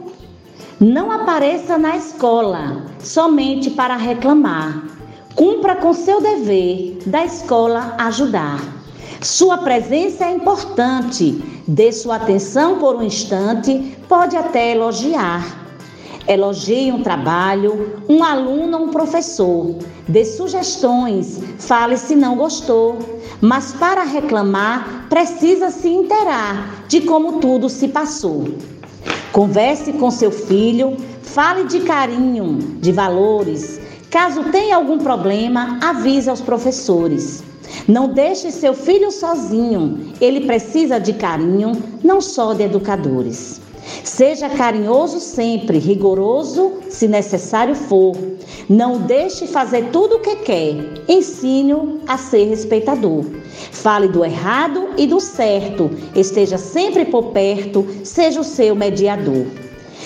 não 0.80 1.10
apareça 1.10 1.76
na 1.76 1.96
escola 1.96 2.84
somente 2.98 3.70
para 3.70 3.96
reclamar. 3.96 4.84
Cumpra 5.34 5.76
com 5.76 5.92
seu 5.92 6.20
dever 6.20 6.98
da 7.06 7.24
escola 7.24 7.94
ajudar. 7.98 8.75
Sua 9.20 9.58
presença 9.58 10.24
é 10.24 10.32
importante. 10.32 11.42
Dê 11.66 11.92
sua 11.92 12.16
atenção 12.16 12.78
por 12.78 12.96
um 12.96 13.02
instante, 13.02 13.96
pode 14.08 14.36
até 14.36 14.72
elogiar. 14.72 15.64
Elogie 16.28 16.90
um 16.90 17.02
trabalho, 17.02 18.02
um 18.08 18.22
aluno 18.22 18.78
ou 18.78 18.84
um 18.86 18.88
professor. 18.88 19.76
Dê 20.08 20.24
sugestões, 20.24 21.40
fale 21.58 21.96
se 21.96 22.14
não 22.14 22.36
gostou. 22.36 22.98
Mas 23.40 23.72
para 23.72 24.02
reclamar, 24.02 25.06
precisa 25.08 25.70
se 25.70 25.88
inteirar 25.88 26.84
de 26.88 27.02
como 27.02 27.40
tudo 27.40 27.68
se 27.68 27.88
passou. 27.88 28.48
Converse 29.32 29.92
com 29.94 30.10
seu 30.10 30.30
filho, 30.32 30.96
fale 31.22 31.64
de 31.64 31.80
carinho, 31.80 32.58
de 32.80 32.90
valores. 32.90 33.80
Caso 34.10 34.44
tenha 34.44 34.76
algum 34.76 34.98
problema, 34.98 35.78
avise 35.82 36.30
aos 36.30 36.40
professores. 36.40 37.44
Não 37.88 38.08
deixe 38.08 38.50
seu 38.50 38.74
filho 38.74 39.12
sozinho, 39.12 40.12
ele 40.20 40.46
precisa 40.46 40.98
de 40.98 41.12
carinho, 41.12 41.80
não 42.02 42.20
só 42.20 42.52
de 42.52 42.64
educadores. 42.64 43.60
Seja 44.02 44.48
carinhoso 44.48 45.20
sempre, 45.20 45.78
rigoroso 45.78 46.72
se 46.88 47.06
necessário 47.06 47.76
for. 47.76 48.16
Não 48.68 48.98
deixe 48.98 49.46
fazer 49.46 49.90
tudo 49.90 50.16
o 50.16 50.20
que 50.20 50.36
quer. 50.36 50.74
Ensine-o 51.08 52.00
a 52.08 52.18
ser 52.18 52.46
respeitador. 52.48 53.24
Fale 53.70 54.08
do 54.08 54.24
errado 54.24 54.88
e 54.96 55.06
do 55.06 55.20
certo. 55.20 55.88
Esteja 56.14 56.58
sempre 56.58 57.04
por 57.04 57.26
perto. 57.26 57.86
Seja 58.02 58.40
o 58.40 58.44
seu 58.44 58.74
mediador. 58.74 59.46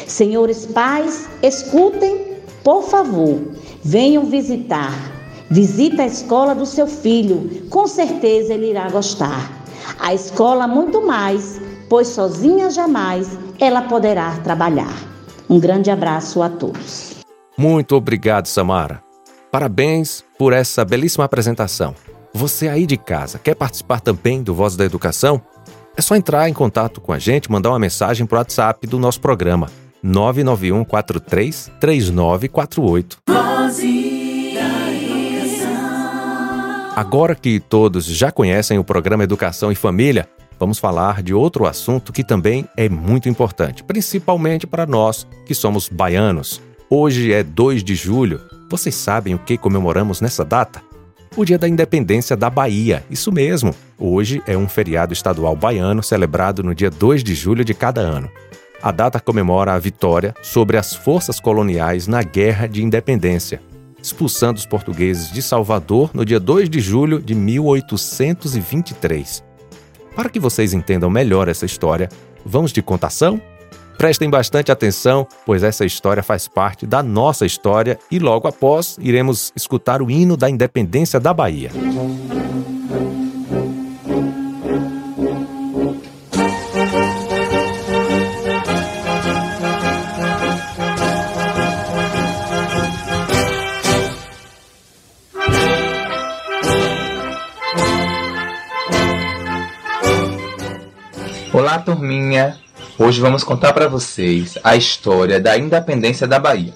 Senhores 0.06 0.66
pais, 0.66 1.26
escutem, 1.42 2.36
por 2.62 2.82
favor. 2.82 3.38
Venham 3.82 4.26
visitar. 4.26 5.19
Visita 5.50 6.02
a 6.02 6.06
escola 6.06 6.54
do 6.54 6.64
seu 6.64 6.86
filho. 6.86 7.66
Com 7.68 7.88
certeza 7.88 8.54
ele 8.54 8.70
irá 8.70 8.88
gostar. 8.88 9.50
A 9.98 10.14
escola 10.14 10.68
muito 10.68 11.04
mais, 11.04 11.60
pois 11.88 12.06
sozinha 12.06 12.70
jamais 12.70 13.36
ela 13.58 13.82
poderá 13.82 14.36
trabalhar. 14.44 14.94
Um 15.48 15.58
grande 15.58 15.90
abraço 15.90 16.40
a 16.40 16.48
todos. 16.48 17.16
Muito 17.58 17.96
obrigado, 17.96 18.46
Samara. 18.46 19.02
Parabéns 19.50 20.24
por 20.38 20.52
essa 20.52 20.84
belíssima 20.84 21.24
apresentação. 21.24 21.96
Você 22.32 22.68
aí 22.68 22.86
de 22.86 22.96
casa 22.96 23.40
quer 23.40 23.56
participar 23.56 24.00
também 24.00 24.44
do 24.44 24.54
Voz 24.54 24.76
da 24.76 24.84
Educação? 24.84 25.42
É 25.96 26.00
só 26.00 26.14
entrar 26.14 26.48
em 26.48 26.54
contato 26.54 27.00
com 27.00 27.12
a 27.12 27.18
gente, 27.18 27.50
mandar 27.50 27.70
uma 27.70 27.78
mensagem 27.78 28.24
para 28.24 28.36
o 28.36 28.38
WhatsApp 28.38 28.86
do 28.86 29.00
nosso 29.00 29.20
programa 29.20 29.68
991 30.00 30.84
43 30.84 31.72
3948. 31.80 33.18
Agora 37.00 37.34
que 37.34 37.58
todos 37.58 38.04
já 38.04 38.30
conhecem 38.30 38.78
o 38.78 38.84
programa 38.84 39.24
Educação 39.24 39.72
e 39.72 39.74
Família, 39.74 40.28
vamos 40.58 40.78
falar 40.78 41.22
de 41.22 41.32
outro 41.32 41.64
assunto 41.64 42.12
que 42.12 42.22
também 42.22 42.68
é 42.76 42.90
muito 42.90 43.26
importante, 43.26 43.82
principalmente 43.82 44.66
para 44.66 44.84
nós 44.84 45.26
que 45.46 45.54
somos 45.54 45.88
baianos. 45.88 46.60
Hoje 46.90 47.32
é 47.32 47.42
2 47.42 47.82
de 47.82 47.94
julho. 47.94 48.38
Vocês 48.68 48.94
sabem 48.94 49.34
o 49.34 49.38
que 49.38 49.56
comemoramos 49.56 50.20
nessa 50.20 50.44
data? 50.44 50.82
O 51.38 51.42
Dia 51.42 51.56
da 51.56 51.66
Independência 51.66 52.36
da 52.36 52.50
Bahia, 52.50 53.02
isso 53.10 53.32
mesmo. 53.32 53.74
Hoje 53.98 54.42
é 54.46 54.54
um 54.54 54.68
feriado 54.68 55.14
estadual 55.14 55.56
baiano 55.56 56.02
celebrado 56.02 56.62
no 56.62 56.74
dia 56.74 56.90
2 56.90 57.24
de 57.24 57.34
julho 57.34 57.64
de 57.64 57.72
cada 57.72 58.02
ano. 58.02 58.30
A 58.82 58.92
data 58.92 59.18
comemora 59.18 59.72
a 59.72 59.78
vitória 59.78 60.34
sobre 60.42 60.76
as 60.76 60.94
forças 60.94 61.40
coloniais 61.40 62.06
na 62.06 62.22
Guerra 62.22 62.66
de 62.66 62.84
Independência, 62.84 63.62
expulsando 64.02 64.58
os 64.58 64.66
portugueses 64.66 65.32
de 65.32 65.42
Salvador 65.42 66.10
no 66.14 66.24
dia 66.24 66.40
2 66.40 66.68
de 66.68 66.80
julho 66.80 67.20
de 67.20 67.34
1823. 67.34 69.44
Para 70.14 70.28
que 70.28 70.40
vocês 70.40 70.72
entendam 70.72 71.08
melhor 71.08 71.48
essa 71.48 71.66
história, 71.66 72.08
vamos 72.44 72.72
de 72.72 72.82
contação? 72.82 73.40
Prestem 73.96 74.30
bastante 74.30 74.72
atenção, 74.72 75.26
pois 75.44 75.62
essa 75.62 75.84
história 75.84 76.22
faz 76.22 76.48
parte 76.48 76.86
da 76.86 77.02
nossa 77.02 77.44
história 77.44 77.98
e 78.10 78.18
logo 78.18 78.48
após 78.48 78.96
iremos 78.98 79.52
escutar 79.54 80.00
o 80.00 80.10
hino 80.10 80.38
da 80.38 80.48
independência 80.48 81.20
da 81.20 81.34
Bahia. 81.34 81.70
Olá, 101.70 101.78
turminha! 101.78 102.58
Hoje 102.98 103.20
vamos 103.20 103.44
contar 103.44 103.72
para 103.72 103.86
vocês 103.86 104.58
a 104.64 104.74
história 104.74 105.38
da 105.38 105.56
independência 105.56 106.26
da 106.26 106.36
Bahia. 106.36 106.74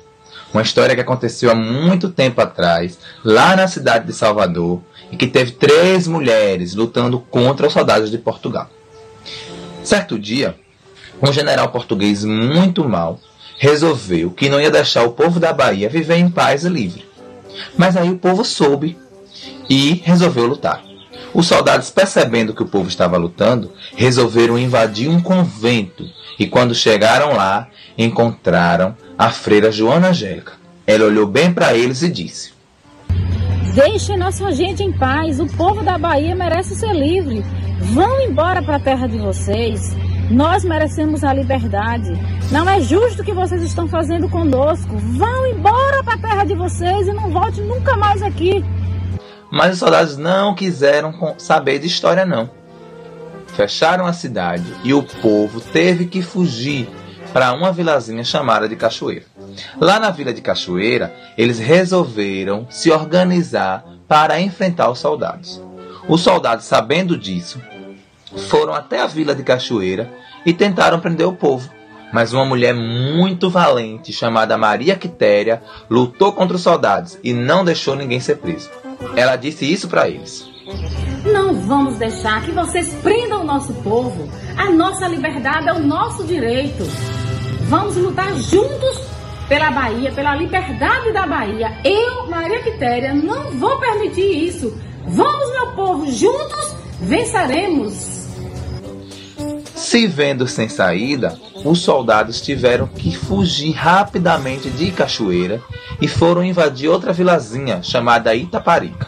Uma 0.53 0.63
história 0.63 0.95
que 0.95 1.01
aconteceu 1.01 1.51
há 1.51 1.55
muito 1.55 2.11
tempo 2.11 2.41
atrás, 2.41 2.97
lá 3.25 3.57
na 3.57 3.67
cidade 3.67 4.07
de 4.07 4.13
Salvador, 4.13 4.81
e 5.11 5.17
que 5.17 5.27
teve 5.27 5.51
três 5.51 6.07
mulheres 6.07 6.77
lutando 6.77 7.19
contra 7.19 7.67
os 7.67 7.73
soldados 7.73 8.09
de 8.09 8.19
Portugal. 8.19 8.71
Certo 9.83 10.17
dia, 10.17 10.55
um 11.21 11.33
general 11.33 11.71
português 11.71 12.25
muito 12.25 12.89
mau 12.89 13.19
resolveu 13.59 14.31
que 14.31 14.49
não 14.49 14.61
ia 14.61 14.71
deixar 14.71 15.03
o 15.03 15.11
povo 15.11 15.41
da 15.41 15.53
Bahia 15.53 15.89
viver 15.89 16.19
em 16.19 16.31
paz 16.31 16.65
e 16.65 16.69
livre. 16.69 17.05
Mas 17.77 17.97
aí 17.97 18.13
o 18.13 18.19
povo 18.19 18.45
soube 18.45 18.97
e 19.69 19.95
resolveu 20.05 20.47
lutar. 20.47 20.94
Os 21.35 21.47
soldados, 21.47 21.91
percebendo 21.91 22.55
que 22.55 22.62
o 22.62 22.68
povo 22.68 22.89
estava 22.89 23.16
lutando, 23.16 23.72
resolveram 23.97 24.57
invadir 24.57 25.09
um 25.09 25.20
convento 25.20 26.05
e, 26.39 26.47
quando 26.47 26.74
chegaram 26.74 27.35
lá, 27.35 27.68
encontraram 27.99 28.97
a 29.18 29.30
freira 29.30 29.72
Joana 29.72 30.09
Angélica. 30.09 30.53
Ela 30.87 31.07
olhou 31.07 31.26
bem 31.26 31.53
para 31.53 31.74
eles 31.74 32.03
e 32.03 32.09
disse: 32.09 32.53
Deixem 33.74 34.16
nossa 34.16 34.53
gente 34.53 34.85
em 34.85 34.93
paz. 34.93 35.41
O 35.41 35.47
povo 35.47 35.82
da 35.82 35.99
Bahia 35.99 36.37
merece 36.37 36.76
ser 36.76 36.93
livre. 36.93 37.45
Vão 37.80 38.20
embora 38.20 38.62
para 38.62 38.76
a 38.76 38.80
terra 38.80 39.09
de 39.09 39.18
vocês. 39.18 39.97
Nós 40.30 40.64
merecemos 40.64 41.24
a 41.24 41.35
liberdade. 41.35 42.12
Não 42.53 42.68
é 42.68 42.80
justo 42.80 43.22
o 43.22 43.24
que 43.24 43.32
vocês 43.32 43.62
estão 43.62 43.89
fazendo 43.89 44.28
conosco. 44.28 44.97
Vão 44.97 45.47
embora 45.47 46.05
para 46.05 46.14
a 46.14 46.18
terra 46.18 46.45
de 46.45 46.55
vocês 46.55 47.09
e 47.09 47.12
não 47.12 47.30
voltem 47.30 47.64
nunca 47.64 47.97
mais 47.97 48.22
aqui. 48.22 48.64
Mas 49.55 49.75
os 49.75 49.79
soldados 49.79 50.17
não 50.17 50.53
quiseram 50.53 51.37
saber 51.39 51.79
de 51.79 51.87
história, 51.87 52.27
não. 52.27 52.51
Fecharam 53.55 54.05
a 54.05 54.13
cidade 54.13 54.65
e 54.83 54.93
o 54.93 55.01
povo 55.01 55.61
teve 55.61 56.07
que 56.07 56.21
fugir 56.23 56.89
para 57.33 57.53
uma 57.53 57.71
vilazinha 57.71 58.25
chamada 58.25 58.69
de 58.69 58.75
Cachoeira. 58.75 59.27
Lá 59.81 60.01
na 60.01 60.11
vila 60.11 60.35
de 60.35 60.43
Cachoeira, 60.43 61.15
eles 61.39 61.61
resolveram 61.61 62.67
se 62.69 62.91
organizar 62.91 63.85
para 64.09 64.41
enfrentar 64.41 64.91
os 64.91 64.99
soldados. 64.99 65.63
Os 66.09 66.21
soldados, 66.21 66.65
sabendo 66.65 67.17
disso, 67.17 67.63
foram 68.49 68.75
até 68.75 69.01
a 69.01 69.07
vila 69.07 69.37
de 69.37 69.45
Cachoeira 69.45 70.13
e 70.45 70.53
tentaram 70.53 70.99
prender 70.99 71.29
o 71.29 71.33
povo. 71.33 71.71
Mas 72.15 72.33
uma 72.33 72.45
mulher 72.45 72.73
muito 72.73 73.51
valente, 73.51 74.12
chamada 74.12 74.57
Maria 74.57 74.95
Quitéria, 74.95 75.61
lutou 75.91 76.33
contra 76.33 76.57
os 76.57 76.62
soldados 76.62 77.19
e 77.25 77.33
não 77.33 77.65
deixou 77.65 77.97
ninguém 77.97 78.21
ser 78.21 78.37
preso. 78.37 78.71
Ela 79.17 79.35
disse 79.35 79.71
isso 79.71 79.89
para 79.89 80.09
eles. 80.09 80.49
Não 81.25 81.55
vamos 81.55 81.99
deixar 81.99 82.41
que 82.45 82.53
vocês 82.53 82.95
prendam 83.03 83.41
o 83.41 83.45
nosso 83.45 83.75
povo. 83.83 84.29
A 84.57 84.71
nossa 84.71 85.09
liberdade 85.09 85.69
é 85.69 85.73
o 85.73 85.81
nosso 85.81 86.23
direito. 86.23 86.85
Vamos 87.69 87.97
lutar 87.97 88.33
juntos 88.37 89.01
pela 89.49 89.73
Bahia, 89.73 90.12
pela 90.12 90.37
liberdade 90.37 91.12
da 91.12 91.27
Bahia. 91.27 91.79
Eu, 91.83 92.31
Maria 92.31 92.62
Quitéria, 92.62 93.12
não 93.12 93.51
vou 93.59 93.77
permitir 93.81 94.47
isso. 94.47 94.73
Vamos, 95.05 95.51
meu 95.51 95.73
povo, 95.73 96.07
juntos 96.12 96.77
venceremos. 97.01 98.14
Se 99.85 100.07
vendo 100.07 100.49
sem 100.49 100.66
saída, 100.66 101.39
os 101.62 101.80
soldados 101.80 102.41
tiveram 102.41 102.87
que 102.87 103.14
fugir 103.14 103.72
rapidamente 103.72 104.70
de 104.70 104.91
Cachoeira 104.91 105.61
e 106.01 106.09
foram 106.09 106.43
invadir 106.43 106.89
outra 106.89 107.12
vilazinha 107.12 107.82
chamada 107.82 108.35
Itaparica. 108.35 109.07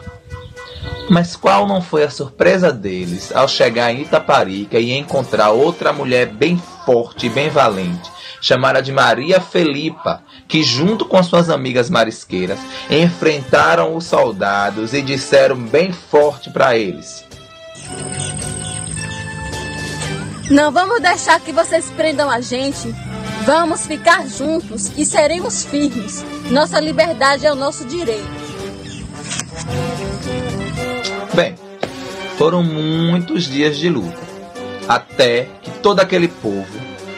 Mas 1.08 1.34
qual 1.34 1.66
não 1.66 1.80
foi 1.80 2.04
a 2.04 2.10
surpresa 2.10 2.70
deles 2.70 3.34
ao 3.34 3.48
chegar 3.48 3.90
em 3.90 4.02
Itaparica 4.02 4.78
e 4.78 4.92
encontrar 4.92 5.50
outra 5.50 5.94
mulher 5.94 6.26
bem 6.26 6.60
forte 6.84 7.26
e 7.26 7.30
bem 7.30 7.48
valente, 7.48 8.10
chamada 8.42 8.82
de 8.82 8.92
Maria 8.92 9.40
Felipa, 9.40 10.22
que 10.46 10.62
junto 10.62 11.06
com 11.06 11.22
suas 11.22 11.48
amigas 11.48 11.88
marisqueiras 11.88 12.60
enfrentaram 12.90 13.96
os 13.96 14.04
soldados 14.04 14.92
e 14.92 15.00
disseram 15.00 15.56
bem 15.56 15.90
forte 15.90 16.50
para 16.50 16.76
eles: 16.76 17.24
Não 20.50 20.70
vamos 20.70 21.00
deixar 21.00 21.40
que 21.40 21.50
vocês 21.50 21.90
prendam 21.90 22.30
a 22.30 22.40
gente. 22.40 22.94
Vamos 23.44 23.86
ficar 23.86 24.26
juntos 24.28 24.92
e 24.96 25.04
seremos 25.04 25.64
firmes. 25.64 26.24
Nossa 26.50 26.78
liberdade 26.78 27.46
é 27.46 27.52
o 27.52 27.56
nosso 27.56 27.84
direito. 27.84 28.46
Bem, 31.34 31.56
foram 32.38 32.62
muitos 32.62 33.44
dias 33.44 33.76
de 33.76 33.88
luta, 33.88 34.20
até 34.88 35.48
que 35.62 35.70
todo 35.82 36.00
aquele 36.00 36.28
povo, 36.28 36.66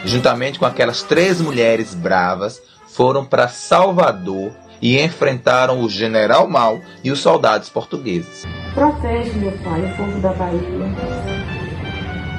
juntamente 0.04 0.58
com 0.58 0.66
aquelas 0.66 1.02
três 1.02 1.40
mulheres 1.40 1.94
bravas, 1.94 2.60
foram 2.88 3.24
para 3.24 3.46
Salvador 3.46 4.52
e 4.80 4.98
enfrentaram 5.00 5.82
o 5.82 5.88
general 5.88 6.48
Mal 6.48 6.80
e 7.04 7.10
os 7.10 7.20
soldados 7.20 7.68
portugueses. 7.68 8.46
Protege, 8.74 9.32
meu 9.32 9.52
Pai, 9.58 9.84
o 9.84 9.96
povo 9.96 10.20
da 10.20 10.32
Bahia. 10.32 11.37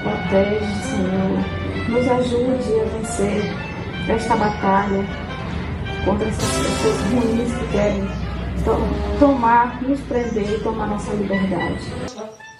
Protege, 0.03 0.65
Senhor. 0.83 1.89
Nos 1.89 2.07
ajude 2.07 2.79
a 2.79 2.97
vencer 2.97 3.55
esta 4.07 4.35
batalha 4.35 5.05
contra 6.05 6.27
essas 6.27 6.49
pessoas 6.57 7.01
ruins 7.11 7.51
que 7.53 7.67
querem 7.71 8.07
to- 8.63 9.19
tomar, 9.19 9.81
nos 9.81 9.99
prender 10.01 10.53
e 10.55 10.59
tomar 10.59 10.87
nossa 10.87 11.11
liberdade. 11.13 11.81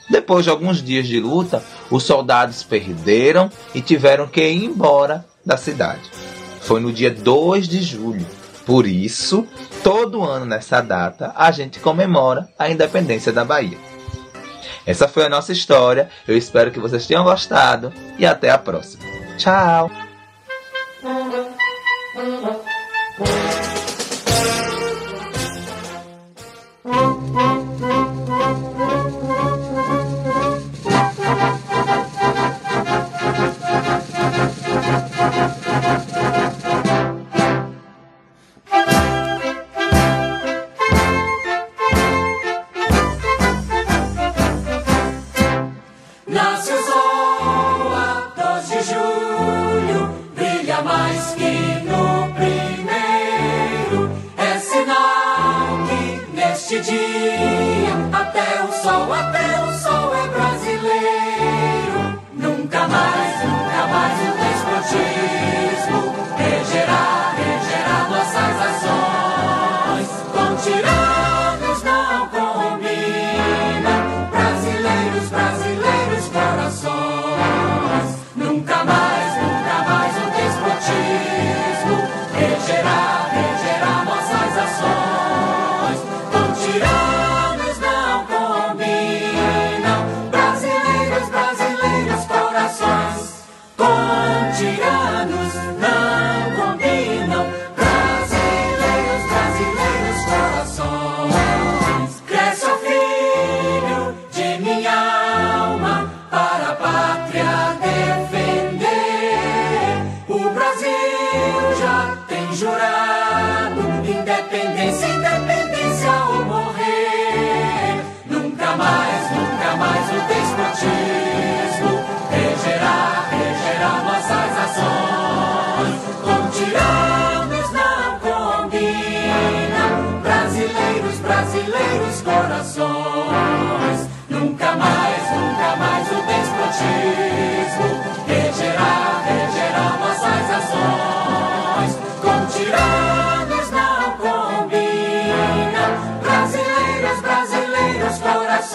Depois 0.10 0.44
de 0.44 0.50
alguns 0.50 0.82
dias 0.84 1.08
de 1.08 1.20
luta, 1.20 1.64
os 1.92 2.04
soldados 2.04 2.64
perderam 2.64 3.50
e 3.76 3.82
tiveram 3.82 4.28
que 4.28 4.42
ir 4.42 4.66
embora 4.66 5.24
da 5.46 5.56
cidade. 5.56 6.02
Foi 6.62 6.80
no 6.80 6.92
dia 6.92 7.12
2 7.12 7.68
de 7.68 7.82
julho. 7.82 8.26
Por 8.66 8.86
isso, 8.88 9.48
todo 9.84 10.24
ano 10.24 10.46
nessa 10.46 10.82
data, 10.82 11.32
a 11.36 11.52
gente 11.52 11.80
comemora 11.80 12.48
a 12.58 12.70
independência 12.70 13.32
da 13.32 13.46
Bahia. 13.46 13.78
Essa 14.90 15.08
foi 15.08 15.24
a 15.24 15.30
nossa 15.30 15.52
história. 15.52 16.10
Eu 16.28 16.36
espero 16.36 16.72
que 16.72 16.80
vocês 16.80 17.06
tenham 17.06 17.24
gostado 17.24 17.94
e 18.18 18.26
até 18.26 18.50
a 18.50 18.58
próxima. 18.58 19.04
Tchau! 19.38 19.88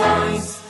Corações. 0.04 0.63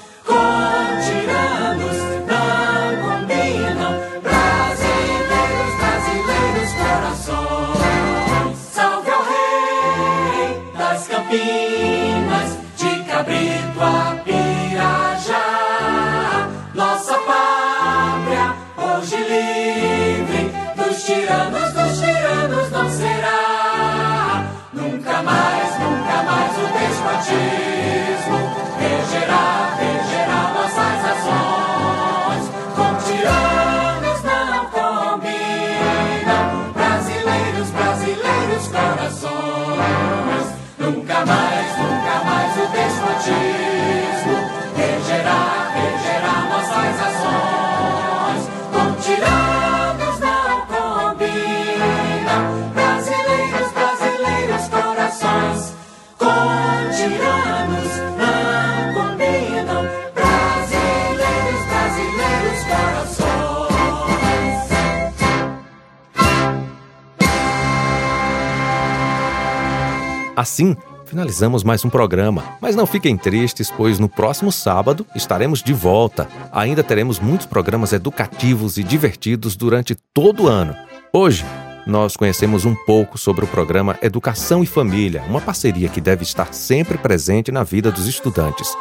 Assim, 70.37 70.77
finalizamos 71.07 71.63
mais 71.63 71.85
um 71.85 71.91
programa. 71.91 72.43
Mas 72.61 72.75
não 72.75 72.87
fiquem 72.87 73.17
tristes, 73.17 73.71
pois 73.71 74.01
no 74.01 74.09
próximo 74.09 74.51
sábado 74.51 75.07
estaremos 75.15 75.63
de 75.63 75.73
volta. 75.73 76.27
Ainda 76.51 76.83
teremos 76.83 77.21
muitos 77.21 77.47
programas 77.47 77.93
educativos 77.93 78.77
e 78.77 78.83
divertidos 78.83 79.55
durante 79.55 79.95
todo 80.13 80.45
o 80.45 80.49
ano. 80.49 80.75
Hoje, 81.13 81.45
nós 81.87 82.17
conhecemos 82.17 82.65
um 82.65 82.75
pouco 82.75 83.17
sobre 83.17 83.45
o 83.45 83.49
programa 83.49 83.97
Educação 84.03 84.63
e 84.63 84.67
Família, 84.67 85.23
uma 85.29 85.41
parceria 85.41 85.89
que 85.89 86.01
deve 86.01 86.25
estar 86.25 86.53
sempre 86.53 86.99
presente 86.99 87.53
na 87.53 87.63
vida 87.63 87.93
dos 87.93 88.09
estudantes. 88.09 88.75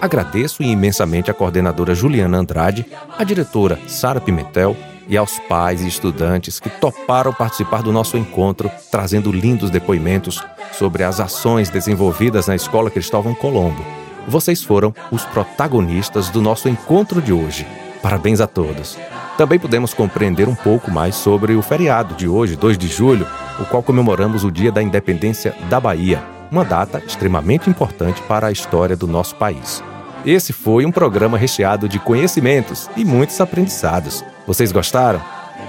Agradeço 0.00 0.62
imensamente 0.62 1.30
à 1.30 1.34
coordenadora 1.34 1.94
Juliana 1.94 2.38
Andrade, 2.38 2.86
à 3.18 3.24
diretora 3.24 3.78
Sara 3.88 4.20
Pimentel 4.20 4.76
e 5.08 5.16
aos 5.16 5.38
pais 5.40 5.82
e 5.82 5.88
estudantes 5.88 6.60
que 6.60 6.68
toparam 6.68 7.32
participar 7.32 7.82
do 7.82 7.92
nosso 7.92 8.16
encontro, 8.16 8.70
trazendo 8.90 9.32
lindos 9.32 9.70
depoimentos 9.70 10.42
sobre 10.72 11.02
as 11.02 11.20
ações 11.20 11.68
desenvolvidas 11.68 12.46
na 12.46 12.54
Escola 12.54 12.90
Cristóvão 12.90 13.34
Colombo. 13.34 13.84
Vocês 14.26 14.62
foram 14.62 14.94
os 15.10 15.24
protagonistas 15.24 16.28
do 16.28 16.40
nosso 16.40 16.68
encontro 16.68 17.20
de 17.20 17.32
hoje. 17.32 17.66
Parabéns 18.02 18.40
a 18.40 18.46
todos. 18.46 18.98
Também 19.36 19.58
pudemos 19.58 19.94
compreender 19.94 20.48
um 20.48 20.54
pouco 20.54 20.90
mais 20.90 21.14
sobre 21.14 21.54
o 21.54 21.62
feriado 21.62 22.14
de 22.14 22.28
hoje, 22.28 22.56
2 22.56 22.76
de 22.76 22.88
julho, 22.88 23.26
o 23.58 23.64
qual 23.64 23.82
comemoramos 23.82 24.44
o 24.44 24.50
Dia 24.50 24.70
da 24.70 24.82
Independência 24.82 25.54
da 25.68 25.80
Bahia, 25.80 26.22
uma 26.50 26.64
data 26.64 27.02
extremamente 27.06 27.68
importante 27.68 28.20
para 28.22 28.48
a 28.48 28.52
história 28.52 28.96
do 28.96 29.06
nosso 29.06 29.34
país. 29.36 29.82
Esse 30.24 30.52
foi 30.52 30.84
um 30.84 30.92
programa 30.92 31.38
recheado 31.38 31.88
de 31.88 31.98
conhecimentos 31.98 32.90
e 32.94 33.04
muitos 33.04 33.40
aprendizados. 33.40 34.22
Vocês 34.50 34.72
gostaram? 34.72 35.22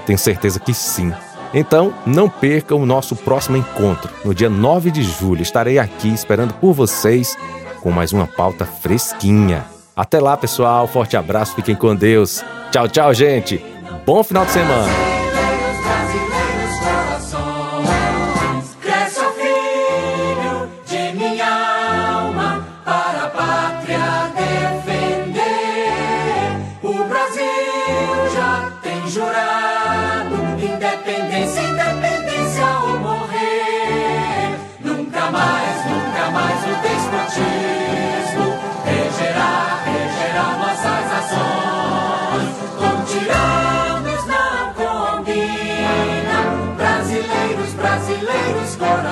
Tenho 0.08 0.18
certeza 0.18 0.60
que 0.60 0.74
sim. 0.74 1.14
Então, 1.54 1.94
não 2.04 2.28
percam 2.28 2.82
o 2.82 2.86
nosso 2.86 3.16
próximo 3.16 3.56
encontro. 3.56 4.10
No 4.26 4.34
dia 4.34 4.50
9 4.50 4.90
de 4.90 5.04
julho, 5.04 5.44
estarei 5.44 5.78
aqui 5.78 6.12
esperando 6.12 6.56
por 6.56 6.74
vocês 6.74 7.38
com 7.80 7.92
mais 7.92 8.12
uma 8.12 8.26
pauta 8.26 8.66
fresquinha. 8.66 9.64
Até 9.96 10.20
lá, 10.20 10.36
pessoal. 10.36 10.88
Forte 10.88 11.16
abraço, 11.16 11.54
fiquem 11.54 11.76
com 11.76 11.96
Deus. 11.96 12.44
Tchau, 12.72 12.88
tchau, 12.88 13.14
gente. 13.14 13.64
Bom 14.04 14.24
final 14.24 14.46
de 14.46 14.52
semana. 14.52 14.92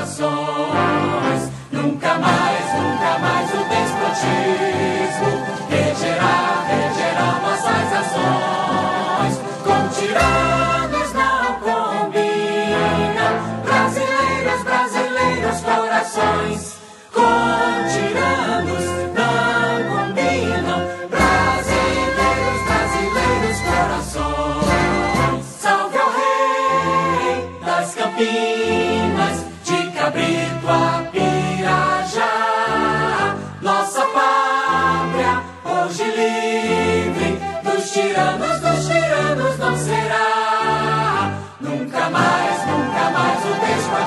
Brasileiros, 0.10 0.39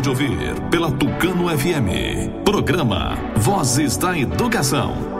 de 0.00 0.08
ouvir 0.08 0.58
pela 0.70 0.90
Tucano 0.90 1.48
FM. 1.48 2.42
Programa 2.44 3.18
Vozes 3.36 3.96
da 3.96 4.16
Educação. 4.18 5.19